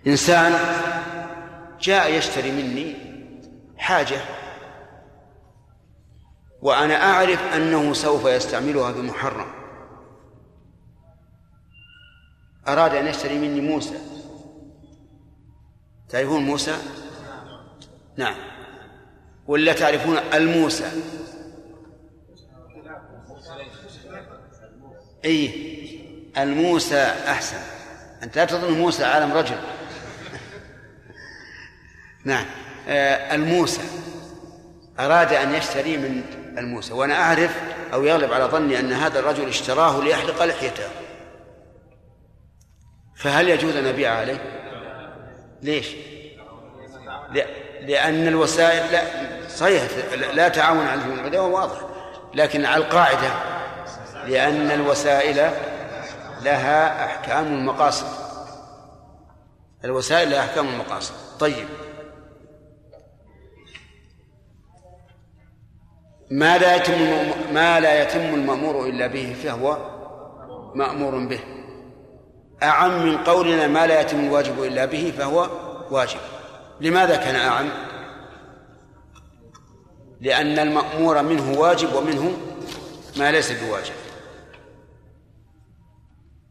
إنسان 0.07 0.53
جاء 1.81 2.13
يشتري 2.13 2.51
مني 2.51 2.95
حاجة 3.77 4.21
وأنا 6.61 7.11
أعرف 7.11 7.53
أنه 7.55 7.93
سوف 7.93 8.25
يستعملها 8.25 8.91
بمحرم. 8.91 9.47
أراد 12.67 12.95
أن 12.95 13.07
يشتري 13.07 13.37
مني 13.37 13.61
موسى. 13.61 14.04
تعرفون 16.09 16.43
موسى؟ 16.43 16.77
نعم. 18.17 18.35
ولا 19.47 19.73
تعرفون 19.73 20.17
الموسى؟ 20.17 20.91
اي 25.25 25.51
الموسى 26.37 27.01
أحسن. 27.27 27.57
أنت 28.23 28.37
لا 28.37 28.45
تظن 28.45 28.73
موسى 28.73 29.03
عالم 29.03 29.31
رجل. 29.31 29.55
نعم. 32.25 32.45
آه 32.87 33.35
الموسى. 33.35 33.81
أراد 34.99 35.33
أن 35.33 35.53
يشتري 35.53 35.97
من 35.97 36.23
الموسى. 36.57 36.93
وأنا 36.93 37.21
أعرف 37.21 37.61
أو 37.93 38.03
يغلب 38.03 38.33
على 38.33 38.45
ظني 38.45 38.79
أن 38.79 38.93
هذا 38.93 39.19
الرجل 39.19 39.47
اشتراه 39.47 40.03
ليحلق 40.03 40.43
لحيته. 40.43 40.87
فهل 43.15 43.49
يجوز 43.49 43.75
أن 43.75 43.85
أبيع 43.85 44.13
عليه؟ 44.13 44.54
ليش؟ 45.65 45.95
لأن 47.81 48.27
الوسائل 48.27 48.91
لا 48.91 49.01
صحيح 49.49 49.83
لا 50.33 50.47
تعاون 50.47 50.87
على 50.87 51.01
الإثم 51.01 51.11
والعدوان 51.11 51.51
واضح. 51.51 51.77
لكن 52.33 52.65
على 52.65 52.83
القاعدة 52.83 53.29
لأن 54.27 54.71
الوسائل 54.71 55.35
لها 56.41 57.05
أحكام 57.05 57.45
المقاصد. 57.45 58.07
الوسائل 59.85 60.31
لها 60.31 60.39
أحكام 60.39 60.67
المقاصد. 60.67 61.13
طيب. 61.39 61.67
ما 66.31 66.57
لا 66.57 66.75
يتم 66.75 67.31
ما 67.53 67.79
لا 67.79 68.01
يتم 68.03 68.33
المأمور 68.33 68.85
إلا 68.85 69.07
به 69.07 69.35
فهو 69.43 69.77
مأمور 70.75 71.25
به. 71.25 71.39
أعم 72.63 73.05
من 73.05 73.17
قولنا 73.17 73.67
ما 73.67 73.87
لا 73.87 74.01
يتم 74.01 74.19
الواجب 74.19 74.63
إلا 74.63 74.85
به 74.85 75.13
فهو 75.17 75.49
واجب. 75.91 76.19
لماذا 76.81 77.15
كان 77.15 77.35
أعم؟ 77.35 77.69
لأن 80.21 80.59
المأمور 80.59 81.21
منه 81.21 81.59
واجب 81.59 81.93
ومنه 81.93 82.37
ما 83.17 83.31
ليس 83.31 83.51
بواجب. 83.51 83.93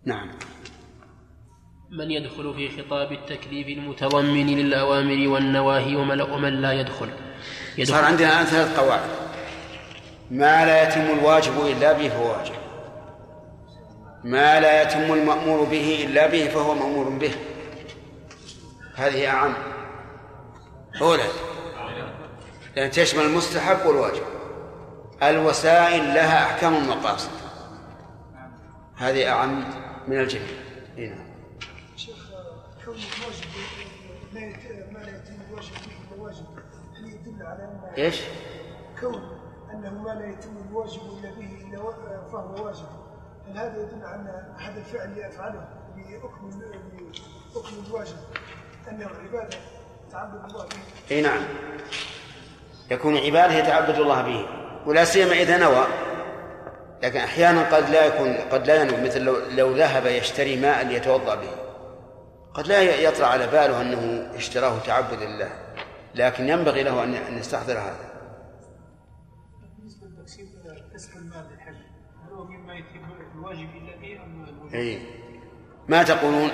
نعم. 0.05 0.31
من 1.91 2.11
يدخل 2.11 2.55
في 2.55 2.83
خطاب 2.83 3.13
التكليف 3.13 3.69
المتضمن 3.69 4.47
للأوامر 4.47 5.29
والنواهي 5.29 5.97
ومن 5.97 6.63
لا 6.63 6.73
يدخل, 6.73 7.09
يدخل 7.79 7.95
صار 7.95 8.05
عندنا 8.05 8.29
الآن 8.29 8.45
ثلاث 8.45 8.79
قواعد. 8.79 9.11
ما 10.31 10.65
لا 10.65 10.83
يتم 10.83 11.19
الواجب 11.19 11.67
إلا 11.67 11.93
به 11.93 12.09
فهو 12.09 12.33
واجب. 12.33 12.64
ما 14.25 14.61
لا 14.61 14.83
يتم 14.83 15.13
المأمور 15.13 15.65
به 15.65 16.05
إلا 16.05 16.27
به 16.27 16.49
فهو 16.49 16.75
مأمور 16.75 17.09
به. 17.09 17.35
هذه 18.95 19.29
أعم. 19.29 19.55
أولى. 21.01 21.29
لأن 22.77 22.91
تشمل 22.91 23.23
المستحب 23.23 23.87
والواجب. 23.87 24.23
الوسائل 25.23 26.15
لها 26.15 26.45
أحكام 26.45 26.75
المقاصد 26.75 27.31
هذه 28.97 29.29
أعم 29.29 29.65
من 30.09 30.21
الجميع. 30.21 30.49
هنا 30.99 31.25
شيخ 31.97 32.17
كون 32.85 32.95
الواجب 32.95 33.49
ما 34.93 34.99
لا 34.99 35.17
يتم 35.17 35.35
الواجب 35.49 36.45
به 36.57 36.99
هل 36.99 37.09
يدل 37.09 37.47
على 37.47 37.63
أن 37.63 37.95
إيش؟ 37.99 38.21
كون 39.01 39.23
أنه 39.71 40.03
ما 40.03 40.11
لا 40.11 40.27
يتم 40.31 40.57
الواجب 40.71 41.01
إلا 41.03 41.31
به 41.31 41.49
إلا 41.63 41.79
فهو 42.33 42.67
واجب؟ 42.67 43.04
هل 43.49 43.59
هذا 43.59 43.77
يدل 43.77 44.05
على 44.05 44.45
هذا 44.59 44.79
الفعل 44.79 45.19
يفعله 45.19 45.69
لحكم 45.97 46.51
الواجب 47.87 48.17
أنه 48.91 49.07
عبادة 49.07 49.59
تعبد 50.13 50.45
الله 50.51 50.65
به. 50.65 50.77
إي 51.11 51.21
نعم. 51.21 51.43
يكون 52.91 53.17
عبادة 53.17 53.55
يتعبد 53.55 53.99
الله 53.99 54.23
به. 54.23 54.47
ولا 54.87 55.05
سيما 55.05 55.33
إذا 55.33 55.57
نوى. 55.57 55.87
لكن 57.03 57.19
أحيانا 57.19 57.77
قد 57.77 57.91
لا 57.91 58.05
يكون 58.05 58.35
قد 58.35 58.67
لا 58.67 58.83
ينوي 58.83 59.01
مثل 59.01 59.21
لو, 59.21 59.37
لو 59.51 59.77
ذهب 59.77 60.07
يشتري 60.07 60.57
ماء 60.57 60.87
ليتوضأ 60.87 61.35
به. 61.35 61.51
قد 62.55 62.67
لا 62.67 62.83
يطلع 62.83 63.27
على 63.27 63.47
باله 63.47 63.81
أنه 63.81 64.31
اشتراه 64.37 64.79
تعبد 64.79 65.23
لله. 65.23 65.51
لكن 66.15 66.49
ينبغي 66.49 66.83
له 66.83 67.05
أن 67.05 67.39
يستحضر 67.39 67.79
هذا. 67.79 68.14
اي 74.75 74.99
ما 75.89 76.03
تقولون 76.03 76.51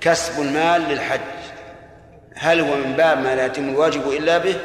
كسب 0.00 0.42
المال 0.42 0.80
للحج. 0.80 1.20
هل 2.34 2.60
هو 2.60 2.76
من 2.76 2.92
باب 2.96 3.18
ما 3.18 3.34
لا 3.34 3.46
يتم 3.46 3.68
الواجب 3.68 4.08
إلا 4.08 4.38
به 4.38 4.56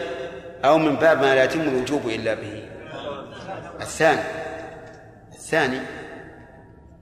أو 0.65 0.78
من 0.78 0.95
باب 0.95 1.21
ما 1.21 1.36
لا 1.36 1.43
يتم 1.43 1.61
الوجوب 1.61 2.09
إلا 2.09 2.34
به؟ 2.34 2.69
الثاني. 3.82 4.21
الثاني 5.32 5.80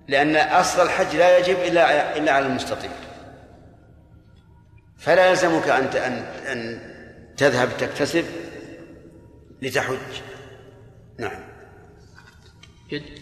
لأن 0.08 0.36
أصل 0.36 0.82
الحج 0.86 1.16
لا 1.16 1.38
يجب 1.38 1.56
إلا 1.56 2.18
إلا 2.18 2.32
على 2.32 2.46
المستطيع. 2.46 2.92
فلا 4.98 5.30
يلزمك 5.30 5.70
أن 5.70 5.84
أن 5.84 6.14
أن 6.48 6.80
تذهب 7.38 7.70
تكتسب 7.78 8.26
لتحج. 9.62 10.22
نعم. 11.20 11.53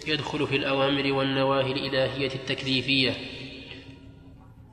يدخل 0.07 0.47
في 0.47 0.55
الأوامر 0.55 1.13
والنواهي 1.13 1.71
الإلهية 1.71 2.35
التكليفية. 2.35 3.13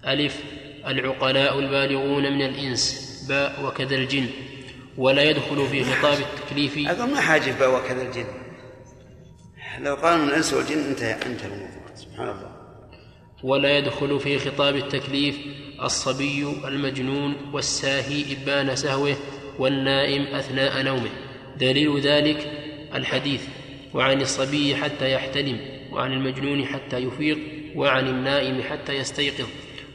ألف 0.07 0.43
العقلاء 0.87 1.59
البالغون 1.59 2.33
من 2.33 2.43
الإنس 2.43 3.09
باء 3.29 3.65
وكذا 3.65 3.97
الجن 3.97 4.27
ولا 4.97 5.23
يدخل 5.23 5.67
في 5.67 5.85
خطاب 5.85 6.19
التكليف. 6.21 6.89
أظن 6.89 7.11
ما 7.11 7.21
حاجة 7.21 7.59
باء 7.59 7.77
وكذا 7.77 8.03
الجن. 8.03 8.27
لو 9.81 9.95
قال 9.95 10.21
من 10.21 10.29
الإنس 10.29 10.55
والجن 10.55 10.79
انتهى 10.79 11.13
انتهى 11.13 11.47
الموضوع 11.47 11.95
سبحان 11.95 12.29
الله. 12.29 12.59
ولا 13.43 13.79
يدخل 13.79 14.21
في 14.21 14.39
خطاب 14.39 14.77
التكليف 14.77 15.39
الصبي 15.83 16.47
المجنون 16.65 17.37
والساهي 17.53 18.25
إبان 18.33 18.77
سهوه 18.77 19.17
والنائم 19.59 20.23
أثناء 20.23 20.83
نومه. 20.83 21.11
دليل 21.57 22.01
ذلك 22.01 22.53
الحديث. 22.95 23.43
وعن 23.95 24.21
الصبي 24.21 24.77
حتى 24.77 25.13
يحتلم 25.13 25.59
وعن 25.93 26.13
المجنون 26.13 26.65
حتى 26.65 26.97
يفيق 26.97 27.39
وعن 27.77 28.09
النائم 28.09 28.63
حتى 28.63 28.93
يستيقظ. 28.93 29.47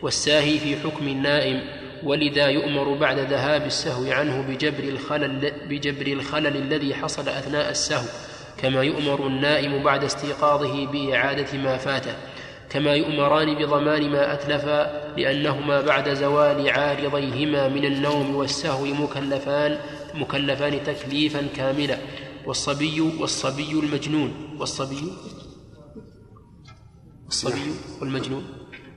والساهي 0.01 0.57
في 0.57 0.75
حكم 0.75 1.07
النائم 1.07 1.61
ولذا 2.03 2.47
يؤمر 2.47 2.93
بعد 2.93 3.19
ذهاب 3.19 3.65
السهو 3.65 4.11
عنه 4.11 4.41
بجبر 4.41 4.83
الخلل, 4.83 5.51
بجبر 5.69 6.07
الخلل 6.07 6.57
الذي 6.57 6.95
حصل 6.95 7.29
أثناء 7.29 7.69
السهو. 7.69 8.07
كما 8.57 8.83
يؤمر 8.83 9.27
النائم 9.27 9.83
بعد 9.83 10.03
استيقاظه 10.03 10.85
بإعادة 10.85 11.57
ما 11.57 11.77
فاته. 11.77 12.15
كما 12.69 12.93
يؤمران 12.95 13.55
بضمان 13.55 14.09
ما 14.09 14.33
أتلفا 14.33 15.13
لأنهما 15.17 15.81
بعد 15.81 16.13
زوال 16.13 16.69
عارضيهما 16.69 17.67
من 17.67 17.85
النوم 17.85 18.35
والسهو 18.35 18.85
مكلفان 18.85 19.77
مكلفان 20.13 20.83
تكليفا 20.83 21.47
كاملا. 21.57 21.97
والصبي 22.45 23.01
والصبي 23.01 23.71
المجنون. 23.71 24.33
والصبي 24.59 25.11
الصبي 27.27 27.71
والمجنون 28.01 28.43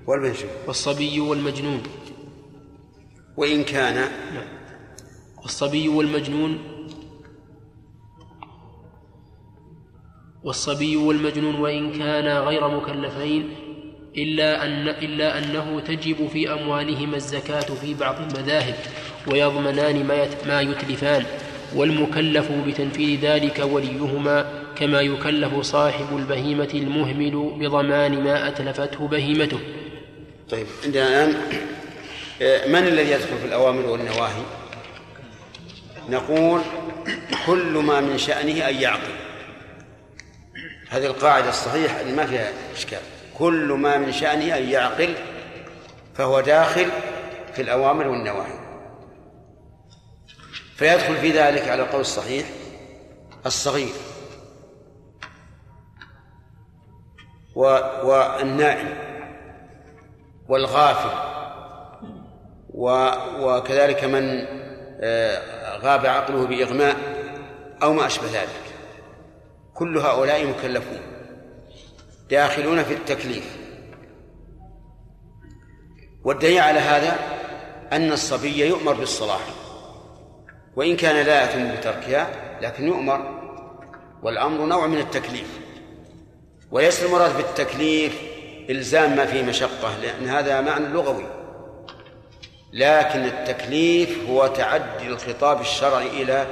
والمجنون. 0.06 0.50
والصبي 0.66 1.20
والمجنون 1.20 1.82
وإن 3.36 3.64
كان 3.64 3.94
نعم. 4.34 4.48
والصبي 5.42 5.88
والمجنون 5.88 6.58
والصبي 10.44 10.96
والمجنون 10.96 11.54
وإن 11.54 11.92
كانا 11.92 12.40
غير 12.40 12.68
مكلفين 12.68 13.48
إلا 14.16 14.64
أن 14.64 14.88
إلا 14.88 15.38
أنه 15.38 15.80
تجب 15.80 16.28
في 16.28 16.52
أموالهما 16.52 17.16
الزكاة 17.16 17.60
في 17.60 17.94
بعض 17.94 18.16
المذاهب 18.20 18.74
ويضمنان 19.30 20.06
ما 20.06 20.28
ما 20.46 20.60
يتلفان. 20.60 21.24
والمكلف 21.74 22.52
بتنفيذ 22.66 23.20
ذلك 23.20 23.58
وليهما 23.58 24.64
كما 24.78 25.00
يكلف 25.00 25.60
صاحب 25.60 26.16
البهيمة 26.16 26.70
المهمل 26.74 27.52
بضمان 27.58 28.24
ما 28.24 28.48
أتلفته 28.48 29.08
بهيمته. 29.08 29.58
طيب 30.50 30.66
عندنا 30.84 31.24
الآن 31.24 31.34
آه، 32.42 32.66
من 32.66 32.86
الذي 32.88 33.10
يدخل 33.10 33.38
في 33.38 33.46
الأوامر 33.46 33.86
والنواهي؟ 33.86 34.42
نقول 36.08 36.60
كل 37.46 37.72
ما 37.72 38.00
من 38.00 38.18
شأنه 38.18 38.68
أن 38.68 38.74
يعقل. 38.74 39.12
هذه 40.88 41.06
القاعدة 41.06 41.48
الصحيحة 41.48 42.00
اللي 42.00 42.12
ما 42.12 42.26
فيها 42.26 42.52
إشكال. 42.76 43.00
كل 43.38 43.72
ما 43.72 43.98
من 43.98 44.12
شأنه 44.12 44.56
أن 44.56 44.68
يعقل 44.68 45.14
فهو 46.14 46.40
داخل 46.40 46.86
في 47.54 47.62
الأوامر 47.62 48.08
والنواهي. 48.08 48.65
فيدخل 50.76 51.16
في 51.16 51.30
ذلك 51.30 51.68
على 51.68 51.82
القول 51.82 52.00
الصحيح 52.00 52.46
الصغير 53.46 53.92
والنائم 58.04 58.98
والغافل 60.48 61.10
وكذلك 63.38 64.04
من 64.04 64.46
آه، 65.00 65.76
غاب 65.78 66.06
عقله 66.06 66.46
بإغماء 66.46 66.96
أو 67.82 67.92
ما 67.92 68.06
أشبه 68.06 68.26
ذلك. 68.26 68.62
كل 69.74 69.98
هؤلاء 69.98 70.46
مكلفون 70.46 71.00
داخلون 72.30 72.82
في 72.82 72.94
التكليف. 72.94 73.56
والدليل 76.24 76.58
على 76.58 76.80
هذا 76.80 77.18
أن 77.92 78.12
الصبي 78.12 78.66
يؤمر 78.66 78.92
بالصلاة 78.92 79.65
وإن 80.76 80.96
كان 80.96 81.26
لا 81.26 81.40
يأثم 81.40 81.76
بتركها 81.76 82.28
لكن 82.60 82.86
يؤمر 82.86 83.36
والأمر 84.22 84.66
نوع 84.66 84.86
من 84.86 84.98
التكليف 84.98 85.60
وليس 86.70 87.04
المراد 87.04 87.36
بالتكليف 87.36 88.20
إلزام 88.70 89.16
ما 89.16 89.26
فيه 89.26 89.42
مشقة 89.42 89.98
لأن 90.02 90.28
هذا 90.28 90.60
معنى 90.60 90.86
لغوي. 90.86 91.26
لكن 92.72 93.24
التكليف 93.24 94.28
هو 94.28 94.46
تعدي 94.46 95.06
الخطاب 95.06 95.60
الشرعي 95.60 96.22
إلى 96.22 96.46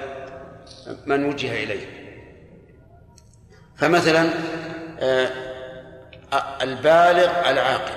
من 1.06 1.24
وجه 1.24 1.64
إليه. 1.64 1.86
فمثلا 3.76 4.30
آه، 5.00 5.30
البالغ 6.62 7.50
العاقل 7.50 7.94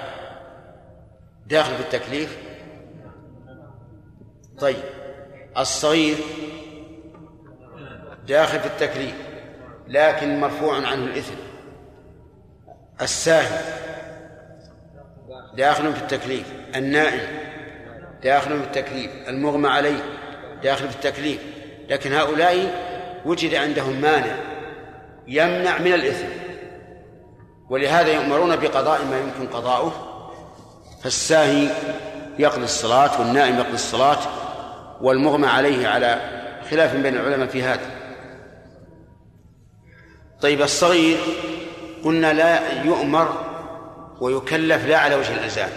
داخل 1.47 1.75
في 1.75 1.81
التكليف؟ 1.81 2.37
طيب. 4.59 4.96
الصغير 5.57 6.17
داخل 8.27 8.59
في 8.59 8.65
التكليف 8.65 9.15
لكن 9.87 10.39
مرفوع 10.39 10.75
عنه 10.75 10.93
الإثم. 11.05 11.35
الساهي 13.01 13.59
داخل 15.53 15.93
في 15.93 16.01
التكليف 16.01 16.53
النائم 16.75 17.21
داخل 18.23 18.59
في 18.59 18.63
التكليف 18.63 19.11
المغمى 19.27 19.69
عليه 19.69 20.03
داخل 20.63 20.89
في 20.89 20.95
التكليف. 20.95 21.39
لكن 21.89 22.13
هؤلاء 22.13 22.71
وجد 23.25 23.55
عندهم 23.55 24.01
مانع 24.01 24.35
يمنع 25.27 25.77
من 25.77 25.93
الإثم 25.93 26.27
ولهذا 27.69 28.13
يؤمرون 28.13 28.55
بقضاء 28.55 29.05
ما 29.05 29.19
يمكن 29.19 29.53
قضاؤه. 29.53 29.91
فالساهي 31.03 31.69
يقضي 32.39 32.63
الصلاة 32.63 33.19
والنائم 33.19 33.55
يقضي 33.55 33.73
الصلاة 33.73 34.46
والمغمى 35.01 35.47
عليه 35.47 35.87
على 35.87 36.21
خلاف 36.71 36.95
بين 36.95 37.15
العلماء 37.15 37.47
في 37.47 37.63
هذا. 37.63 37.91
طيب 40.41 40.61
الصغير 40.61 41.17
قلنا 42.03 42.33
لا 42.33 42.83
يؤمر 42.83 43.43
ويكلف 44.21 44.85
لا 44.85 44.97
على 44.97 45.15
وجه 45.15 45.33
الإلزام 45.33 45.69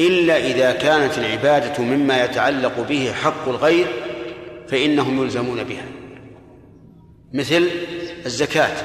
إلا 0.00 0.36
إذا 0.36 0.72
كانت 0.72 1.18
العبادة 1.18 1.82
مما 1.82 2.24
يتعلق 2.24 2.80
به 2.80 3.12
حق 3.12 3.48
الغير 3.48 3.86
فإنهم 4.68 5.22
يلزمون 5.22 5.64
بها. 5.64 5.84
مثل 7.32 7.70
الزكاة. 8.26 8.76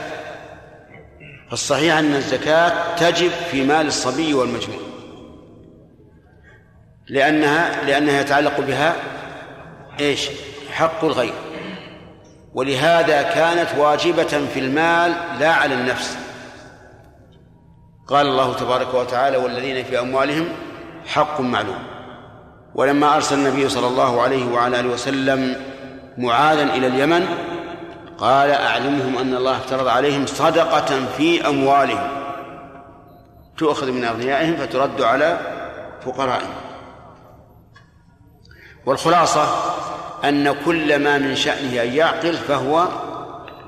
فالصحيح 1.49 1.97
أن 1.97 2.15
الزكاة 2.15 2.95
تجب 2.95 3.31
في 3.51 3.63
مال 3.63 3.87
الصبي 3.87 4.33
والمجنون 4.33 4.87
لأنها 7.09 7.85
لأنها 7.85 8.21
يتعلق 8.21 8.59
بها 8.59 8.95
إيش؟ 9.99 10.29
حق 10.71 11.03
الغير. 11.03 11.33
ولهذا 12.53 13.21
كانت 13.21 13.67
واجبة 13.77 14.47
في 14.53 14.59
المال 14.59 15.13
لا 15.39 15.53
على 15.53 15.73
النفس. 15.73 16.17
قال 18.07 18.27
الله 18.27 18.53
تبارك 18.53 18.93
وتعالى 18.93 19.37
والذين 19.37 19.83
في 19.83 19.99
أموالهم 19.99 20.49
حق 21.05 21.41
معلوم. 21.41 21.79
ولما 22.75 23.15
أرسل 23.15 23.35
النبي 23.35 23.69
صلى 23.69 23.87
الله 23.87 24.21
عليه 24.21 24.45
وعلى 24.45 24.79
آله 24.79 24.89
وسلم 24.89 25.55
معاذا 26.17 26.63
إلى 26.63 26.87
اليمن 26.87 27.27
قال 28.17 28.49
أعلمهم 28.49 29.17
أن 29.17 29.33
الله 29.33 29.57
افترض 29.57 29.87
عليهم 29.87 30.25
صدقة 30.25 31.05
في 31.17 31.47
أموالهم. 31.47 32.09
تؤخذ 33.57 33.91
من 33.91 34.03
أغنيائهم 34.03 34.55
فترد 34.55 35.01
على 35.01 35.37
فقرائهم. 36.05 36.66
والخلاصة 38.87 39.47
أن 40.23 40.55
كل 40.65 40.99
ما 40.99 41.17
من 41.17 41.35
شأنه 41.35 41.83
أن 41.83 41.93
يعقل 41.93 42.33
فهو 42.33 42.87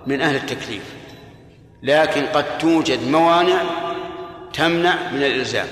من 0.07 0.21
أهل 0.21 0.35
التكليف 0.35 0.83
لكن 1.83 2.25
قد 2.25 2.57
توجد 2.57 3.07
موانع 3.07 3.61
تمنع 4.53 5.11
من 5.11 5.23
الإلزام. 5.23 5.67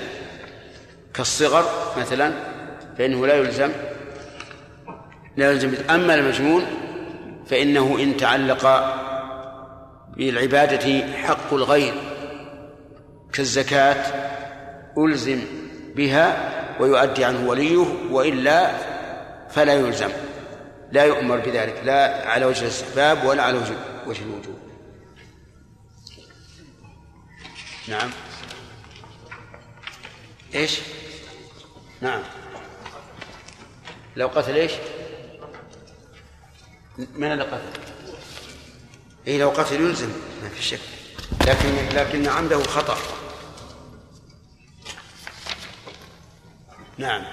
كالصغر 1.14 1.64
مثلا 1.98 2.32
فإنه 2.98 3.26
لا 3.26 3.34
يلزم 3.34 3.70
لا 5.36 5.50
يلزم. 5.50 5.74
أما 5.90 6.14
المجنون 6.14 6.66
فإنه 7.46 7.98
إن 8.00 8.16
تعلق 8.16 8.94
بالعبادة 10.16 11.06
حق 11.16 11.54
الغير 11.54 11.94
كالزكاة 13.32 14.04
ألزم 14.98 15.40
بها 15.96 16.50
ويؤدي 16.80 17.24
عنه 17.24 17.48
وليه 17.48 17.86
وإلا 18.10 18.70
فلا 19.50 19.74
يلزم 19.74 20.10
لا 20.92 21.04
يؤمر 21.04 21.36
بذلك 21.36 21.80
لا 21.84 22.28
على 22.28 22.44
وجه 22.44 22.62
الاستحباب 22.62 23.24
ولا 23.24 23.42
على 23.42 23.58
وجه 24.06 24.22
الوجوب 24.22 24.58
نعم 27.88 28.10
إيش؟ 30.54 30.80
نعم 32.00 32.22
لو 34.16 34.28
قتل 34.28 34.56
إيش؟ 34.56 34.72
من 36.98 37.32
اللي 37.32 37.44
قتل؟ 37.44 37.80
اي 39.26 39.38
لو 39.38 39.50
قتل 39.50 39.80
يلزم 39.80 40.08
ما 40.42 40.48
في 40.48 40.62
شك 40.62 40.80
لكن 41.46 41.96
لكن 41.96 42.26
عمده 42.26 42.62
خطأ 42.62 42.98
نعم 46.98 47.24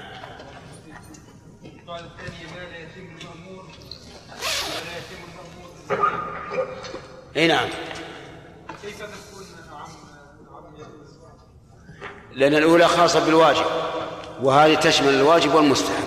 الثاني 1.89 2.81
يتم 2.81 3.01
المأمور 3.01 3.65
يتم 4.97 5.21
المأمور 5.27 6.67
أي 7.35 7.47
نعم. 7.47 7.69
كيف 8.81 8.97
تكون 8.97 9.45
عم 9.71 9.87
لأن 12.33 12.55
الأولى 12.55 12.87
خاصة 12.87 13.25
بالواجب 13.25 13.65
وهذه 14.41 14.75
تشمل 14.75 15.09
الواجب 15.09 15.53
والمستحب. 15.53 16.04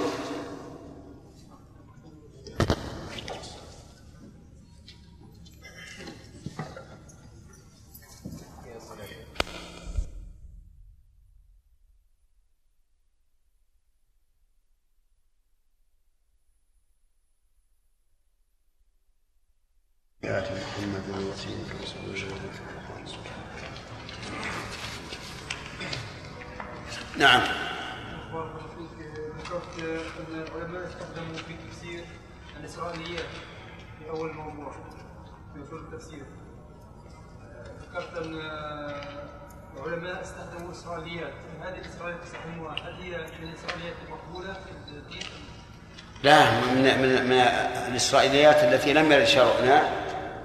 التي 48.89 49.01
لم 49.01 49.13
يرد 49.13 49.25
شرعنا 49.25 49.89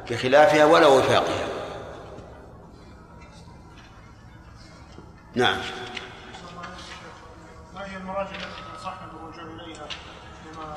بخلافها 0.10 0.66
ولا 0.66 0.88
وفاقها 0.88 1.48
نعم 5.36 5.58
ما 7.74 7.92
هي 7.92 7.98
المراجع 7.98 8.30
التي 8.30 8.62
تنصحنا 8.74 9.08
بالرجوع 9.14 9.66
إليها 9.66 9.88
لما 10.46 10.76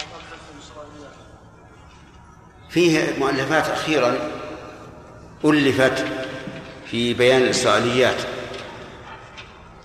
الاسرائيليات؟ 0.55 1.15
فيه 2.71 3.19
مؤلفات 3.19 3.69
أخيرا 3.69 4.19
ألفت 5.45 6.05
في 6.87 7.15
بيان 7.15 7.43
الإسرائيليات 7.43 8.21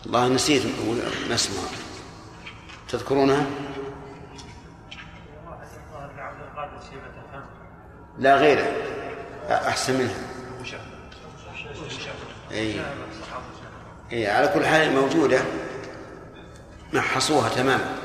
الله 0.05 0.27
نسيت 0.27 0.63
ما 1.29 1.35
اسمها 1.35 1.69
تذكرونها؟ 2.89 3.45
لا 8.21 8.35
غيره. 8.35 8.71
أحسن 9.49 9.93
منها 9.99 10.15
أي. 12.51 12.81
أي 14.11 14.27
على 14.27 14.47
كل 14.47 14.65
حال 14.65 14.93
موجودة. 14.95 15.41
محصوها 16.93 17.49
تماما. 17.49 17.95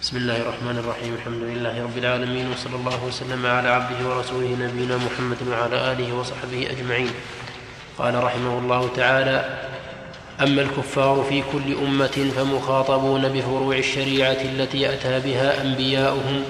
بسم 0.00 0.16
الله 0.16 0.36
الرحمن 0.36 0.78
الرحيم. 0.78 1.14
الحمد 1.14 1.42
لله 1.42 1.82
رب 1.82 1.98
العالمين 1.98 2.52
وصلى 2.52 2.76
الله 2.76 3.04
وسلم 3.04 3.46
على 3.46 3.68
عبده 3.68 4.08
ورسوله 4.08 4.48
نبينا 4.60 4.96
محمد 4.96 5.48
وعلى 5.48 5.92
آله 5.92 6.12
وصحبه 6.12 6.70
أجمعين. 6.70 7.10
قال 7.98 8.24
رحمه 8.24 8.58
الله 8.58 8.88
تعالى 8.96 9.68
أما 10.40 10.62
الكفار 10.62 11.26
في 11.28 11.42
كل 11.52 11.74
أمة 11.86 12.30
فمخاطبون 12.36 13.28
بفروع 13.28 13.76
الشريعة 13.76 14.36
التي 14.44 14.92
اتى 14.92 15.20
بها 15.20 15.62
أنبياؤهم 15.62 16.42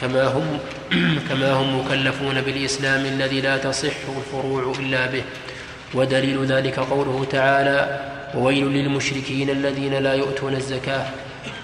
كما 0.00 0.24
هم 0.24 0.58
كما 1.28 1.52
هم 1.52 1.80
مكلفون 1.80 2.40
بالإسلام 2.40 3.06
الذي 3.06 3.40
لا 3.40 3.56
تصح 3.56 3.94
الفروع 4.16 4.72
إلا 4.78 5.06
به. 5.06 5.22
ودليل 5.94 6.44
ذلك 6.44 6.78
قوله 6.78 7.26
تعالى 7.30 8.00
وويل 8.34 8.66
للمشركين 8.66 9.50
الذين 9.50 9.94
لا 9.94 10.14
يؤتون 10.14 10.54
الزكاة. 10.54 11.06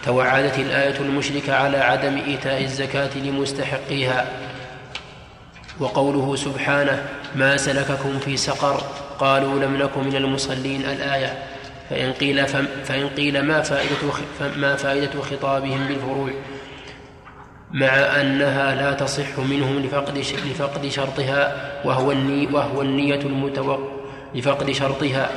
توعدت 0.05 0.59
الآية 0.59 1.01
المشرك 1.01 1.49
على 1.49 1.77
عدم 1.77 2.21
إيتاء 2.27 2.63
الزكاة 2.63 3.19
لمستحقيها. 3.19 4.27
وقوله 5.81 6.37
سبحانه 6.37 7.09
ما 7.35 7.57
سلككم 7.57 8.19
في 8.19 8.37
سقر. 8.37 8.83
قالوا 9.21 9.61
لم 9.61 9.77
نك 9.77 9.97
من 9.97 10.17
المصلين 10.17 10.81
الآية. 10.81 11.33
فإن 11.91 12.13
قيل, 12.13 12.47
فإن 12.85 13.09
قيل 13.09 13.43
ما, 13.43 13.63
فائدة 13.63 13.97
ما 14.57 14.77
فائدة 14.77 15.21
خطابهم 15.21 15.87
بالفروع 15.89 16.31
مع 17.71 17.87
أنها 18.21 18.75
لا 18.75 18.93
تصح 18.93 19.39
منهم 19.39 19.79
لفقد 19.79 20.19
لفقد 20.19 20.89
شرطها 20.89 21.71
وهو 21.85 22.13
الني 22.13 22.47
وهو 22.47 22.83
النية 22.83 23.21
المتوق 23.21 23.81
لفقد 24.35 24.71
شرطها 24.71 25.29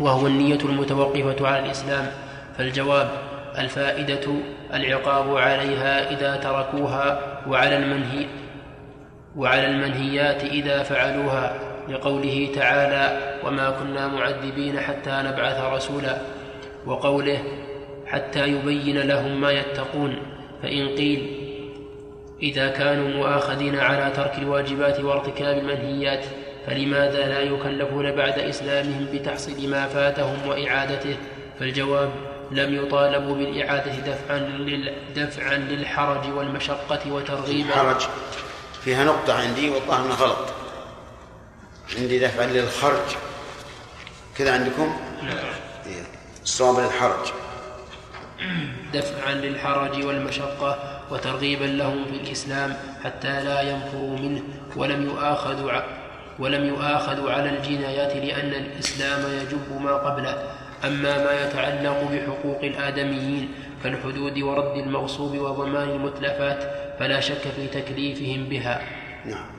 وهو 0.00 0.26
النية 0.26 0.58
المتوقفة 0.64 1.48
على 1.48 1.64
الإسلام. 1.64 2.10
فالجواب 2.58 3.10
الفائدة 3.58 4.26
العقاب 4.74 5.36
عليها 5.36 6.10
إذا 6.10 6.36
تركوها 6.36 7.20
وعلى 7.48 7.76
المنهي 7.76 8.26
وعلى 9.36 9.66
المنهيات 9.66 10.44
إذا 10.44 10.82
فعلوها. 10.82 11.75
لقوله 11.88 12.48
تعالى 12.54 13.36
وما 13.44 13.70
كنا 13.70 14.06
معذبين 14.06 14.80
حتى 14.80 15.22
نبعث 15.24 15.64
رسولا 15.72 16.18
وقوله 16.86 17.42
حتى 18.06 18.48
يبين 18.48 18.98
لهم 18.98 19.40
ما 19.40 19.52
يتقون 19.52 20.18
فإن 20.62 20.88
قيل 20.88 21.46
إذا 22.42 22.68
كانوا 22.68 23.08
مؤاخذين 23.08 23.78
على 23.78 24.10
ترك 24.16 24.38
الواجبات 24.38 25.00
وارتكاب 25.00 25.58
المنهيات 25.58 26.24
فلماذا 26.66 27.26
لا 27.26 27.40
يكلفون 27.40 28.12
بعد 28.12 28.38
إسلامهم 28.38 29.06
بتحصيل 29.12 29.70
ما 29.70 29.86
فاتهم 29.86 30.48
وإعادته؟ 30.48 31.16
فالجواب 31.60 32.10
لم 32.50 32.74
يطالبوا 32.74 33.34
بالإعادة 33.34 33.92
دفعا 33.92 34.38
لل... 34.38 34.92
دفعا 35.16 35.56
للحرج 35.56 36.32
والمشقة 36.36 37.12
وترغيبا. 37.12 37.70
حرج 37.74 38.06
فيها 38.84 39.04
نقطة 39.04 39.34
عندي 39.34 39.70
والله 39.70 40.14
غلط. 40.14 40.65
عندي 41.98 42.18
دفعا 42.18 42.46
للخرج 42.46 43.16
كذا 44.36 44.54
عندكم؟ 44.54 44.96
إيه. 45.86 46.02
الصواب 46.42 46.84
للحرج 46.84 47.32
دفعا 48.94 49.34
للحرج 49.34 50.04
والمشقة 50.04 51.02
وترغيبا 51.10 51.64
لهم 51.64 52.04
في 52.04 52.16
الإسلام 52.16 52.76
حتى 53.04 53.44
لا 53.44 53.60
ينفروا 53.60 54.18
منه 54.18 54.42
ولم 54.76 55.02
يؤاخذوا. 55.02 55.72
ولم 56.38 56.64
يؤاخذوا 56.64 57.30
على 57.30 57.50
الجنايات 57.50 58.16
لأن 58.16 58.54
الإسلام 58.54 59.20
يجب 59.40 59.82
ما 59.82 59.92
قبله 59.92 60.50
أما 60.84 61.24
ما 61.24 61.42
يتعلق 61.42 62.10
بحقوق 62.12 62.60
الآدميين 62.62 63.48
كالحدود 63.84 64.38
ورد 64.38 64.76
المغصوب 64.76 65.38
وضمان 65.38 65.88
المتلفات 65.88 66.64
فلا 66.98 67.20
شك 67.20 67.42
في 67.56 67.66
تكليفهم 67.66 68.44
بها 68.44 68.82
نعم 69.24 69.55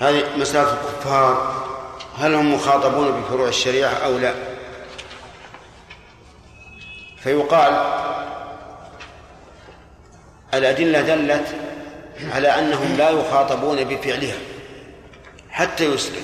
هذه 0.00 0.36
مسألة 0.36 0.72
الكفار 0.72 1.54
هل 2.18 2.34
هم 2.34 2.54
مخاطبون 2.54 3.20
بفروع 3.20 3.48
الشريعة 3.48 3.92
أو 3.92 4.18
لا؟ 4.18 4.34
فيقال 7.22 7.72
الأدلة 10.54 11.00
دلت 11.00 11.46
على 12.34 12.48
أنهم 12.48 12.96
لا 12.96 13.10
يخاطبون 13.10 13.84
بفعلها 13.84 14.36
حتى 15.50 15.84
يسلم. 15.84 16.22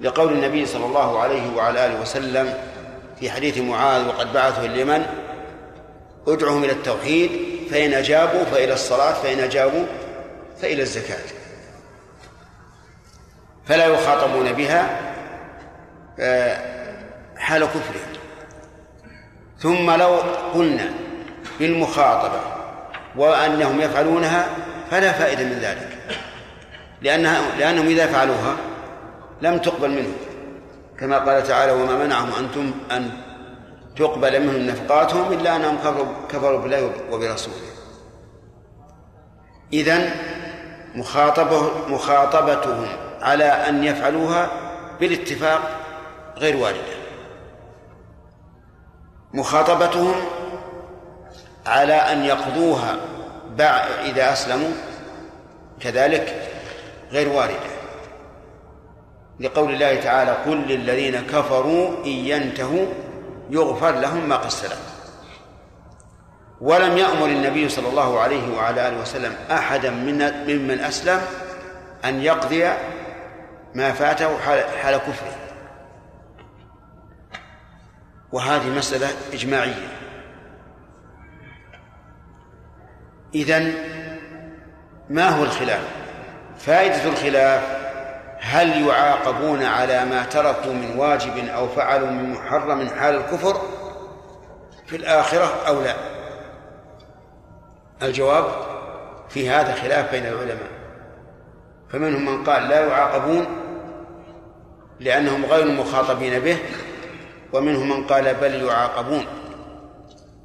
لقول 0.00 0.32
النبي 0.32 0.66
صلى 0.66 0.86
الله 0.86 1.18
عليه 1.18 1.56
وعلى 1.56 1.86
آله 1.86 2.00
وسلم 2.00 2.54
في 3.20 3.30
حديث 3.30 3.58
معاذ 3.58 4.08
وقد 4.08 4.32
بعثه 4.32 4.64
اليمن 4.64 5.06
ادعهم 6.28 6.64
إلى 6.64 6.72
التوحيد 6.72 7.30
فإن 7.70 7.94
أجابوا 7.94 8.44
فإلى 8.44 8.72
الصلاة 8.72 9.12
فإن 9.12 9.40
أجابوا 9.40 9.84
فإلى 10.62 10.82
الزكاة. 10.82 11.33
فلا 13.66 13.86
يخاطبون 13.86 14.52
بها 14.52 15.00
حال 17.36 17.64
كفرهم. 17.64 18.12
ثم 19.58 19.90
لو 19.90 20.14
قلنا 20.54 20.90
بالمخاطبة 21.58 22.40
وأنهم 23.16 23.80
يفعلونها 23.80 24.46
فلا 24.90 25.12
فائدة 25.12 25.44
من 25.44 25.58
ذلك 25.58 25.98
لأنها 27.02 27.40
لأنهم 27.58 27.86
إذا 27.86 28.06
فعلوها 28.06 28.56
لم 29.42 29.58
تقبل 29.58 29.90
منهم. 29.90 30.16
كما 31.00 31.18
قال 31.18 31.42
تعالى 31.42 31.72
وما 31.72 32.04
منعهم 32.04 32.30
أنتم 32.38 32.72
أن 32.90 33.10
تقبل 33.96 34.42
منهم 34.42 34.66
نفقاتهم 34.66 35.32
إلا 35.32 35.56
أنهم 35.56 35.78
كفروا, 35.78 36.06
كفروا 36.28 36.60
بالله 36.60 36.92
وبرسوله. 37.10 37.56
إذن 39.72 40.10
مخاطبه 40.94 41.70
مخاطبتهم 41.88 42.86
على 43.24 43.44
أن 43.44 43.84
يفعلوها 43.84 44.50
بالاتفاق 45.00 45.60
غير 46.36 46.56
واردة 46.56 46.94
مخاطبتهم 49.34 50.14
على 51.66 51.94
أن 51.94 52.24
يقضوها 52.24 52.96
إذا 54.04 54.32
أسلموا 54.32 54.70
كذلك 55.80 56.50
غير 57.10 57.28
واردة 57.28 57.74
لقول 59.40 59.74
الله 59.74 60.00
تعالى 60.00 60.30
قل 60.30 60.56
للذين 60.56 61.20
كفروا 61.20 62.04
إن 62.04 62.10
ينتهوا 62.10 62.86
يغفر 63.50 63.90
لهم 63.90 64.28
ما 64.28 64.36
قد 64.36 64.48
سلف. 64.48 64.94
ولم 66.60 66.98
يأمر 66.98 67.26
النبي 67.26 67.68
صلى 67.68 67.88
الله 67.88 68.20
عليه 68.20 68.56
وعلى 68.56 68.88
آله 68.88 69.00
وسلم 69.00 69.34
أحدا 69.50 69.90
من 69.90 70.18
ممن 70.46 70.80
أسلم 70.80 71.20
أن 72.04 72.22
يقضي 72.22 72.70
ما 73.74 73.92
فاته 73.92 74.38
حال 74.82 74.96
كفره. 74.96 75.36
وهذه 78.32 78.68
مسألة 78.68 79.08
إجماعية. 79.32 79.88
إذن 83.34 83.74
ما 85.10 85.28
هو 85.28 85.44
الخلاف؟ 85.44 85.88
فائدة 86.58 87.04
الخلاف 87.04 87.84
هل 88.40 88.86
يعاقبون 88.86 89.62
على 89.62 90.04
ما 90.04 90.24
تركوا 90.24 90.72
من 90.72 90.98
واجب 90.98 91.48
أو 91.48 91.68
فعلوا 91.68 92.10
من 92.10 92.32
محرم 92.32 92.88
حال 92.88 93.14
الكفر 93.14 93.60
في 94.86 94.96
الآخرة 94.96 95.66
أو 95.66 95.82
لا؟ 95.82 95.94
الجواب 98.02 98.44
في 99.28 99.50
هذا 99.50 99.74
خلاف 99.74 100.10
بين 100.10 100.26
العلماء. 100.26 100.70
فمنهم 101.88 102.24
من 102.26 102.44
قال 102.44 102.68
لا 102.68 102.86
يعاقبون 102.86 103.63
لأنهم 105.00 105.44
غير 105.44 105.66
مخاطبين 105.66 106.38
به 106.38 106.58
ومنهم 107.52 107.88
من 107.88 108.06
قال 108.06 108.34
بل 108.34 108.62
يعاقبون. 108.62 109.26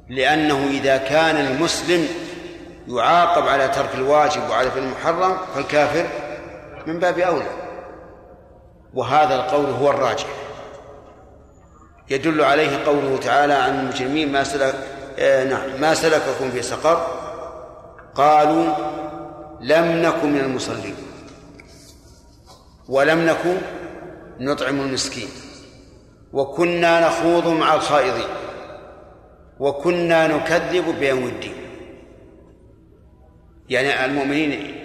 لأنه 0.08 0.66
إذا 0.70 0.96
كان 0.96 1.36
المسلم 1.36 2.08
يعاقب 2.88 3.48
على 3.48 3.68
ترك 3.68 3.94
الواجب 3.94 4.50
وعلى 4.50 4.70
فعل 4.70 4.82
المحرم 4.82 5.36
فالكافر 5.54 6.06
من 6.86 6.98
باب 6.98 7.18
أولى. 7.18 7.50
وهذا 8.94 9.34
القول 9.34 9.66
هو 9.66 9.90
الراجح. 9.90 10.26
يدل 12.10 12.44
عليه 12.44 12.84
قوله 12.84 13.16
تعالى 13.16 13.52
عن 13.54 13.80
المجرمين 13.80 14.32
ما 14.32 14.44
سلك 14.44 14.74
آه 15.18 15.44
نعم 15.44 15.80
ما 15.80 15.94
سلككم 15.94 16.50
في 16.50 16.62
سقر؟ 16.62 17.06
قالوا 18.14 18.74
لم 19.60 20.02
نكن 20.02 20.32
من 20.32 20.40
المصلين. 20.40 20.96
ولم 22.88 23.26
نكن 23.26 23.56
نطعم 24.40 24.80
المسكين. 24.80 25.28
وكنا 26.32 27.08
نخوض 27.08 27.48
مع 27.48 27.74
الخائضين. 27.74 28.28
وكنا 29.60 30.26
نكذب 30.26 30.98
بيوم 30.98 31.24
الدين. 31.24 31.54
يعني 33.68 34.04
المؤمنين 34.04 34.76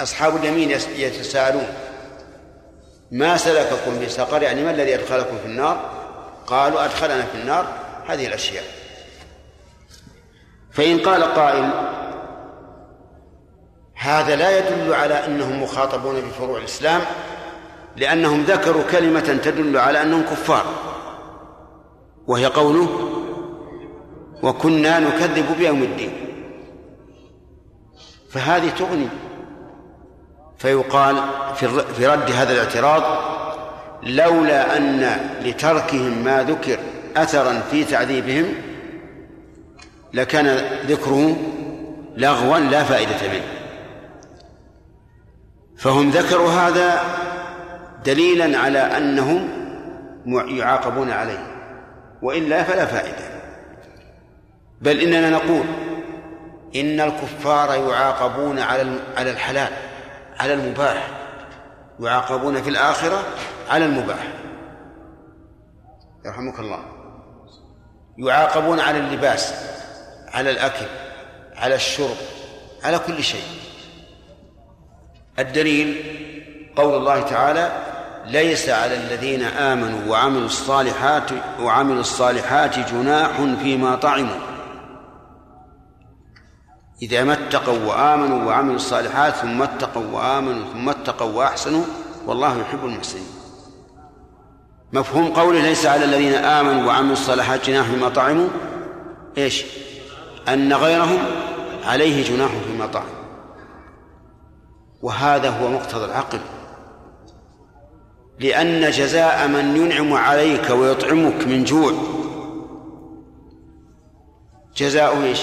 أصحاب 0.00 0.36
اليمين 0.36 0.70
يتساءلون 0.70 1.66
ما 3.10 3.36
سلككم 3.36 3.98
في 3.98 4.08
سقر؟ 4.08 4.42
يعني 4.42 4.64
ما 4.64 4.70
الذي 4.70 4.94
أدخلكم 4.94 5.38
في 5.38 5.46
النار؟ 5.46 5.90
قالوا 6.46 6.84
أدخلنا 6.84 7.22
في 7.22 7.34
النار. 7.34 7.66
هذه 8.06 8.26
الأشياء. 8.26 8.64
فإن 10.72 10.98
قال 10.98 11.24
قائل 11.24 11.70
هذا 13.94 14.36
لا 14.36 14.58
يدل 14.58 14.94
على 14.94 15.26
أنهم 15.26 15.62
مخاطبون 15.62 16.20
بفروع 16.20 16.58
الإسلام 16.58 17.00
لأنهم 17.96 18.42
ذكروا 18.42 18.82
كلمة 18.82 19.40
تدل 19.44 19.76
على 19.76 20.02
أنهم 20.02 20.22
كفار. 20.22 20.66
وهي 22.26 22.46
قوله 22.46 22.88
وكنا 24.42 24.98
نكذب 24.98 25.58
بيوم 25.58 25.82
الدين. 25.82 26.12
فهذه 28.30 28.70
تغني. 28.70 29.08
فيقال 30.58 31.16
في 31.96 32.06
رد 32.06 32.30
هذا 32.30 32.52
الاعتراض 32.52 33.02
لولا 34.02 34.76
أن 34.76 35.30
لتركهم 35.42 36.24
ما 36.24 36.42
ذكر 36.42 36.78
أثرا 37.16 37.62
في 37.70 37.84
تعذيبهم 37.84 38.54
لكان 40.14 40.46
ذكره 40.86 41.36
لغوا 42.16 42.58
لا 42.58 42.84
فائدة 42.84 43.32
منه. 43.32 43.48
فهم 45.76 46.10
ذكروا 46.10 46.48
هذا 46.48 47.00
دليلا 48.06 48.58
على 48.58 48.78
أنهم 48.78 49.48
يعاقبون 50.26 51.10
عليه. 51.10 51.46
وإلا 52.22 52.62
فلا 52.62 52.86
فائدة. 52.86 53.36
بل 54.80 55.00
إننا 55.00 55.30
نقول 55.30 55.64
إن 56.76 57.00
الكفار 57.00 57.90
يعاقبون 57.90 58.58
على 58.58 58.98
على 59.16 59.30
الحلال 59.30 59.72
على 60.38 60.54
المباح. 60.54 61.08
يعاقبون 62.00 62.62
في 62.62 62.70
الآخرة 62.70 63.22
على 63.70 63.84
المباح. 63.84 64.26
يرحمك 66.26 66.58
الله. 66.58 66.78
يعاقبون 68.18 68.80
على 68.80 68.98
اللباس 68.98 69.54
على 70.28 70.50
الأكل 70.50 70.86
على 71.56 71.74
الشرب 71.74 72.16
على 72.84 72.98
كل 72.98 73.22
شيء. 73.22 73.46
الدليل 75.38 76.02
قول 76.76 76.94
الله 76.94 77.20
تعالى 77.20 77.85
ليس 78.26 78.68
على 78.68 78.96
الذين 78.96 79.42
آمنوا 79.42 80.10
وعملوا 80.10 80.46
الصالحات 80.46 81.30
وعملوا 81.60 82.00
الصالحات 82.00 82.78
جناح 82.78 83.30
فيما 83.62 83.94
طعموا. 83.94 84.36
إذا 87.02 87.24
ما 87.24 87.32
اتقوا 87.32 87.78
وآمنوا 87.78 88.44
وعملوا 88.44 88.76
الصالحات 88.76 89.34
ثم 89.34 89.62
اتقوا 89.62 90.06
وآمنوا 90.12 90.72
ثم 90.72 90.88
اتقوا 90.88 91.32
وأحسنوا 91.32 91.84
والله 92.26 92.60
يحب 92.60 92.84
المحسنين. 92.84 93.26
مفهوم 94.92 95.32
قوله 95.32 95.60
ليس 95.60 95.86
على 95.86 96.04
الذين 96.04 96.34
آمنوا 96.34 96.86
وعملوا 96.86 97.12
الصالحات 97.12 97.66
جناح 97.66 97.86
فيما 97.86 98.08
طعموا؟ 98.08 98.48
إيش؟ 99.38 99.64
أن 100.48 100.72
غيرهم 100.72 101.18
عليه 101.84 102.24
جناح 102.24 102.50
فيما 102.66 102.86
طعم. 102.86 103.08
وهذا 105.02 105.50
هو 105.50 105.68
مقتضى 105.68 106.04
العقل. 106.04 106.40
لأن 108.40 108.90
جزاء 108.90 109.48
من 109.48 109.76
ينعم 109.76 110.12
عليك 110.12 110.70
ويطعمك 110.70 111.46
من 111.46 111.64
جوع. 111.64 111.92
جزاء 114.76 115.22
إيش؟ 115.22 115.40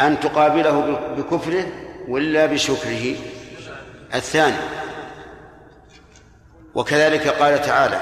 أن 0.00 0.20
تقابله 0.20 1.00
بكفره 1.16 1.66
ولا 2.08 2.46
بشكره. 2.46 3.14
الثاني. 4.14 4.56
وكذلك 6.74 7.28
قال 7.28 7.62
تعالى 7.62 8.00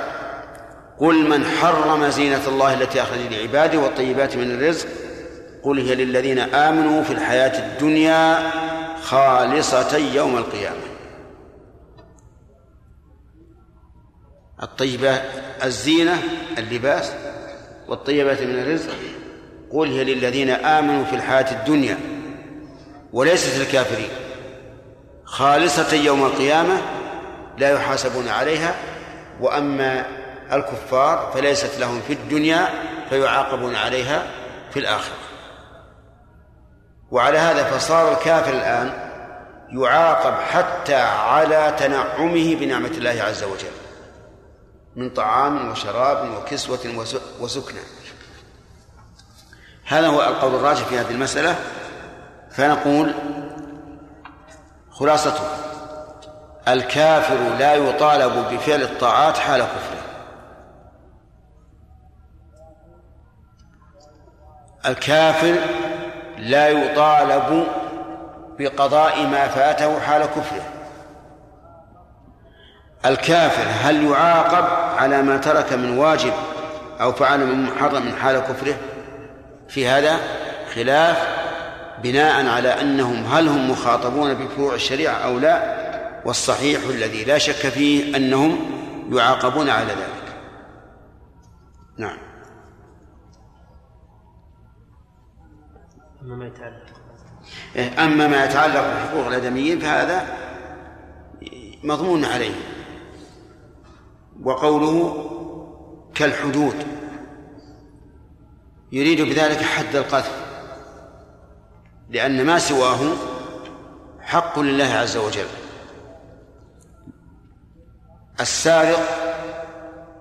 قل 0.99 1.29
من 1.29 1.45
حرم 1.45 2.09
زينة 2.09 2.49
الله 2.49 2.75
التي 2.75 3.03
أخرج 3.03 3.19
لعباده 3.31 3.79
والطيبات 3.79 4.37
من 4.37 4.51
الرزق 4.51 4.89
قل 5.63 5.81
هي 5.81 5.95
للذين 5.95 6.39
آمنوا 6.39 7.03
في 7.03 7.13
الحياة 7.13 7.59
الدنيا 7.59 8.51
خالصة 9.03 9.97
يوم 9.97 10.37
القيامة. 10.37 10.96
الطيبات 14.63 15.23
الزينة 15.65 16.23
اللباس 16.59 17.13
والطيبات 17.89 18.43
من 18.43 18.59
الرزق. 18.59 18.93
قل 19.73 19.89
هي 19.89 20.05
للذين 20.05 20.51
آمنوا 20.51 21.05
في 21.05 21.17
الحياة 21.17 21.53
الدنيا 21.53 21.99
وليست 23.13 23.59
للكافرين. 23.59 24.09
خالصة 25.25 25.95
يوم 25.95 26.27
القيامة 26.27 26.81
لا 27.59 27.71
يحاسبون 27.71 28.29
عليها 28.29 28.75
وأما 29.41 30.07
الكفار 30.53 31.31
فليست 31.35 31.79
لهم 31.79 32.01
في 32.01 32.13
الدنيا 32.13 32.69
فيعاقبون 33.11 33.77
عليها 33.77 34.27
في 34.71 34.79
الآخرة. 34.79 35.17
وعلى 37.11 37.39
هذا 37.39 37.65
فصار 37.65 38.13
الكافر 38.13 38.53
الآن 38.53 38.91
يعاقب 39.71 40.35
حتى 40.35 40.95
على 40.95 41.75
تنعمه 41.79 42.55
بنعمة 42.55 42.89
الله 42.89 43.23
عز 43.23 43.45
وجل. 43.45 43.86
من 44.97 45.11
طعام 45.11 45.71
وشراب 45.71 46.31
وكسوة 46.31 47.07
وسكنى 47.41 47.81
هذا 49.85 50.07
هو 50.07 50.23
القول 50.23 50.55
الراجح 50.55 50.85
في 50.85 50.99
هذه 50.99 51.11
المسألة. 51.11 51.57
فنقول 52.51 53.15
خلاصته 54.91 55.43
الكافر 56.69 57.57
لا 57.59 57.75
يطالب 57.75 58.55
بفعل 58.55 58.83
الطاعات 58.83 59.39
حال 59.39 59.63
كفره. 59.63 60.03
الكافر 64.87 65.57
لا 66.39 66.69
يطالب 66.69 67.67
بقضاء 68.59 69.27
ما 69.27 69.49
فاته 69.49 70.01
حال 70.01 70.27
كفره. 70.27 70.76
الكافر 73.09 73.65
هل 73.81 74.05
يعاقب 74.05 74.65
على 74.99 75.23
ما 75.23 75.37
ترك 75.37 75.73
من 75.73 75.99
واجب 75.99 76.33
أو 77.01 77.13
فعل 77.13 77.47
من 77.47 77.63
محرم 77.63 78.07
من 78.07 78.17
حال 78.17 78.39
كفره؟ 78.39 78.75
في 79.69 79.89
هذا 79.89 80.17
خلاف 80.75 81.29
بناء 82.03 82.47
على 82.47 82.69
أنهم 82.69 83.25
هل 83.25 83.49
هم 83.49 83.71
مخاطبون 83.71 84.35
بفروع 84.35 84.75
الشريعة 84.75 85.15
أو 85.15 85.39
لا 85.39 85.87
والصحيح 86.25 86.81
الذي 86.91 87.25
لا 87.25 87.39
شك 87.39 87.69
فيه 87.69 88.17
أنهم 88.17 88.59
يعاقبون 89.13 89.71
على 89.71 89.87
ذلك. 89.87 90.37
نعم. 91.99 92.19
أما 96.23 96.37
ما 96.37 96.47
يتعلق 96.47 96.87
إيه، 97.77 98.05
أما 98.05 98.27
ما 98.27 98.45
يتعلق 98.45 98.95
بحقوق 98.95 99.27
الآدميين 99.27 99.81
فهذا 99.81 100.27
مضمون 101.85 102.25
عليه. 102.25 102.76
وقوله 104.45 105.27
كالحدود. 106.15 106.87
يريد 108.93 109.21
بذلك 109.21 109.63
حد 109.63 109.97
القذف. 109.97 110.47
لأن 112.11 112.47
ما 112.47 112.59
سواه 112.59 112.99
حق 114.21 114.59
لله 114.59 114.95
عز 114.95 115.17
وجل. 115.17 115.47
السارق 118.41 119.01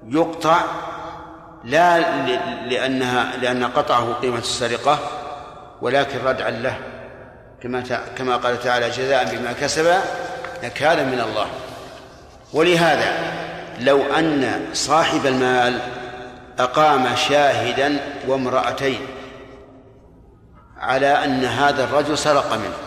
يقطع 0.07 0.61
لا 1.63 1.99
لأنها 2.67 3.37
لأن 3.37 3.63
قطعه 3.63 4.13
قيمة 4.13 4.37
السرقة 4.39 4.99
ولكن 5.81 6.19
ردعا 6.19 6.51
له. 6.51 6.79
كما 7.61 7.81
كما 8.17 8.35
قال 8.35 8.59
تعالى 8.59 8.89
جزاء 8.89 9.35
بما 9.35 9.53
كسب 9.53 9.95
نكالا 10.63 11.03
من 11.03 11.21
الله. 11.21 11.47
ولهذا 12.53 13.44
لو 13.79 14.01
أن 14.03 14.65
صاحب 14.73 15.25
المال 15.25 15.79
أقام 16.59 17.15
شاهدا 17.15 17.99
وامرأتين 18.27 18.99
على 20.77 21.07
أن 21.07 21.45
هذا 21.45 21.83
الرجل 21.83 22.17
سرق 22.17 22.53
منه 22.53 22.77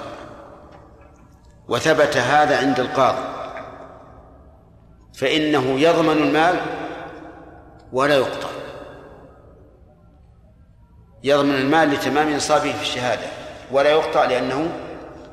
وثبت 1.69 2.17
هذا 2.17 2.59
عند 2.59 2.81
القاضي 2.81 3.39
فإنه 5.15 5.81
يضمن 5.81 6.23
المال 6.23 6.57
ولا 7.93 8.17
يقطع. 8.17 8.49
يضمن 11.25 11.55
المال 11.55 11.91
لتمام 11.91 12.37
نصابه 12.37 12.73
في 12.73 12.83
الشهادة 12.83 13.27
ولا 13.73 13.91
يقطع 13.91 14.25
لأنه 14.25 14.69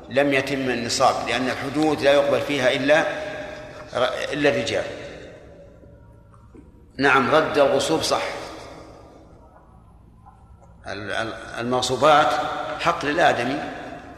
لم 0.08 0.32
يتم 0.32 0.70
النصاب 0.70 1.14
لأن 1.28 1.48
الحدود 1.48 2.00
لا 2.00 2.12
يقبل 2.12 2.40
فيها 2.40 2.72
إلا 2.72 3.04
إلا 4.32 4.50
الرجال. 4.50 4.84
نعم 6.98 7.30
رد 7.30 7.58
الغصوب 7.58 8.02
صح. 8.02 8.22
المغصوبات 11.58 12.28
حق 12.80 13.04
للآدمي 13.04 13.58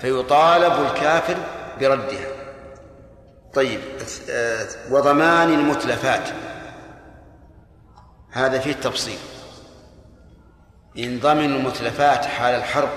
فيطالب 0.01 0.87
الكافر 0.87 1.37
بردها. 1.81 2.29
طيب 3.55 3.81
وضمان 4.91 5.53
المتلفات. 5.55 6.29
هذا 8.33 8.59
فيه 8.59 8.73
تفصيل. 8.73 9.19
إن 10.99 11.19
ضمن 11.19 11.45
المتلفات 11.45 12.25
حال 12.25 12.55
الحرب 12.55 12.89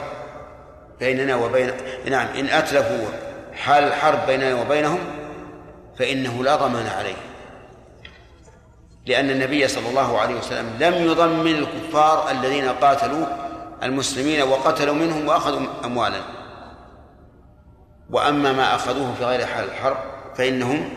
بيننا 1.00 1.36
وبين 1.36 1.72
نعم 2.06 2.28
إن 2.28 2.46
أتلفوا 2.46 3.08
حال 3.54 3.84
الحرب 3.84 4.26
بيننا 4.28 4.62
وبينهم 4.62 5.00
فإنه 6.00 6.44
لا 6.44 6.56
ضمان 6.56 6.88
عليه. 6.88 7.31
لأن 9.06 9.30
النبي 9.30 9.68
صلى 9.68 9.90
الله 9.90 10.20
عليه 10.20 10.36
وسلم 10.36 10.78
لم 10.80 10.94
يضمن 10.94 11.56
الكفار 11.56 12.32
الذين 12.32 12.70
قاتلوا 12.70 13.26
المسلمين 13.84 14.42
وقتلوا 14.42 14.96
منهم 14.96 15.28
وأخذوا 15.28 15.68
أموالا 15.86 16.22
وأما 18.10 18.54
ما 18.54 18.76
أخذوه 18.76 19.14
في 19.14 19.26
غير 19.26 19.46
حال 19.46 19.66
الحرب 19.66 19.98
فإنهم 20.36 20.90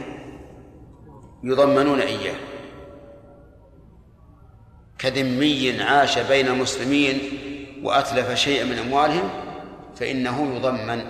يضمنون 1.44 2.00
إياه. 2.00 2.34
كذمي 4.98 5.82
عاش 5.82 6.18
بين 6.18 6.48
المسلمين 6.48 7.20
وأتلف 7.82 8.34
شيئا 8.34 8.64
من 8.64 8.78
أموالهم 8.78 9.30
فإنه 9.96 10.56
يضمن. 10.56 11.04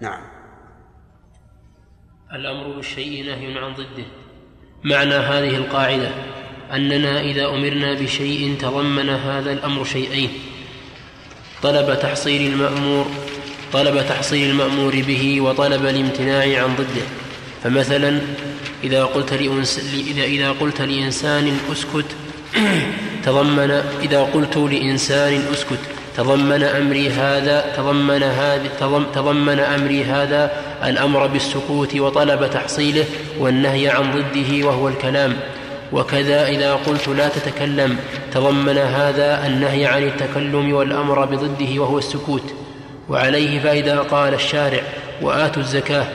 نعم. 0.00 0.24
الأمر 2.32 2.76
بالشيء 2.76 3.24
نهي 3.24 3.58
عن 3.58 3.74
ضده. 3.74 4.21
معنى 4.84 5.14
هذه 5.14 5.56
القاعدة 5.56 6.08
أننا 6.72 7.20
إذا 7.20 7.46
أمرنا 7.46 7.94
بشيء 7.94 8.56
تضمن 8.60 9.08
هذا 9.08 9.52
الأمر 9.52 9.84
شيئين 9.84 10.30
طلب 11.62 11.98
تحصيل 12.00 12.52
المأمور 12.52 13.06
طلب 13.72 14.06
تحصيل 14.08 14.50
المأمور 14.50 15.02
به 15.06 15.40
وطلب 15.40 15.86
الامتناع 15.86 16.62
عن 16.62 16.74
ضده. 16.76 17.06
فمثلا 17.64 18.20
إذا 18.84 19.04
قلت 19.04 19.32
إذا 19.32 20.24
إذا 20.24 20.50
قلت 20.50 20.80
لإنسان 20.80 21.58
أسكت 21.72 22.06
تضمن 23.24 23.70
إذا 24.02 24.22
قلت 24.22 24.56
لإنسان 24.56 25.42
أسكت 25.52 25.78
تضمن 26.16 26.62
أمري 26.62 27.10
هذا 27.10 27.74
تضمن 27.76 28.22
هذا 28.22 28.68
تضمن 29.14 29.58
أمري 29.60 30.04
هذا 30.04 30.71
الأمر 30.84 31.26
بالسكوت 31.26 31.96
وطلب 31.96 32.50
تحصيله 32.50 33.04
والنهي 33.38 33.88
عن 33.88 34.10
ضده 34.10 34.66
وهو 34.66 34.88
الكلام. 34.88 35.36
وكذا 35.92 36.48
إذا 36.48 36.74
قلت 36.74 37.08
لا 37.08 37.28
تتكلم 37.28 37.96
تضمن 38.32 38.78
هذا 38.78 39.46
النهي 39.46 39.86
عن 39.86 40.02
التكلم 40.02 40.74
والأمر 40.74 41.24
بضده 41.24 41.80
وهو 41.80 41.98
السكوت. 41.98 42.54
وعليه 43.08 43.60
فإذا 43.60 43.98
قال 43.98 44.34
الشارع 44.34 44.82
وآتوا 45.22 45.62
الزكاة. 45.62 46.06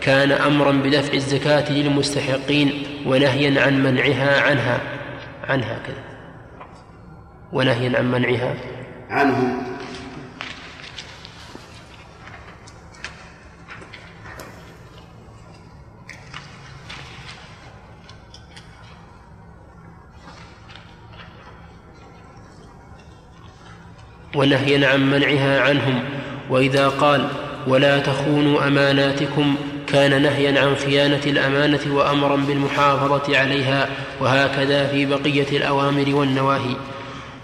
كان 0.00 0.32
أمرا 0.32 0.72
بدفع 0.72 1.12
الزكاة 1.12 1.72
للمستحقين 1.72 2.82
ونهيا 3.06 3.62
عن 3.62 3.82
منعها 3.82 4.40
عنها. 4.40 4.80
عنها 5.48 5.78
كذا. 5.86 6.04
ونهيا 7.52 7.98
عن 7.98 8.10
منعها. 8.10 8.54
عنهم. 9.10 9.73
ونهيا 24.34 24.88
عن 24.88 25.10
منعها 25.10 25.60
عنهم. 25.60 26.02
وإذا 26.50 26.88
قال 26.88 27.28
ولا 27.66 27.98
تخونوا 27.98 28.66
أماناتكم 28.66 29.56
كان 29.86 30.22
نهيا 30.22 30.60
عن 30.60 30.76
خيانة 30.76 31.20
الأمانة 31.26 31.80
وأمرا 31.90 32.36
بالمحافظة 32.36 33.38
عليها 33.38 33.88
وهكذا 34.20 34.86
في 34.86 35.06
بقية 35.06 35.56
الأوامر 35.56 36.14
والنواهي. 36.14 36.76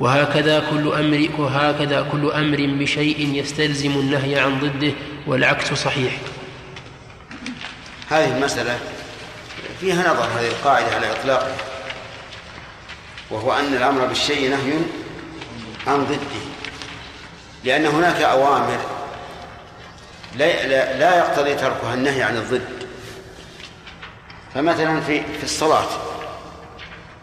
وهكذا 0.01 0.63
كل 0.71 0.93
أمر 0.93 1.29
وهكذا 1.39 2.07
كل 2.13 2.31
أمر 2.31 2.67
بشيء 2.81 3.35
يستلزم 3.35 3.91
النهي 3.91 4.39
عن 4.39 4.59
ضده 4.61 4.93
والعكس 5.27 5.73
صحيح. 5.73 6.13
هذه 8.11 8.37
المسألة 8.37 8.79
فيها 9.81 10.13
نظر 10.13 10.25
هذه 10.25 10.49
القاعدة 10.49 10.95
على 10.95 11.13
إطلاقها 11.13 11.57
وهو 13.31 13.53
أن 13.53 13.75
الأمر 13.75 14.07
بالشيء 14.07 14.51
نهي 14.51 14.73
عن 15.87 16.05
ضده. 16.05 16.50
لأن 17.65 17.87
هناك 17.87 18.23
أوامر 18.23 18.79
لا, 20.37 20.67
لا, 20.99 21.19
يقتضي 21.19 21.55
تركها 21.55 21.95
النهي 21.95 22.23
عن 22.23 22.37
الضد. 22.37 22.87
فمثلا 24.55 25.01
في 25.01 25.23
في 25.23 25.45
الصلاة. 25.45 25.87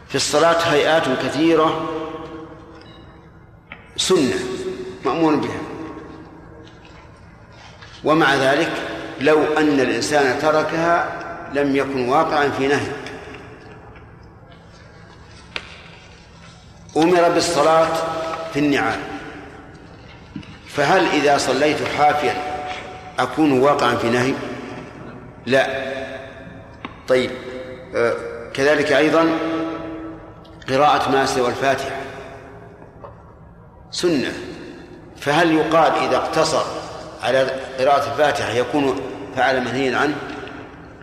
في 0.09 0.15
الصلاة 0.15 0.61
هيئات 0.72 1.03
كثيرة 1.23 1.89
سنة 3.97 4.39
مأمور 5.05 5.35
بها. 5.35 5.61
ومع 8.03 8.35
ذلك 8.35 8.72
لو 9.22 9.43
أن 9.57 9.80
الإنسان 9.80 10.39
تركها 10.41 11.23
لم 11.53 11.76
يكن 11.76 12.09
واقعا 12.09 12.49
في 12.49 12.68
نهي. 12.68 12.91
أمر 16.97 17.30
بالصلاة 17.30 17.93
في 18.53 18.59
النعال. 18.59 19.16
فهل 20.78 21.06
إذا 21.06 21.38
صليت 21.38 21.78
حافيا 21.98 22.36
أكون 23.20 23.60
واقعا 23.60 23.95
في 23.95 24.10
نهي؟ 24.10 24.34
لا. 25.45 25.68
طيب 27.08 27.32
آه، 27.95 28.14
كذلك 28.54 28.91
أيضا 28.91 29.30
قراءة 30.70 31.12
ما 31.12 31.26
سوى 31.26 31.49
الفاتحة. 31.49 31.95
سنة. 33.91 34.34
فهل 35.18 35.56
يقال 35.56 35.91
إذا 36.08 36.18
اقتصر 36.18 36.64
على 37.24 37.40
قراءة 37.80 38.12
الفاتحة 38.12 38.49
يكون 38.49 39.02
فعل 39.36 39.62
منهيا 39.62 39.98
عنه؟ 39.98 40.16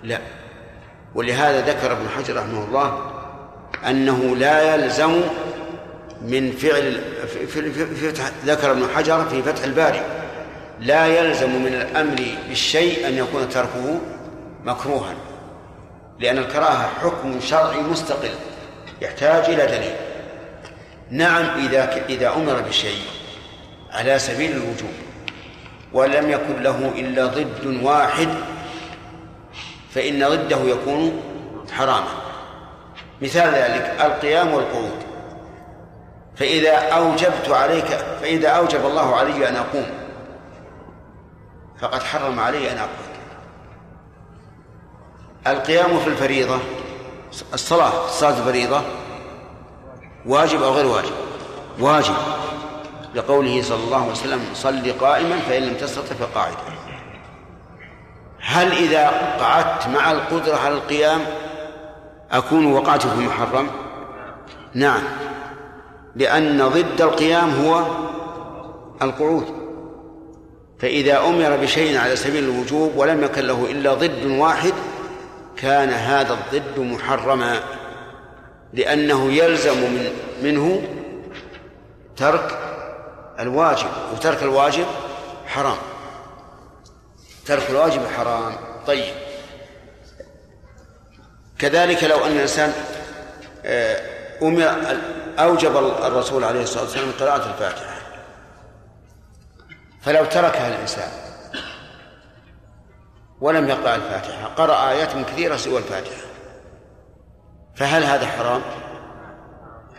لا. 0.03 0.19
ولهذا 1.15 1.61
ذكر 1.61 1.93
ابن 1.93 2.09
حجر 2.09 2.37
رحمه 2.37 2.65
الله 2.65 3.11
أنه 3.87 4.37
لا 4.37 4.75
يلزم 4.75 5.21
من 6.23 6.53
فعل 6.53 7.01
في 7.47 8.13
فتح 8.13 8.31
ذكر 8.45 8.71
ابن 8.71 8.89
حجر 8.97 9.25
في 9.25 9.43
فتح 9.43 9.65
الباري. 9.65 10.03
لا 10.81 11.07
يلزم 11.07 11.63
من 11.63 11.75
الأمر 11.75 12.23
بالشيء 12.49 13.09
أن 13.09 13.19
يكون 13.19 13.49
تركه 13.49 14.01
مكروها 14.65 15.15
لأن 16.21 16.39
الكراهة 16.39 16.89
حكم 17.03 17.41
شرعي 17.41 17.81
مستقل 17.81 18.31
يحتاج 19.03 19.45
إلى 19.45 19.67
دليل. 19.67 19.95
نعم 21.11 21.45
إذا 21.67 22.05
إذا 22.09 22.35
أمر 22.35 22.61
بشيء 22.61 23.03
على 23.93 24.19
سبيل 24.19 24.51
الوجوب 24.51 24.93
ولم 25.93 26.31
يكن 26.31 26.63
له 26.63 26.93
إلا 26.97 27.27
ضد 27.27 27.81
واحد 27.83 28.29
فإن 29.95 30.29
ضده 30.29 30.59
يكون 30.65 31.23
حراما. 31.73 32.15
مثال 33.23 33.55
ذلك 33.55 33.97
القيام 34.01 34.53
والقعود. 34.55 35.14
فإذا 36.37 36.77
أوجبت 36.77 37.49
عليك 37.49 37.87
فإذا 38.21 38.49
أوجب 38.49 38.87
الله 38.87 39.17
علي 39.17 39.49
أن 39.49 39.57
أقوم 39.57 39.87
فقد 41.81 42.03
حرم 42.03 42.41
علي 42.41 42.73
أن 42.73 42.77
أقعد 42.77 43.15
القيام 45.47 46.01
في 46.01 46.07
الفريضة 46.07 46.59
الصلاة 47.55 48.07
صلاة 48.07 48.39
الفريضة 48.39 48.83
واجب 50.27 50.63
أو 50.63 50.73
غير 50.73 50.87
واجب؟ 50.87 51.13
واجب. 51.79 52.15
لقوله 53.15 53.63
صلى 53.63 53.85
الله 53.85 54.03
عليه 54.03 54.11
وسلم 54.11 54.41
صل 54.55 54.93
قائما 55.01 55.39
فإن 55.39 55.63
لم 55.63 55.75
تستطع 55.75 56.15
فقاعدا 56.15 56.57
هل 58.41 58.73
إذا 58.73 59.09
قعدت 59.41 59.87
مع 59.89 60.13
القدرة 60.13 60.57
على 60.57 60.75
القيام 60.75 61.21
أكون 62.33 62.73
وقعت 62.73 63.07
في 63.07 63.21
محرم 63.21 63.71
نعم. 64.75 65.03
لأن 66.17 66.69
ضد 66.69 67.01
القيام 67.01 67.65
هو 67.65 67.87
القعود. 69.03 69.65
فإذا 70.79 71.19
أمر 71.19 71.57
بشيء 71.57 71.99
على 71.99 72.17
سبيل 72.17 72.45
الوجوب 72.45 72.97
ولم 72.97 73.25
يكن 73.25 73.43
له 73.43 73.71
إلا 73.71 73.95
ضد 73.95 74.25
واحد 74.27 74.73
كان 75.57 75.91
هذا 75.91 76.33
الضد 76.33 76.79
محرما 76.79 77.61
لأنه 78.73 79.33
يلزم 79.33 79.79
من 79.79 80.09
منه 80.43 80.83
ترك 82.17 82.59
الواجب 83.41 83.89
وترك 84.13 84.43
الواجب 84.43 84.87
حرام. 85.47 85.77
ترك 87.47 87.71
الواجب 87.71 88.01
حرام. 88.17 88.53
طيب. 88.87 89.15
كذلك 91.59 92.05
لو 92.05 92.25
أن 92.25 92.33
الإنسان 92.33 92.73
آه، 93.65 94.01
أمر 94.43 94.63
أوجب 95.39 95.77
الرسول 95.77 96.45
عليه 96.45 96.63
الصلاة 96.63 96.83
والسلام 96.83 97.13
قراءة 97.21 97.51
الفاتحة. 97.51 97.95
فلو 100.03 100.25
تركها 100.25 100.69
الإنسان 100.69 101.09
ولم 103.41 103.69
يقرأ 103.69 103.95
الفاتحة 103.95 104.47
قرأ 104.47 104.91
آيات 104.91 105.13
كثيرة 105.27 105.57
سوى 105.57 105.79
الفاتحة. 105.79 106.23
فهل 107.77 108.05
هذا 108.05 108.27
حرام؟ 108.27 108.63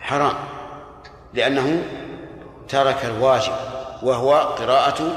حرام 0.00 0.34
لأنه 1.34 1.82
ترك 2.68 3.04
الواجب 3.04 3.52
وهو 4.02 4.34
قراءة 4.34 5.12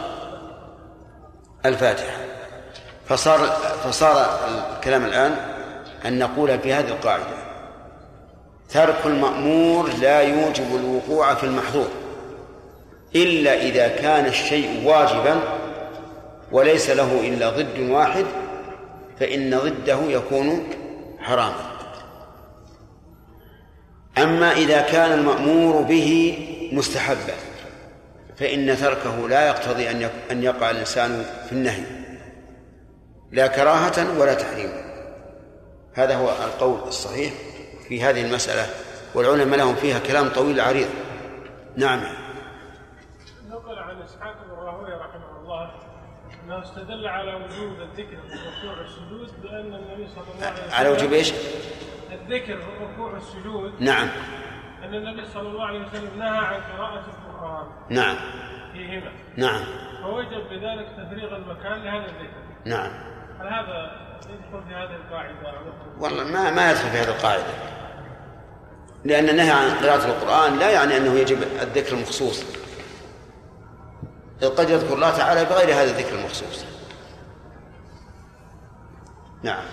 الفاتحة. 1.66 2.18
فصار 3.06 3.40
فصار 3.84 4.40
الكلام 4.76 5.06
الآن 5.06 5.36
أن 6.06 6.20
نقول 6.20 6.60
في 6.60 6.74
هذه 6.74 6.88
القاعدة. 6.88 7.39
ترك 8.70 9.06
المأمور 9.06 9.90
لا 10.02 10.22
يوجب 10.22 10.76
الوقوع 10.76 11.34
في 11.34 11.44
المحظور 11.44 11.88
إلا 13.16 13.62
إذا 13.62 13.88
كان 13.88 14.26
الشيء 14.26 14.84
واجبا 14.86 15.40
وليس 16.52 16.90
له 16.90 17.20
إلا 17.28 17.50
ضد 17.50 17.80
واحد 17.80 18.26
فإن 19.20 19.58
ضده 19.58 20.00
يكون 20.08 20.68
حراما. 21.20 21.70
أما 24.18 24.52
إذا 24.52 24.82
كان 24.82 25.12
المأمور 25.12 25.82
به 25.82 26.38
مستحبا 26.72 27.34
فإن 28.38 28.78
تركه 28.78 29.30
لا 29.30 29.48
يقتضي 29.48 29.90
أن 30.32 30.44
يقع 30.44 30.70
الإنسان 30.70 31.26
في 31.46 31.52
النهي 31.52 31.84
لا 33.32 33.48
كراهة 33.48 34.20
ولا 34.20 34.34
تحريما 34.34 34.90
هذا 35.94 36.16
هو 36.16 36.30
القول 36.30 36.88
الصحيح. 36.88 37.34
في 37.90 38.04
هذه 38.04 38.26
المسألة 38.26 38.66
والعلماء 39.16 39.60
لهم 39.60 39.76
فيها 39.76 40.00
كلام 40.00 40.30
طويل 40.30 40.62
عريض. 40.62 40.90
نعم. 41.78 42.00
نقل 43.50 43.80
عن 43.80 44.02
إسحاق 44.02 44.36
بن 44.46 44.52
راهوية 44.52 44.96
رحمه 44.96 45.40
الله 45.42 45.72
انه 46.44 46.64
استدل 46.64 47.08
على 47.08 47.34
وجوب 47.34 47.82
الذكر 47.82 48.18
في 48.28 48.34
الركوع 48.34 48.80
والسجود 48.80 49.42
بأن 49.42 49.74
النبي 49.76 50.08
صلى 50.08 50.24
الله 50.36 50.48
عليه 50.48 50.54
وسلم 50.54 50.74
على 50.74 50.90
وجوب 50.90 51.14
إيش؟ 51.14 51.34
الذكر 52.12 52.58
في 52.58 52.68
الركوع 52.78 53.14
والسجود 53.14 53.82
نعم. 53.82 54.08
أن 54.84 54.96
النبي 54.96 55.26
صلى 55.26 55.50
الله 55.50 55.66
عليه 55.66 55.80
وسلم 55.80 56.20
نهى 56.20 56.38
عن 56.38 56.62
قراءة 56.62 57.06
القرآن 57.08 57.68
نعم. 57.90 58.16
فيهما. 58.74 59.12
نعم. 59.38 59.64
فوجب 60.02 60.50
بذلك 60.50 60.88
تفريغ 60.98 61.36
المكان 61.36 61.84
لهذا 61.84 62.06
الذكر. 62.06 62.40
نعم. 62.66 62.92
هل 63.40 63.48
هذا 63.48 64.10
يدخل 64.30 64.68
في 64.68 64.76
هذه 64.76 64.96
القاعدة؟ 64.96 65.64
والله 66.00 66.24
ما 66.24 66.52
ما 66.52 66.72
يدخل 66.72 66.90
في 66.90 66.98
هذه 66.98 67.10
القاعدة. 67.10 67.79
لأن 69.06 69.30
النهي 69.30 69.52
عن 69.52 69.72
قراءة 69.72 70.06
القرآن 70.06 70.60
لا 70.60 70.70
يعني 70.70 70.98
أنه 70.98 71.14
يجب 71.14 71.44
الذكر 71.62 71.94
المخصوص. 71.94 72.44
قد 74.42 74.70
يذكر 74.70 74.94
الله 74.94 75.18
تعالى 75.18 75.46
بغير 75.46 75.74
هذا 75.74 75.84
الذكر 75.84 76.16
المخصوص. 76.16 76.66
نعم. 79.44 79.64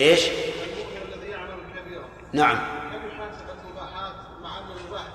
إيش؟ 0.00 0.20
الذي 0.28 1.30
يعمل 1.30 1.50
الكبيرة 1.50 2.08
نعم. 2.32 2.56
يحاسب 2.56 3.46
مع 4.42 4.58
ان 4.58 4.64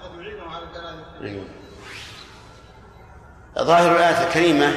قد 0.03 0.19
يعينه 0.19 0.43
على 0.43 0.65
ظاهر 3.59 3.95
الآية 3.95 4.27
الكريمة 4.27 4.73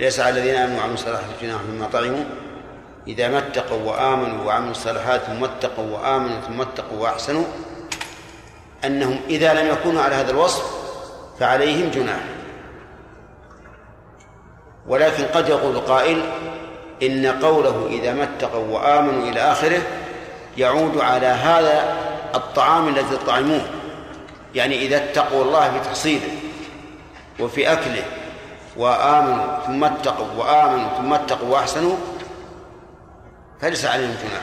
ليس 0.00 0.20
على 0.20 0.38
الذين 0.38 0.54
آمنوا 0.54 0.78
وعملوا 0.78 0.94
الصالحات 0.94 1.42
جناح 1.42 1.60
مما 1.62 1.86
طعموا. 1.86 2.45
إذا 3.08 3.28
ما 3.28 3.38
اتقوا 3.38 3.82
وآمنوا 3.82 4.44
وعملوا 4.44 4.70
الصالحات 4.70 5.20
ثم 5.22 5.44
اتقوا 5.44 5.84
وآمنوا 5.90 6.40
ثم 6.40 6.60
اتقوا 6.60 6.98
وأحسنوا 6.98 7.44
أنهم 8.84 9.20
إذا 9.28 9.54
لم 9.54 9.68
يكونوا 9.68 10.02
على 10.02 10.14
هذا 10.14 10.30
الوصف 10.30 10.64
فعليهم 11.40 11.90
جناح. 11.90 12.20
ولكن 14.88 15.24
قد 15.24 15.48
يقول 15.48 15.78
قائل 15.78 16.22
إن 17.02 17.26
قوله 17.26 17.86
إذا 17.90 18.12
ما 18.12 18.22
اتقوا 18.24 18.66
وآمنوا 18.66 19.28
إلى 19.28 19.40
آخره 19.40 19.82
يعود 20.56 20.98
على 20.98 21.26
هذا 21.26 21.96
الطعام 22.34 22.88
الذي 22.88 23.16
طعموه 23.26 23.62
يعني 24.54 24.78
إذا 24.78 24.96
اتقوا 24.96 25.44
الله 25.44 25.70
في 25.70 25.88
تحصيله 25.88 26.28
وفي 27.40 27.72
أكله 27.72 28.04
وآمنوا 28.76 29.58
ثم 29.66 29.84
اتقوا 29.84 30.26
وآمنوا 30.36 30.88
ثم 30.98 31.12
اتقوا 31.12 31.48
وأحسنوا 31.48 31.96
فليس 33.60 33.84
عليهم 33.84 34.14
جناح. 34.22 34.42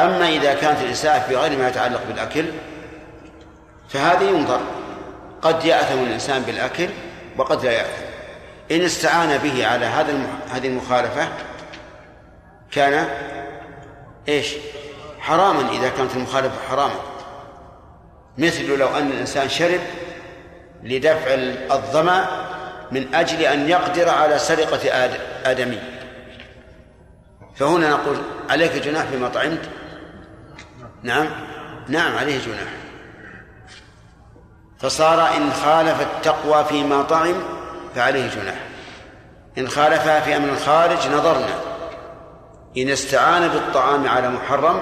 أما 0.00 0.28
إذا 0.28 0.54
كانت 0.54 0.80
الإساءة 0.80 1.18
في 1.28 1.36
غير 1.36 1.58
ما 1.58 1.68
يتعلق 1.68 2.00
بالأكل 2.08 2.44
فهذه 3.88 4.24
ينظر. 4.24 4.60
قد 5.42 5.64
يأثم 5.64 6.02
الإنسان 6.02 6.42
بالأكل 6.42 6.88
وقد 7.36 7.64
لا 7.64 7.72
يأثم. 7.72 8.04
إن 8.70 8.80
استعان 8.80 9.38
به 9.38 9.66
على 9.66 9.86
هذا 9.86 10.26
هذه 10.50 10.66
المخالفة 10.66 11.28
كان 12.72 13.08
إيش؟ 14.28 14.54
حراما 15.20 15.70
إذا 15.70 15.88
كانت 15.88 16.14
المخالفة 16.16 16.68
حراما. 16.68 17.00
مثل 18.38 18.78
لو 18.78 18.88
أن 18.88 19.10
الإنسان 19.10 19.48
شرب 19.48 19.80
لدفع 20.82 21.34
الظمأ 21.74 22.26
من 22.90 23.14
أجل 23.14 23.42
أن 23.42 23.68
يقدر 23.68 24.08
على 24.08 24.38
سرقة 24.38 25.10
آدمي. 25.44 25.93
فهنا 27.56 27.90
نقول 27.90 28.16
عليك 28.50 28.72
جناح 28.72 29.04
بما 29.12 29.28
طعمت؟ 29.28 29.70
نعم. 31.02 31.26
نعم 31.88 32.16
عليه 32.16 32.38
جناح. 32.38 32.72
فصار 34.78 35.36
إن 35.36 35.52
خالف 35.52 36.00
التقوى 36.00 36.64
فيما 36.64 37.02
طعم 37.02 37.34
فعليه 37.94 38.28
جناح. 38.28 38.58
إن 39.58 39.68
خالفها 39.68 40.20
في 40.20 40.36
أمر 40.36 40.56
خارج 40.56 41.08
نظرنا. 41.08 41.54
إن 42.76 42.88
استعان 42.88 43.48
بالطعام 43.48 44.08
على 44.08 44.28
محرم 44.28 44.80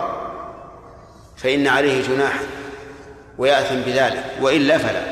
فإن 1.36 1.66
عليه 1.66 2.02
جناحا 2.08 2.44
ويأثم 3.38 3.80
بذلك 3.80 4.24
وإلا 4.40 4.78
فلا. 4.78 5.02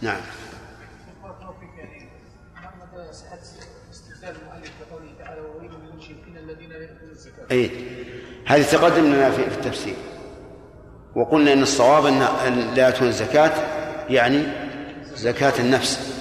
نعم. 0.00 0.20
أي 7.50 7.70
هذه 8.46 8.62
تقدم 8.62 9.04
لنا 9.04 9.30
في 9.30 9.42
التفسير. 9.42 9.94
وقلنا 11.16 11.52
إن 11.52 11.62
الصواب 11.62 12.06
إن 12.06 12.18
لا 12.74 12.82
يأتون 12.82 13.08
الزكاة 13.08 13.52
يعني 14.08 14.42
زكاة 15.14 15.52
النفس. 15.58 16.16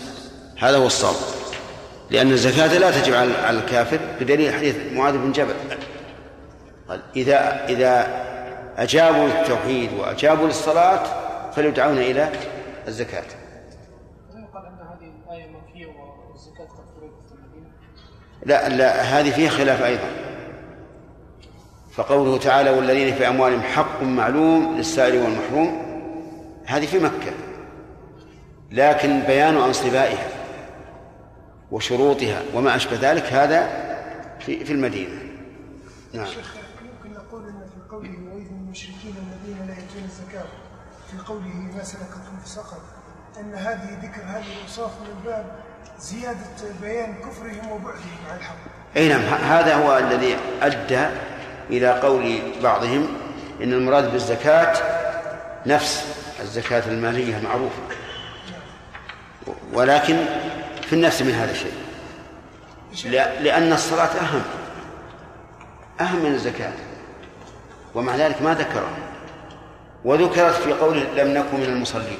هذا 0.59 0.77
هو 0.77 0.85
الصواب. 0.85 1.15
لأن 2.11 2.31
الزكاة 2.31 2.77
لا 2.77 2.91
تجب 2.91 3.13
على 3.13 3.59
الكافر 3.59 3.99
بدليل 4.19 4.53
حديث 4.53 4.75
معاذ 4.93 5.17
بن 5.17 5.31
جبل. 5.31 5.53
قال 6.89 7.01
إذا 7.15 7.65
إذا 7.69 8.07
أجابوا 8.77 9.27
للتوحيد 9.27 9.93
وأجابوا 9.93 10.47
للصلاة 10.47 11.03
فليدعون 11.51 11.97
في 17.25 17.33
المدينة؟ 17.33 17.71
لا 18.45 18.69
لا 18.69 19.01
هذه 19.01 19.31
فيه 19.31 19.49
خلاف 19.49 19.83
أيضا. 19.83 20.09
فقوله 21.91 22.37
تعالى 22.37 22.69
والذين 22.69 23.15
في 23.15 23.27
أموالهم 23.27 23.61
حق 23.61 24.03
معلوم 24.03 24.77
للسائل 24.77 25.21
والمحروم 25.21 25.89
هذه 26.65 26.85
في 26.85 26.99
مكة 26.99 27.31
لكن 28.71 29.19
بيان 29.19 29.57
أنصبائها 29.57 30.27
وشروطها 31.71 32.41
وما 32.53 32.75
أشبه 32.75 33.11
ذلك 33.11 33.23
هذا 33.23 33.89
في 34.39 34.65
في 34.65 34.73
المدينة. 34.73 35.19
نعم. 36.13 36.25
شيخ 36.25 36.55
يمكن 36.81 37.17
نقول 37.17 37.43
إن 37.43 37.61
في 37.73 37.91
قوله 37.91 38.09
ويل 38.09 38.47
للمشركين 38.51 39.15
الذين 39.17 39.67
لا 39.67 39.73
يؤتون 39.73 40.03
الزكاة 40.05 40.45
في 41.11 41.17
قوله 41.27 41.55
ما 41.75 41.83
سلككم 41.83 42.39
في 42.43 42.49
سقر 42.49 42.77
أن 43.39 43.53
هذه 43.53 43.97
ذكر 44.03 44.21
هذه 44.21 44.45
الاوصاف 44.57 44.91
من 45.01 45.23
باب 45.25 45.45
زيادة 45.99 46.79
بيان 46.81 47.15
كفرهم 47.15 47.71
وبعدهم 47.71 48.17
عن 48.31 48.37
الحق. 48.37 48.55
أي 48.97 49.09
نعم 49.09 49.21
هذا 49.21 49.75
هو 49.75 49.97
الذي 49.97 50.35
أدى 50.61 51.07
إلى 51.69 51.99
قول 51.99 52.39
بعضهم 52.63 53.07
إن 53.63 53.73
المراد 53.73 54.11
بالزكاة 54.11 54.73
نفس 55.65 56.05
الزكاة 56.39 56.83
المالية 56.87 57.37
المعروفة 57.37 57.81
ولكن 59.73 60.25
في 60.81 60.93
النفس 60.93 61.21
من 61.21 61.31
هذا 61.31 61.51
الشيء 61.51 61.73
لأن 63.41 63.73
الصلاة 63.73 64.05
أهم 64.05 64.41
أهم 66.01 66.25
من 66.25 66.33
الزكاة. 66.33 66.73
ومع 67.95 68.15
ذلك 68.15 68.41
ما 68.41 68.53
ذكرها 68.53 68.97
وذكرت 70.05 70.53
في 70.53 70.73
قوله 70.73 71.03
لم 71.03 71.37
نكن 71.37 71.57
من 71.57 71.63
المصلين. 71.63 72.19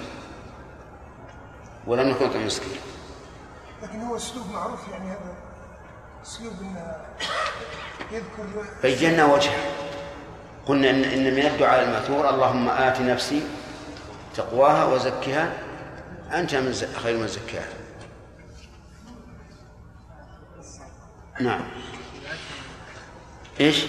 ولم 1.87 2.09
نكن 2.09 2.25
نطعم 2.25 2.41
المسكين 2.41 2.79
لكن 3.83 4.01
هو 4.01 4.15
أسلوب 4.15 4.45
معروف 4.53 4.79
يعني 4.91 5.09
هذا. 5.09 5.48
أسلوب 6.23 6.53
يذكر 8.11 8.65
بينا 8.83 9.25
وجهه 9.25 9.63
قلنا 10.65 10.89
إن, 10.89 11.03
إن 11.03 11.33
من 11.33 11.45
الدعاء 11.45 11.83
المأثور 11.83 12.29
اللهم 12.29 12.69
آت 12.69 13.01
نفسي 13.01 13.41
تقواها 14.35 14.85
وزكها. 14.85 15.53
أنت 16.33 16.55
من 16.55 16.73
خير 17.03 17.17
من 17.17 17.27
زكاها. 17.27 17.67
نعم. 21.39 21.61
إيش؟ 23.59 23.85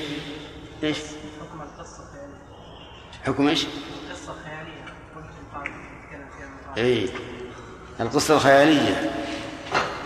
إيش؟ 0.82 0.98
حكم 1.40 1.62
القصة 1.62 2.04
خيالية 2.12 3.24
حكم 3.26 3.48
إيش؟ 3.48 3.66
فيها 6.38 6.46
من 6.46 6.70
قبل. 6.72 6.80
اي 6.80 7.08
القصة 8.00 8.34
الخيالية. 8.34 9.10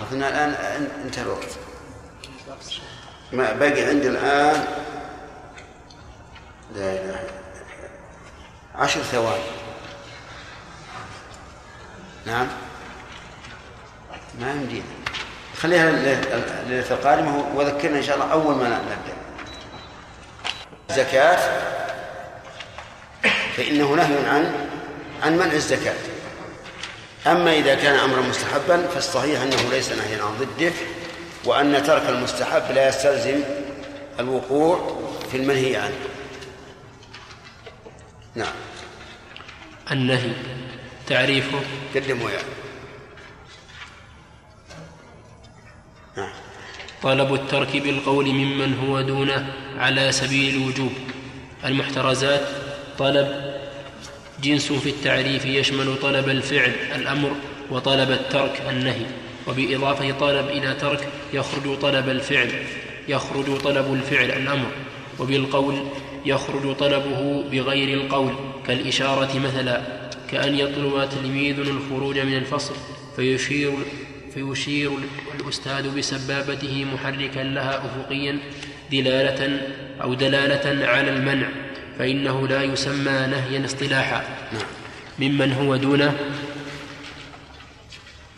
أظن 0.00 0.22
الآن 0.22 0.54
أن- 0.54 1.04
انتهى 1.04 1.22
الوقت. 1.22 1.58
ما 3.34 3.52
باقي 3.52 3.82
عندي 3.82 4.08
الآن 4.08 4.64
لا 6.74 6.92
إله. 6.92 7.20
عشر 8.74 9.02
ثواني. 9.02 9.44
نعم. 12.26 12.46
ما 14.40 14.50
يمدينا 14.50 14.84
خليها 15.56 15.90
ليلة 16.68 16.90
القادمة 16.90 17.44
وذكرنا 17.54 17.98
إن 17.98 18.02
شاء 18.02 18.14
الله 18.14 18.32
أول 18.32 18.54
ما 18.54 18.68
نبدأ. 18.68 19.14
زكاة. 20.90 21.62
فإنه 23.56 23.94
نهي 23.94 24.28
عن 24.28 24.68
عن 25.22 25.36
منع 25.36 25.52
الزكاة. 25.52 25.94
أما 27.26 27.52
إذا 27.52 27.74
كان 27.74 27.94
أمرا 27.94 28.20
مستحبا 28.20 28.86
فالصحيح 28.86 29.42
أنه 29.42 29.70
ليس 29.70 29.92
نهيا 29.92 30.22
عن 30.22 30.34
ضده. 30.38 30.72
وأن 31.44 31.82
ترك 31.82 32.08
المستحب 32.08 32.62
لا 32.74 32.88
يستلزم 32.88 33.40
الوقوع 34.20 35.00
في 35.30 35.36
المنهي 35.36 35.76
عنه. 35.76 35.98
نعم. 38.34 38.54
النهي. 39.90 40.32
تعريفه. 41.06 41.60
قدموا 41.94 42.30
يعني. 42.30 42.48
نعم. 46.16 46.32
طلب 47.02 47.34
الترك 47.34 47.76
بالقول 47.76 48.26
ممن 48.26 48.78
هو 48.78 49.00
دونه 49.00 49.52
على 49.78 50.12
سبيل 50.12 50.56
الوجوب. 50.56 50.92
المحترزات. 51.64 52.48
طلب. 52.98 53.54
جنس 54.42 54.72
في 54.72 54.88
التعريف 54.88 55.44
يشمل 55.44 55.96
طلب 56.02 56.28
الفعل 56.28 56.72
الأمر 56.94 57.36
وطلب 57.70 58.10
الترك 58.10 58.62
النهي. 58.68 59.06
وبإضافة 59.48 60.10
طلب 60.10 60.48
إلى 60.48 60.74
ترك 60.74 61.08
يخرج 61.32 61.78
طلب 61.78 62.08
الفعل 62.08 62.52
يخرج 63.08 63.58
طلب 63.58 63.94
الفعل 63.94 64.30
الأمر 64.30 64.66
وبالقول 65.18 65.74
يخرج 66.26 66.76
طلبه 66.76 67.44
بغير 67.52 68.00
القول 68.00 68.32
كالإشارة 68.66 69.38
مثلا 69.38 69.80
كأن 70.30 70.54
يطلب 70.54 71.08
تلميذ 71.10 71.58
الخروج 71.58 72.18
من 72.18 72.36
الفصل 72.36 72.74
فيشير 73.16 73.72
فيشير 74.34 74.90
الأستاذ 75.40 75.98
بسبابته 75.98 76.86
محركا 76.94 77.40
لها 77.40 77.82
أفقيا 77.84 78.38
دلالة 78.92 79.60
أو 80.02 80.14
دلالة 80.14 80.86
على 80.86 81.10
المنع 81.10 81.48
فإنه 81.98 82.48
لا 82.48 82.62
يسمى 82.62 83.26
نهيا 83.30 83.64
اصطلاحا. 83.64 84.24
ممن 85.18 85.52
هو 85.52 85.76
دونه 85.76 86.14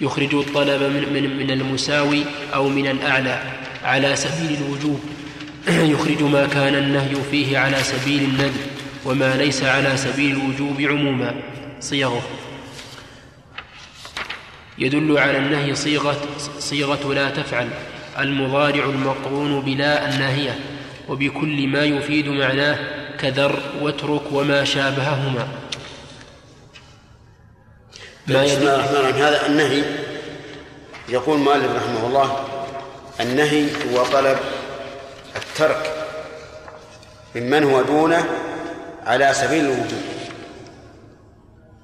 يخرج 0.01 0.35
الطلب 0.35 0.83
من, 0.83 1.13
من, 1.13 1.37
من 1.37 1.51
المساوي 1.51 2.25
أو 2.55 2.69
من 2.69 2.87
الأعلى 2.87 3.43
على 3.85 4.17
سبيل 4.17 4.59
الوجوب. 4.61 5.01
يخرج 5.69 6.23
ما 6.23 6.47
كان 6.47 6.75
النهي 6.75 7.15
فيه 7.31 7.59
على 7.59 7.77
سبيل 7.77 8.23
الندب 8.23 8.55
وما 9.05 9.37
ليس 9.37 9.63
على 9.63 9.97
سبيل 9.97 10.37
الوجوب 10.37 10.81
عموما. 10.81 11.35
صيغة. 11.81 12.23
يدل 14.79 15.19
على 15.19 15.39
النهي 15.39 15.75
صيغة 15.75 16.17
صيغة 16.59 17.15
لا 17.15 17.31
تفعل. 17.31 17.69
المضارع 18.19 18.85
المقرون 18.85 19.61
بلا 19.61 20.15
الناهية 20.15 20.59
وبكل 21.09 21.69
ما 21.69 21.85
يفيد 21.85 22.29
معناه 22.29 22.79
كذر 23.19 23.61
واترك 23.81 24.33
وما 24.33 24.65
شابههما. 24.65 25.49
ما 28.29 28.45
بسم 28.45 28.59
الله 28.61 28.75
الرحمن 28.75 28.97
الرحيم 28.97 29.23
هذا 29.23 29.47
النهي 29.47 29.83
يقول 31.09 31.39
المؤلف 31.39 31.77
رحمه 31.77 32.07
الله 32.07 32.45
النهي 33.21 33.65
هو 33.65 34.05
طلب 34.05 34.39
الترك 35.37 35.93
ممن 37.35 37.65
هو 37.65 37.83
دونه 37.83 38.25
على 39.07 39.33
سبيل 39.33 39.65
الوجوب 39.65 40.03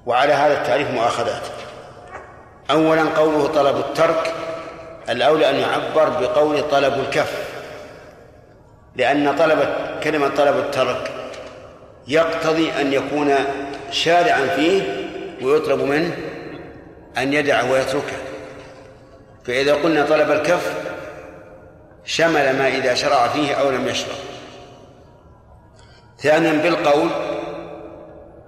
وعلى 0.05 0.33
هذا 0.33 0.61
التعريف 0.61 0.91
مؤاخذات. 0.91 1.41
أولا 2.71 3.03
قوله 3.03 3.47
طلب 3.47 3.77
الترك 3.77 4.33
الأولى 5.09 5.49
أن 5.49 5.55
يعبر 5.55 6.09
بقول 6.09 6.69
طلب 6.69 6.93
الكف 6.99 7.33
لأن 8.95 9.35
طلب 9.35 9.75
كلمة 10.03 10.27
طلب 10.27 10.57
الترك 10.57 11.11
يقتضي 12.07 12.71
أن 12.71 12.93
يكون 12.93 13.35
شارعا 13.91 14.47
فيه 14.55 15.09
ويطلب 15.41 15.81
منه 15.81 16.17
أن 17.17 17.33
يدعه 17.33 17.71
ويتركه. 17.71 18.17
فإذا 19.45 19.73
قلنا 19.73 20.05
طلب 20.05 20.31
الكف 20.31 20.73
شمل 22.05 22.57
ما 22.57 22.67
إذا 22.67 22.93
شرع 22.93 23.27
فيه 23.27 23.53
أو 23.53 23.69
لم 23.69 23.87
يشرع. 23.87 24.15
ثانيا 26.19 26.53
بالقول 26.53 27.09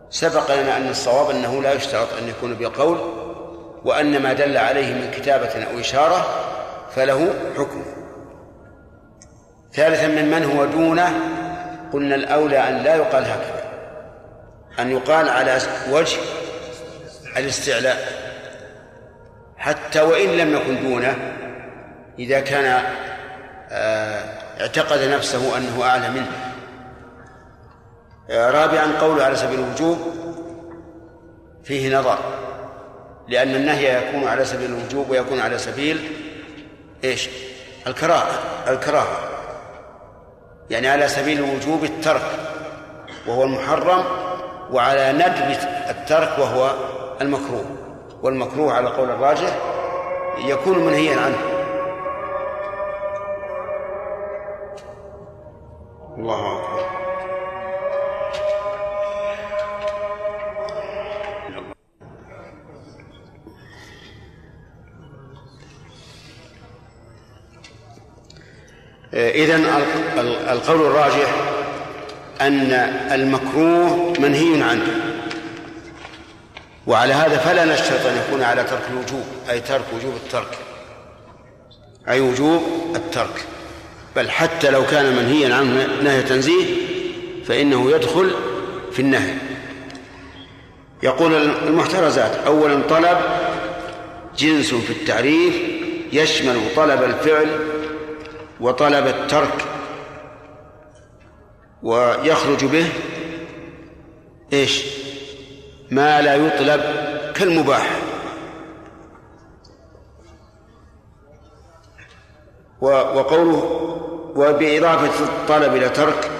سبق 0.10 0.56
لنا 0.56 0.78
أن 0.78 0.90
الصواب 0.90 1.30
أنه 1.30 1.62
لا 1.62 1.74
يشترط 1.74 2.14
أن 2.14 2.28
يكون 2.28 2.56
بقول 2.56 2.98
وأن 3.86 4.22
ما 4.22 4.34
دل 4.34 4.58
عليه 4.58 4.94
من 4.94 5.12
كتابة 5.12 5.64
أو 5.64 5.80
إشارة 5.80 6.26
فله 6.96 7.34
حكم. 7.58 7.86
ثالثا 9.74 10.08
من 10.08 10.32
من 10.32 10.44
هو 10.44 10.66
دونه 10.66 11.14
قلنا 11.94 12.16
الأولى 12.16 12.70
أن 12.70 12.84
لا 12.84 12.96
يقال 12.96 13.24
هكذا 13.24 13.66
أن 14.80 14.92
يقال 14.92 15.30
على 15.30 15.62
وجه 15.90 16.18
الاستعلاء. 17.38 18.25
حتى 19.58 20.02
وإن 20.02 20.30
لم 20.30 20.56
يكن 20.56 20.90
دونه 20.90 21.36
إذا 22.20 22.40
كان 22.40 22.84
آه، 23.72 24.24
اعتقد 24.62 25.04
نفسه 25.04 25.58
أنه 25.58 25.84
أعلى 25.84 26.10
منه. 26.10 26.32
آه، 28.30 28.52
رابعا 28.52 29.00
قوله 29.02 29.24
على 29.24 29.36
سبيل 29.36 29.60
الوجوب 29.60 29.98
فيه 31.64 31.98
نظر 31.98 32.20
لأن 33.28 33.56
النهي 33.56 33.98
يكون 33.98 34.28
على 34.28 34.46
سبيل 34.46 34.70
الوجوب 34.70 35.10
ويكون 35.10 35.40
على 35.40 35.58
سبيل 35.58 36.12
إيش؟ 37.04 37.30
الكراهة 37.88 38.40
الكراهة. 38.68 39.18
يعني 40.70 40.88
على 40.88 41.08
سبيل 41.08 41.42
وجوب 41.42 41.84
الترك 41.84 42.32
وهو 43.28 43.44
المحرم 43.44 44.04
وعلى 44.72 45.12
ندب 45.14 45.58
الترك 45.90 46.40
وهو 46.40 46.74
المكروه. 47.22 47.85
والمكروه 48.24 48.74
على 48.74 48.88
قول 48.90 49.10
الراجح 49.10 49.58
يكون 50.38 50.80
منهيا 50.80 51.20
عنه. 51.22 51.38
الله 56.18 56.60
أكبر. 56.60 56.86
إذن 69.14 69.66
القول 70.50 70.82
الراجح 70.82 71.36
أن 72.42 72.72
المكروه 73.12 74.14
منهي 74.20 74.64
عنه. 74.64 75.15
وعلى 76.88 77.14
هذا 77.14 77.38
فلا 77.38 77.66
نشترط 77.66 78.06
أن 78.06 78.18
يكون 78.18 78.44
على 78.44 78.64
ترك 78.64 78.84
الوجوب 78.92 79.24
أي 79.50 79.60
ترك 79.60 79.86
وجوب 79.96 80.14
الترك. 80.16 80.58
أي 82.08 82.20
وجوب 82.22 82.64
الترك. 82.96 83.46
بل 84.16 84.30
حتى 84.30 84.70
لو 84.70 84.86
كان 84.86 85.16
منهيا 85.16 85.56
عنه 85.56 85.88
نهي 86.04 86.22
تنزيه 86.22 86.66
فإنه 87.46 87.92
يدخل 87.92 88.36
في 88.92 89.00
النهي. 89.00 89.34
يقول 91.04 91.34
المحترزات 91.68 92.32
أولا 92.46 92.82
طلب 92.90 93.18
جنس 94.38 94.74
في 94.74 94.90
التعريف 94.90 95.56
يشمل 96.14 96.62
طلب 96.76 97.04
الفعل 97.04 97.60
وطلب 98.60 99.08
الترك 99.08 99.66
ويخرج 101.84 102.66
به 102.66 102.88
إيش؟ 104.54 105.05
ما 105.92 106.22
لا 106.22 106.36
يطلب 106.36 106.82
كالمباح. 107.36 108.00
وقوله 112.82 113.92
وبإضافة 114.36 115.24
الطلب 115.24 115.76
إلى 115.76 115.90
ترك 115.90 116.32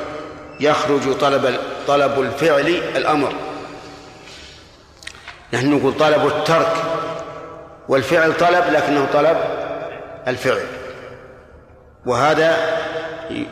يخرج 0.60 1.18
طلب 1.18 1.60
طلب 1.88 2.22
الفعل 2.22 2.68
الأمر. 2.96 3.34
نحن 5.54 5.72
نقول 5.78 5.98
طلب 5.98 6.28
الترك 6.28 6.74
والفعل 7.90 8.38
طلب 8.38 8.64
لكنه 8.72 9.08
طلب 9.14 9.38
الفعل. 10.28 10.66
وهذا 12.06 12.58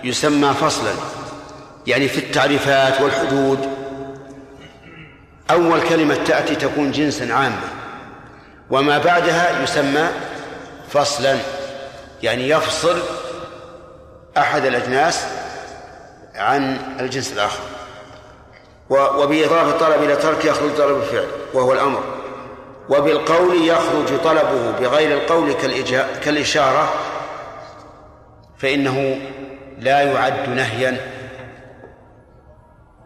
يسمى 0.04 0.54
فصلا. 0.54 0.92
يعني 1.88 2.08
في 2.08 2.18
التعريفات 2.18 3.02
والحدود 3.02 3.73
أول 5.52 5.82
كلمة 5.90 6.16
تأتي 6.16 6.56
تكون 6.56 6.92
جنسا 6.92 7.34
عاما 7.34 7.62
وما 8.70 8.98
بعدها 8.98 9.64
يسمى 9.64 10.08
فصلا 10.90 11.38
يعني 12.24 12.50
يفصل 12.50 13.00
أحد 14.38 14.66
الأجناس 14.66 15.26
عن 16.36 16.78
الجنس 17.00 17.34
الآخر. 17.34 17.64
وبإضافة 18.90 19.70
الطلب 19.70 20.04
إلى 20.04 20.16
ترك 20.16 20.46
يخرج 20.46 20.76
طلب 20.78 20.98
الفعل 20.98 21.28
وهو 21.54 21.74
الأمر. 21.74 22.04
وبالقول 22.90 23.68
يخرج 23.68 24.20
طلبه 24.24 24.72
بغير 24.72 25.18
القول 25.18 25.54
كالإشارة 26.24 26.94
فإنه 28.58 29.22
لا 29.80 30.02
يعد 30.02 30.50
نهيا 30.50 30.98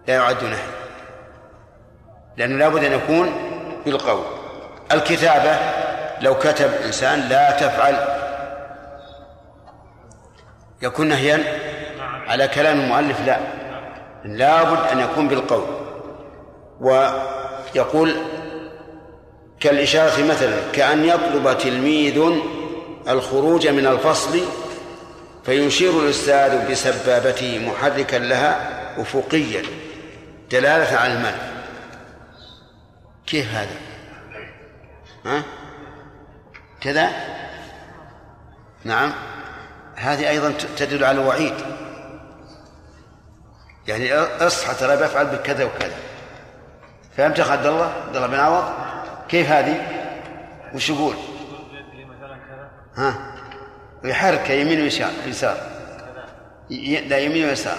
لا 0.07 0.13
يعد 0.15 0.43
نهي 0.43 0.76
لأنه 2.37 2.57
لابد 2.57 2.83
أن 2.83 2.91
يكون 2.91 3.33
بالقول. 3.85 4.23
الكتابة 4.91 5.57
لو 6.21 6.35
كتب 6.35 6.71
إنسان 6.85 7.19
لا 7.19 7.51
تفعل. 7.51 7.95
يكون 10.81 11.07
نهيا 11.07 11.43
على 12.27 12.47
كلام 12.47 12.79
المؤلف 12.79 13.21
لا. 13.25 13.37
لابد 14.25 14.87
أن 14.91 14.99
يكون 14.99 15.27
بالقول. 15.27 15.65
ويقول 16.81 18.15
كالإشارة 19.59 20.23
مثلا 20.23 20.55
كأن 20.73 21.05
يطلب 21.05 21.57
تلميذ 21.57 22.41
الخروج 23.09 23.67
من 23.67 23.87
الفصل 23.87 24.39
فيشير 25.45 25.99
الأستاذ 25.99 26.71
بسبابته 26.71 27.59
محركا 27.67 28.15
لها 28.15 28.57
أفقيا 28.97 29.61
دلالة 30.51 30.97
على 30.97 31.13
المنع. 31.13 31.56
كيف 33.27 33.53
هذا؟ 33.53 33.75
ها؟ 35.25 35.43
كذا؟ 36.81 37.11
نعم. 38.83 39.13
هذه 39.95 40.29
أيضا 40.29 40.51
تدل 40.77 41.03
على 41.03 41.21
الوعيد 41.21 41.53
يعني 43.87 44.13
اصحى 44.13 44.73
ترى 44.73 44.97
بفعل 44.97 45.25
بكذا 45.25 45.65
وكذا. 45.65 45.95
فهمت 47.17 47.39
يا 47.39 47.43
عبد 47.43 47.65
الله؟ 47.65 47.93
عبد 48.07 48.15
الله 48.15 48.27
بن 48.27 48.39
عوض؟ 48.39 48.73
كيف 49.29 49.49
هذه؟ 49.49 49.81
وش 50.73 50.89
يقول؟ 50.89 51.15
ها؟ 52.95 53.33
ويحرك 54.03 54.49
يمين 54.49 54.81
ويسار 54.81 55.11
يسار. 55.25 55.57
لا 57.07 57.17
يمين 57.17 57.45
ويسار. 57.45 57.77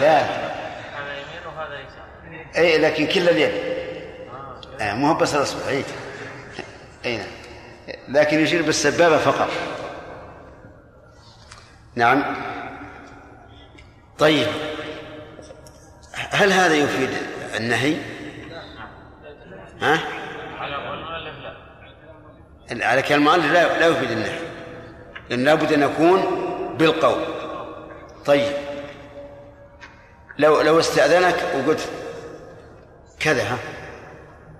لا 0.00 0.20
هذا 0.20 1.12
يمين 1.12 1.46
وهذا 1.46 1.80
يسار 1.80 2.06
أي 2.56 2.78
لكن 2.78 3.06
كل 3.06 3.28
اليد. 3.28 3.52
آه. 4.80 4.94
مو 4.94 5.14
بس 5.14 5.34
الأصبع 5.34 5.68
أي. 5.68 5.84
أي 7.04 7.16
نعم. 7.16 7.26
لكن 8.08 8.40
يشير 8.40 8.62
بالسبابة 8.62 9.18
فقط. 9.18 9.48
نعم. 11.94 12.36
طيب. 14.18 14.46
هل 16.30 16.52
هذا 16.52 16.74
يفيد 16.74 17.10
النهي؟ 17.56 17.96
ها؟ 19.80 20.00
على 22.70 23.02
كلام 23.02 23.20
المؤلف 23.20 23.52
لا 23.52 23.78
لا 23.78 23.86
يفيد 23.86 24.10
النهي. 24.10 24.38
لأن 25.30 25.44
لابد 25.44 25.72
أن 25.72 25.82
يكون 25.82 26.20
بالقول. 26.78 27.24
طيب. 28.26 28.52
لو 30.38 30.60
لو 30.60 30.78
استأذنك 30.78 31.36
وقلت 31.54 31.88
كذا 33.22 33.42
ها؟ 33.42 33.58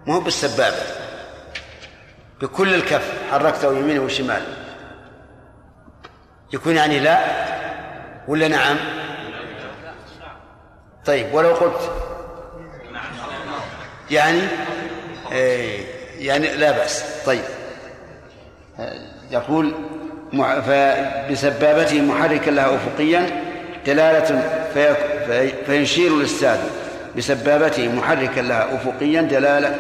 ما 0.07 0.15
هو 0.15 0.21
بالسبابة. 0.21 0.77
بكل 2.41 2.75
الكف 2.75 3.13
حركته 3.31 3.79
يمينه 3.79 4.01
وشمال 4.01 4.43
يكون 6.53 6.77
يعني 6.77 7.01
لا 7.01 7.19
ولا 8.29 8.49
نعم؟ 8.49 8.77
طيب 11.07 11.35
ولو 11.35 11.55
قلت. 11.55 11.91
يعني؟ 14.11 14.41
إيه 15.33 15.85
يعني 16.19 16.57
لا 16.57 16.71
بأس. 16.71 17.05
طيب. 17.27 17.45
يقول 19.31 19.75
بسبابته 21.31 22.01
محركا 22.01 22.51
لها 22.51 22.77
أفقيا 22.77 23.43
دلالة 23.87 24.43
فيشير 25.67 26.15
الأستاذ. 26.15 26.82
بسبابته 27.17 27.89
محركا 27.89 28.41
لها 28.41 28.75
أفقيا 28.75 29.23
دلالة 29.23 29.77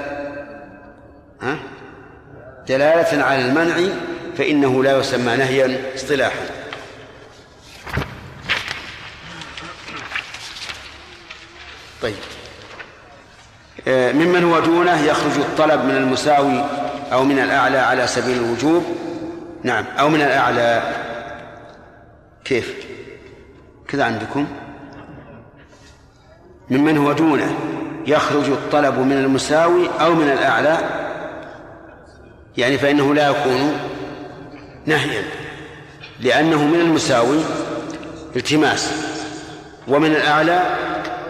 ها؟ 1.43 1.59
دلالة 2.69 3.25
على 3.25 3.49
المنع 3.49 3.75
فإنه 4.39 4.85
لا 4.85 4.99
يسمى 4.99 5.37
نهيا 5.37 5.95
اصطلاحا. 5.95 6.47
طيب. 12.03 12.15
آه، 13.89 14.13
ممن 14.13 14.45
هو 14.45 14.61
دونه 14.61 15.01
يخرج 15.01 15.39
الطلب 15.39 15.85
من 15.85 15.97
المساوي 15.97 16.65
أو 17.13 17.25
من 17.25 17.39
الأعلى 17.39 17.79
على 17.79 18.07
سبيل 18.07 18.37
الوجوب. 18.37 18.85
نعم 19.63 19.85
أو 19.99 20.09
من 20.09 20.21
الأعلى. 20.23 20.83
كيف؟ 22.45 22.75
كذا 23.89 24.05
عندكم. 24.05 24.47
ممن 26.73 26.99
هو 26.99 27.13
دونه. 27.13 27.55
يخرج 28.07 28.51
الطلب 28.51 28.99
من 28.99 29.13
المساوي 29.13 29.89
أو 30.01 30.15
من 30.15 30.31
الأعلى. 30.31 30.79
يعني 32.57 32.79
فإنه 32.79 33.15
لا 33.15 33.29
يكون 33.29 33.73
نهيا. 34.87 35.23
لأنه 36.21 36.65
من 36.65 36.81
المساوي 36.81 37.39
التماس. 38.37 38.93
ومن 39.89 40.11
الأعلى 40.11 40.63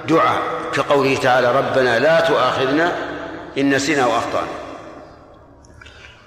دعاء. 0.08 0.42
كقوله 0.72 1.16
تعالى 1.16 1.58
ربنا 1.58 1.98
لا 1.98 2.20
تؤاخذنا 2.20 2.92
إن 3.58 3.74
نسينا 3.74 4.06
وأخطأنا 4.06 4.46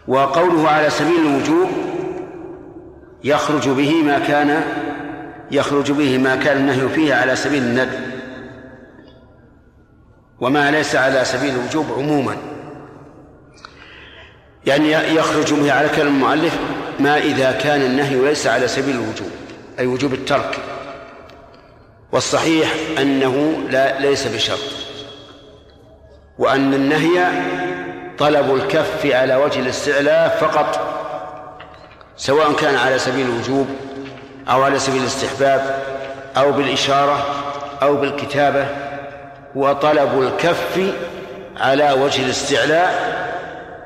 وقوله 0.07 0.69
على 0.69 0.89
سبيل 0.89 1.19
الوجوب 1.25 1.69
يخرج 3.23 3.69
به 3.69 4.03
ما 4.03 4.19
كان 4.19 4.63
يخرج 5.51 5.91
به 5.91 6.17
ما 6.17 6.35
كان 6.35 6.57
النهي 6.57 6.89
فيه 6.89 7.13
على 7.13 7.35
سبيل 7.35 7.63
الندب. 7.63 8.14
وما 10.39 10.71
ليس 10.71 10.95
على 10.95 11.25
سبيل 11.25 11.55
الوجوب 11.55 11.85
عموما. 11.97 12.37
يعني 14.65 14.91
يخرج 14.91 15.53
به 15.53 15.73
على 15.73 15.89
كلام 15.89 16.07
المؤلف 16.07 16.59
ما 16.99 17.17
إذا 17.17 17.51
كان 17.51 17.81
النهي 17.81 18.15
ليس 18.15 18.47
على 18.47 18.67
سبيل 18.67 18.95
الوجوب 18.95 19.31
أي 19.79 19.87
وجوب 19.87 20.13
الترك. 20.13 20.57
والصحيح 22.11 22.73
أنه 22.99 23.63
لا 23.69 23.99
ليس 23.99 24.27
بشرط. 24.27 24.59
وأن 26.39 26.73
النهي 26.73 27.27
طلب 28.17 28.55
الكف 28.55 29.05
على 29.05 29.35
وجه 29.35 29.59
الاستعلاء 29.59 30.37
فقط 30.41 30.95
سواء 32.17 32.53
كان 32.53 32.75
على 32.75 32.99
سبيل 32.99 33.25
الوجوب 33.25 33.67
أو 34.49 34.63
على 34.63 34.79
سبيل 34.79 35.01
الاستحباب 35.01 35.83
أو 36.37 36.51
بالإشارة 36.51 37.25
أو 37.81 37.95
بالكتابة. 37.95 38.84
هو 39.57 39.73
طلب 39.73 40.21
الكف 40.21 40.93
على 41.57 41.91
وجه 41.91 42.25
الاستعلاء 42.25 43.15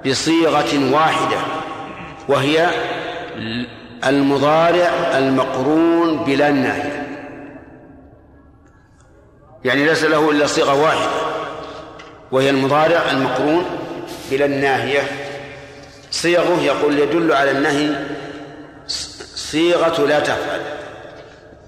بصيغة 0.07 0.93
واحدة 0.93 1.37
وهي 2.27 2.69
المضارع 4.05 5.17
المقرون 5.17 6.17
بلا 6.17 6.49
الناهية 6.49 7.07
يعني 9.65 9.85
ليس 9.85 10.03
له 10.03 10.31
إلا 10.31 10.45
صيغة 10.45 10.81
واحدة 10.81 11.11
وهي 12.31 12.49
المضارع 12.49 13.11
المقرون 13.11 13.65
بلا 14.31 14.45
الناهية 14.45 15.01
صيغه 16.11 16.61
يقول 16.61 16.99
يدل 16.99 17.31
على 17.31 17.51
النهي 17.51 17.95
صيغة 19.35 20.05
لا 20.05 20.19
تفعل 20.19 20.61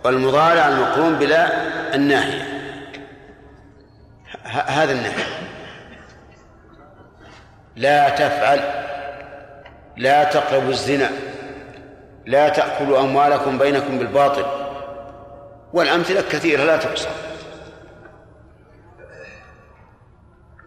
والمضارع 0.06 0.68
المقرون 0.68 1.16
بلا 1.16 1.48
الناهية 1.96 2.51
هذا 4.52 4.92
النهي. 4.92 5.24
لا 7.76 8.10
تفعل 8.10 8.60
لا 9.98 10.24
تقربوا 10.24 10.70
الزنا 10.70 11.10
لا 12.26 12.50
تأكلوا 12.50 13.00
أموالكم 13.00 13.58
بينكم 13.58 14.00
بالباطل. 14.00 14.46
والأمثلة 15.74 16.22
كثيرة 16.22 16.64
لا 16.64 16.78
تحصى 16.78 17.10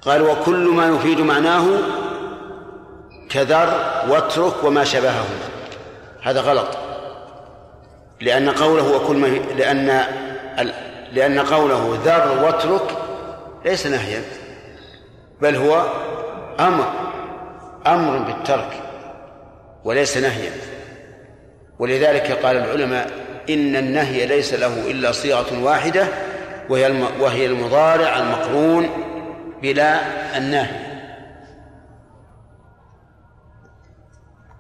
قال 0.02 0.22
وكل 0.22 0.68
ما 0.68 0.88
يفيد 0.88 1.20
معناه 1.20 1.66
كذر 3.30 3.68
واترك 4.08 4.64
وما 4.64 4.84
شبهه. 4.84 5.26
هذا 6.22 6.40
غلط. 6.40 6.68
لأن 8.20 8.50
قوله 8.50 8.96
وكل 8.96 9.16
ما 9.16 9.26
لأن 9.26 10.04
لأن 11.12 11.38
قوله 11.38 11.98
ذر 12.04 12.44
واترك 12.44 13.03
ليس 13.64 13.86
نهيا 13.86 14.22
بل 15.40 15.56
هو 15.56 15.92
أمر 16.60 16.92
أمر 17.86 18.18
بالترك 18.18 18.82
وليس 19.84 20.16
نهيا. 20.16 20.52
ولذلك 21.78 22.32
قال 22.32 22.56
العلماء 22.56 23.10
إن 23.50 23.76
النهي 23.76 24.26
ليس 24.26 24.54
له 24.54 24.90
إلا 24.90 25.12
صيغة 25.12 25.64
واحدة 25.64 26.08
وهي 26.68 27.02
وهي 27.20 27.46
المضارع 27.46 28.18
المقرون 28.18 28.88
بلا 29.62 30.00
النهي. 30.38 30.84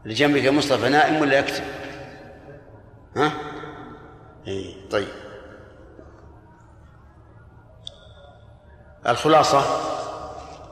لجنبك 0.04 0.46
مصطفى 0.46 0.88
نائم 0.88 1.20
ولا 1.20 1.38
يكتب؟ 1.38 1.64
ها؟ 3.16 3.32
إيه 4.46 4.74
طيب. 4.90 5.08
الخلاصة 9.06 9.64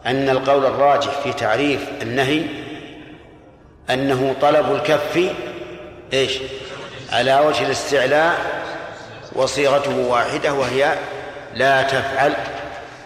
أن 0.06 0.28
القول 0.28 0.66
الراجح 0.66 1.10
في 1.10 1.32
تعريف 1.32 1.88
النهي 2.02 2.44
أنه 3.90 4.36
طلب 4.40 4.72
الكف 4.72 5.32
إيش؟ 6.12 6.38
على 7.12 7.40
وجه 7.40 7.66
الاستعلاء 7.66 8.62
وصيغته 9.32 9.96
واحدة 9.98 10.54
وهي 10.54 10.98
لا 11.54 11.82
تفعل 11.82 12.34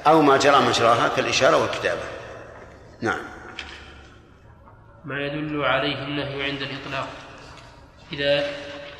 أو 0.06 0.22
ما 0.22 0.36
جرى 0.36 0.60
مجراها 0.60 1.08
كالإشارة 1.16 1.56
والكتابة. 1.56 2.00
نعم. 3.00 3.18
ما 5.04 5.20
يدل 5.20 5.64
عليه 5.64 6.04
النهي 6.04 6.42
عند 6.42 6.62
الإطلاق. 6.62 7.08
إذا 8.12 8.44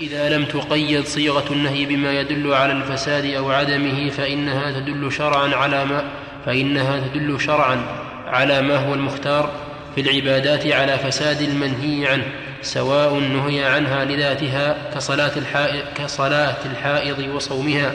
إذا 0.01 0.29
لم 0.29 0.45
تقيد 0.45 1.05
صيغة 1.05 1.53
النهي 1.53 1.87
بما 1.87 2.21
يدل 2.21 2.55
على 2.55 2.73
الفساد 2.73 3.25
أو 3.25 3.51
عدمه 3.51 4.11
فإنها 4.11 4.81
تدل 4.81 5.13
شرعا 5.13 5.55
على 5.55 5.85
ما 5.85 6.05
فإنها 6.47 7.01
تدل 7.01 7.41
شرعا 7.41 7.79
على 8.27 8.63
ما 8.63 8.77
هو 8.77 8.95
المختار 8.95 9.51
في 9.95 10.01
العبادات 10.01 10.67
على 10.67 10.99
فساد 10.99 11.41
المنهي 11.43 12.07
عنه 12.07 12.25
سواء 12.63 13.15
نهي 13.15 13.65
عنها 13.65 14.05
لذاتها 14.05 14.77
كصلاة 14.95 15.33
الحائض, 15.37 15.83
كصلاة 15.95 16.57
الحائض 16.67 17.35
وصومها 17.35 17.93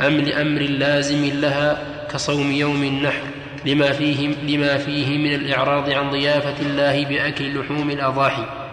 أم 0.00 0.20
لأمر 0.20 0.60
لازم 0.60 1.40
لها 1.40 1.78
كصوم 2.12 2.52
يوم 2.52 2.82
النحر 2.82 3.22
لما 3.66 3.92
فيه, 3.92 4.28
لما 4.28 4.78
فيه 4.78 5.18
من 5.18 5.34
الإعراض 5.34 5.90
عن 5.90 6.10
ضيافة 6.10 6.66
الله 6.66 7.04
بأكل 7.04 7.60
لحوم 7.60 7.90
الأضاحي. 7.90 8.65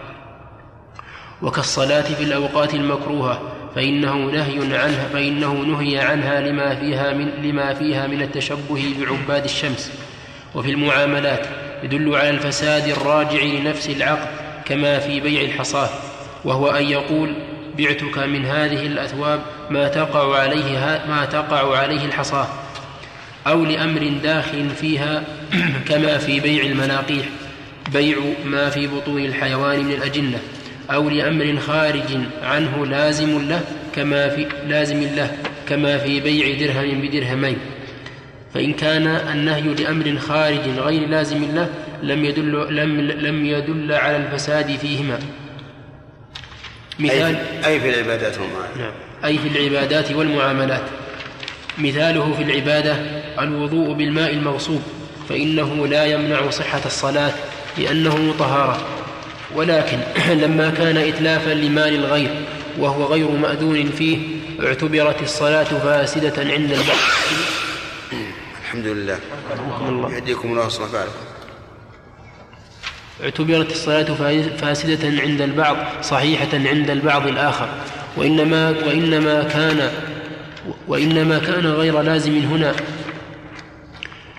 وكالصلاة 1.44 2.02
في 2.02 2.22
الأوقات 2.22 2.74
المكروهة 2.74 3.42
فإنه 3.74 4.16
نهي 4.16 4.76
عنها 4.76 5.08
فإنه 5.12 5.52
نهي 5.52 5.98
عنها 5.98 6.40
لما 6.40 6.74
فيها 6.74 7.12
من 7.12 7.28
لما 7.42 7.74
فيها 7.74 8.06
من 8.06 8.22
التشبه 8.22 8.94
بعباد 9.00 9.44
الشمس. 9.44 9.92
وفي 10.54 10.70
المعاملات 10.70 11.46
يدل 11.82 12.14
على 12.14 12.30
الفساد 12.30 12.88
الراجع 12.88 13.42
لنفس 13.42 13.90
العقد 13.90 14.28
كما 14.64 14.98
في 14.98 15.20
بيع 15.20 15.42
الحصاة 15.42 15.88
وهو 16.44 16.70
أن 16.70 16.84
يقول 16.84 17.34
بعتك 17.78 18.18
من 18.18 18.44
هذه 18.44 18.86
الأثواب 18.86 19.40
ما 19.70 19.88
تقع 19.88 20.38
عليه 20.38 21.04
ما 21.08 21.24
تقع 21.24 21.78
عليه 21.78 22.04
الحصاة 22.04 22.48
أو 23.46 23.64
لأمر 23.64 24.12
داخل 24.22 24.70
فيها 24.70 25.24
كما 25.88 26.18
في 26.18 26.40
بيع 26.40 26.64
المناقيح 26.64 27.26
بيع 27.92 28.18
ما 28.44 28.70
في 28.70 28.86
بطون 28.86 29.24
الحيوان 29.24 29.84
من 29.84 29.92
الأجنة. 29.92 30.38
أو 30.90 31.08
لأمر 31.08 31.56
خارج 31.66 32.18
عنه 32.42 32.86
لازم 32.86 33.48
له 33.48 33.60
كما 33.94 34.28
في 34.28 34.46
لازم 34.68 35.02
له 35.02 35.36
كما 35.68 35.98
في 35.98 36.20
بيع 36.20 36.66
درهم 36.66 37.00
بدرهمين. 37.00 37.56
فإن 38.54 38.72
كان 38.72 39.06
النهي 39.06 39.74
لأمر 39.74 40.18
خارج 40.18 40.68
غير 40.78 41.08
لازم 41.08 41.54
له 41.54 41.68
لم 42.02 42.24
يدل 42.24 42.76
لم 42.76 43.00
لم 43.00 43.46
يدل 43.46 43.92
على 43.92 44.16
الفساد 44.16 44.76
فيهما. 44.76 45.18
مثال 46.98 47.36
أي 47.66 47.80
في 47.80 47.90
العبادات 47.90 48.38
والمعاملات 48.38 48.76
نعم. 48.78 48.92
أي 49.24 49.38
في 49.38 49.48
العبادات 49.48 50.12
والمعاملات. 50.12 50.82
مثاله 51.78 52.34
في 52.34 52.42
العبادة 52.42 52.96
الوضوء 53.38 53.92
بالماء 53.92 54.32
المغصوب 54.32 54.82
فإنه 55.28 55.86
لا 55.86 56.04
يمنع 56.04 56.50
صحة 56.50 56.80
الصلاة 56.86 57.32
لأنه 57.78 58.34
طهارة. 58.38 59.03
ولكن 59.54 59.98
لما 60.44 60.70
كان 60.70 60.96
إتلافا 60.96 61.50
لمال 61.50 61.94
الغير 61.94 62.30
وهو 62.78 63.04
غير 63.04 63.30
مأذون 63.30 63.90
فيه 63.90 64.18
اعتبرت 64.62 65.22
الصلاة 65.22 65.64
فاسدة 65.64 66.52
عند 66.52 66.72
البعض 66.72 66.96
الحمد 68.62 68.86
لله. 68.86 69.18
يهديكم 70.10 70.48
الله 70.50 70.64
ويصلح 70.64 70.86
بالكم. 70.92 71.10
اعتبرت 73.22 73.70
الصلاة 73.70 74.14
فاسدة 74.58 75.22
عند 75.22 75.40
البعض 75.40 75.76
صحيحة 76.02 76.48
عند 76.52 76.90
البعض 76.90 77.26
الآخر. 77.26 77.68
وإنما 78.16 78.70
وإنما 78.70 79.42
كان 79.42 79.90
وإنما 80.88 81.38
كان 81.38 81.66
غير 81.66 82.00
لازم 82.02 82.32
هنا. 82.32 82.74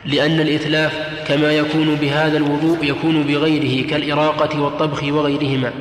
لأن 0.06 0.40
الإتلاف 0.40 0.94
كما 1.28 1.52
يكون 1.52 1.96
بهذا 1.96 2.38
الوضوء 2.38 2.78
يكون 2.86 3.24
بغيره 3.24 3.88
كالإراقة 3.88 4.62
والطبخ 4.62 5.04
وغيرهما. 5.04 5.74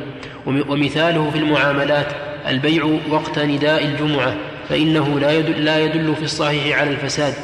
ومثاله 0.47 1.31
في 1.31 1.39
المعاملات 1.39 2.07
البيع 2.49 2.99
وقت 3.11 3.39
نداء 3.39 3.85
الجمعة 3.85 4.37
فإنه 4.69 5.21
لا 5.21 5.33
يدل, 5.33 5.65
لا 5.65 5.85
يدل 5.85 6.17
في 6.17 6.23
الصحيح 6.23 6.79
على 6.79 6.91
الفساد 6.91 7.35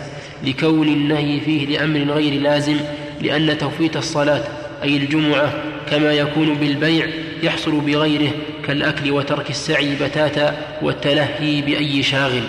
لكون 0.45 0.89
النهي 0.89 1.41
فيه 1.41 1.67
لأمر 1.67 2.13
غير 2.13 2.41
لازم 2.41 2.77
لأن 3.21 3.59
توفيت 3.59 3.97
الصلاة 3.97 4.43
أي 4.83 4.97
الجمعة 4.97 5.53
كما 5.91 6.13
يكون 6.13 6.55
بالبيع 6.55 7.07
يحصل 7.43 7.81
بغيره 7.81 8.31
كالأكل 8.67 9.11
وترك 9.11 9.51
السعي 9.51 9.95
بتاتا 9.95 10.57
والتلهي 10.83 11.63
بأي 11.63 12.03
شاغل. 12.03 12.43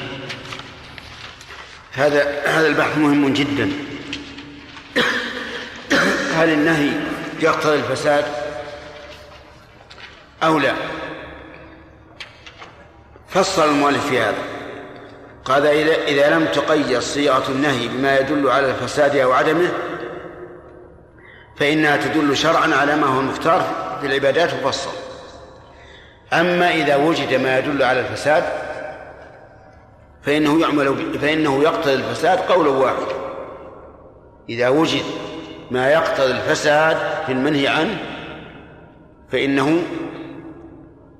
هذا 1.93 2.23
هذا 2.45 2.67
البحث 2.67 2.97
مهم 2.97 3.33
جدا. 3.33 3.69
هل 6.31 6.49
النهي 6.49 6.91
يقتضي 7.39 7.75
الفساد 7.75 8.25
أو 10.43 10.59
لا؟ 10.59 10.73
فصل 13.27 13.69
المؤلف 13.69 14.07
في 14.07 14.19
هذا. 14.19 14.43
قال 15.45 15.65
إذا 16.07 16.29
لم 16.29 16.45
تقيد 16.45 16.99
صيغة 16.99 17.43
النهي 17.49 17.87
بما 17.87 18.19
يدل 18.19 18.49
على 18.49 18.69
الفساد 18.69 19.15
أو 19.15 19.31
عدمه 19.31 19.71
فإنها 21.57 21.97
تدل 21.97 22.37
شرعا 22.37 22.75
على 22.75 22.95
ما 22.95 23.07
هو 23.07 23.19
المختار 23.19 23.61
في 24.01 24.07
العبادات 24.07 24.53
وفصل 24.53 24.89
أما 26.33 26.71
إذا 26.71 26.95
وجد 26.95 27.33
ما 27.33 27.59
يدل 27.59 27.83
على 27.83 27.99
الفساد 27.99 28.43
فإنه 30.23 30.61
يعمل 30.61 31.19
فإنه 31.19 31.63
يقتضي 31.63 31.93
الفساد 31.93 32.39
قولا 32.39 32.69
واحدا. 32.69 33.15
إذا 34.49 34.69
وجد 34.69 35.03
ما 35.71 35.89
يقتضي 35.89 36.31
الفساد 36.31 36.97
في 37.25 37.31
المنهي 37.31 37.67
عنه 37.67 37.97
فإنه 39.31 39.83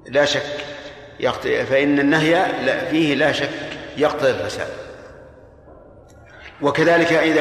لا 0.10 0.26
شك 0.26 0.42
فإن 1.44 2.00
النهي 2.00 2.46
فيه 2.90 3.16
لا 3.16 3.32
شك 3.32 3.50
يقتضي 3.98 4.32
الفساد. 4.32 4.68
وكذلك 6.62 7.14
إذا 7.14 7.40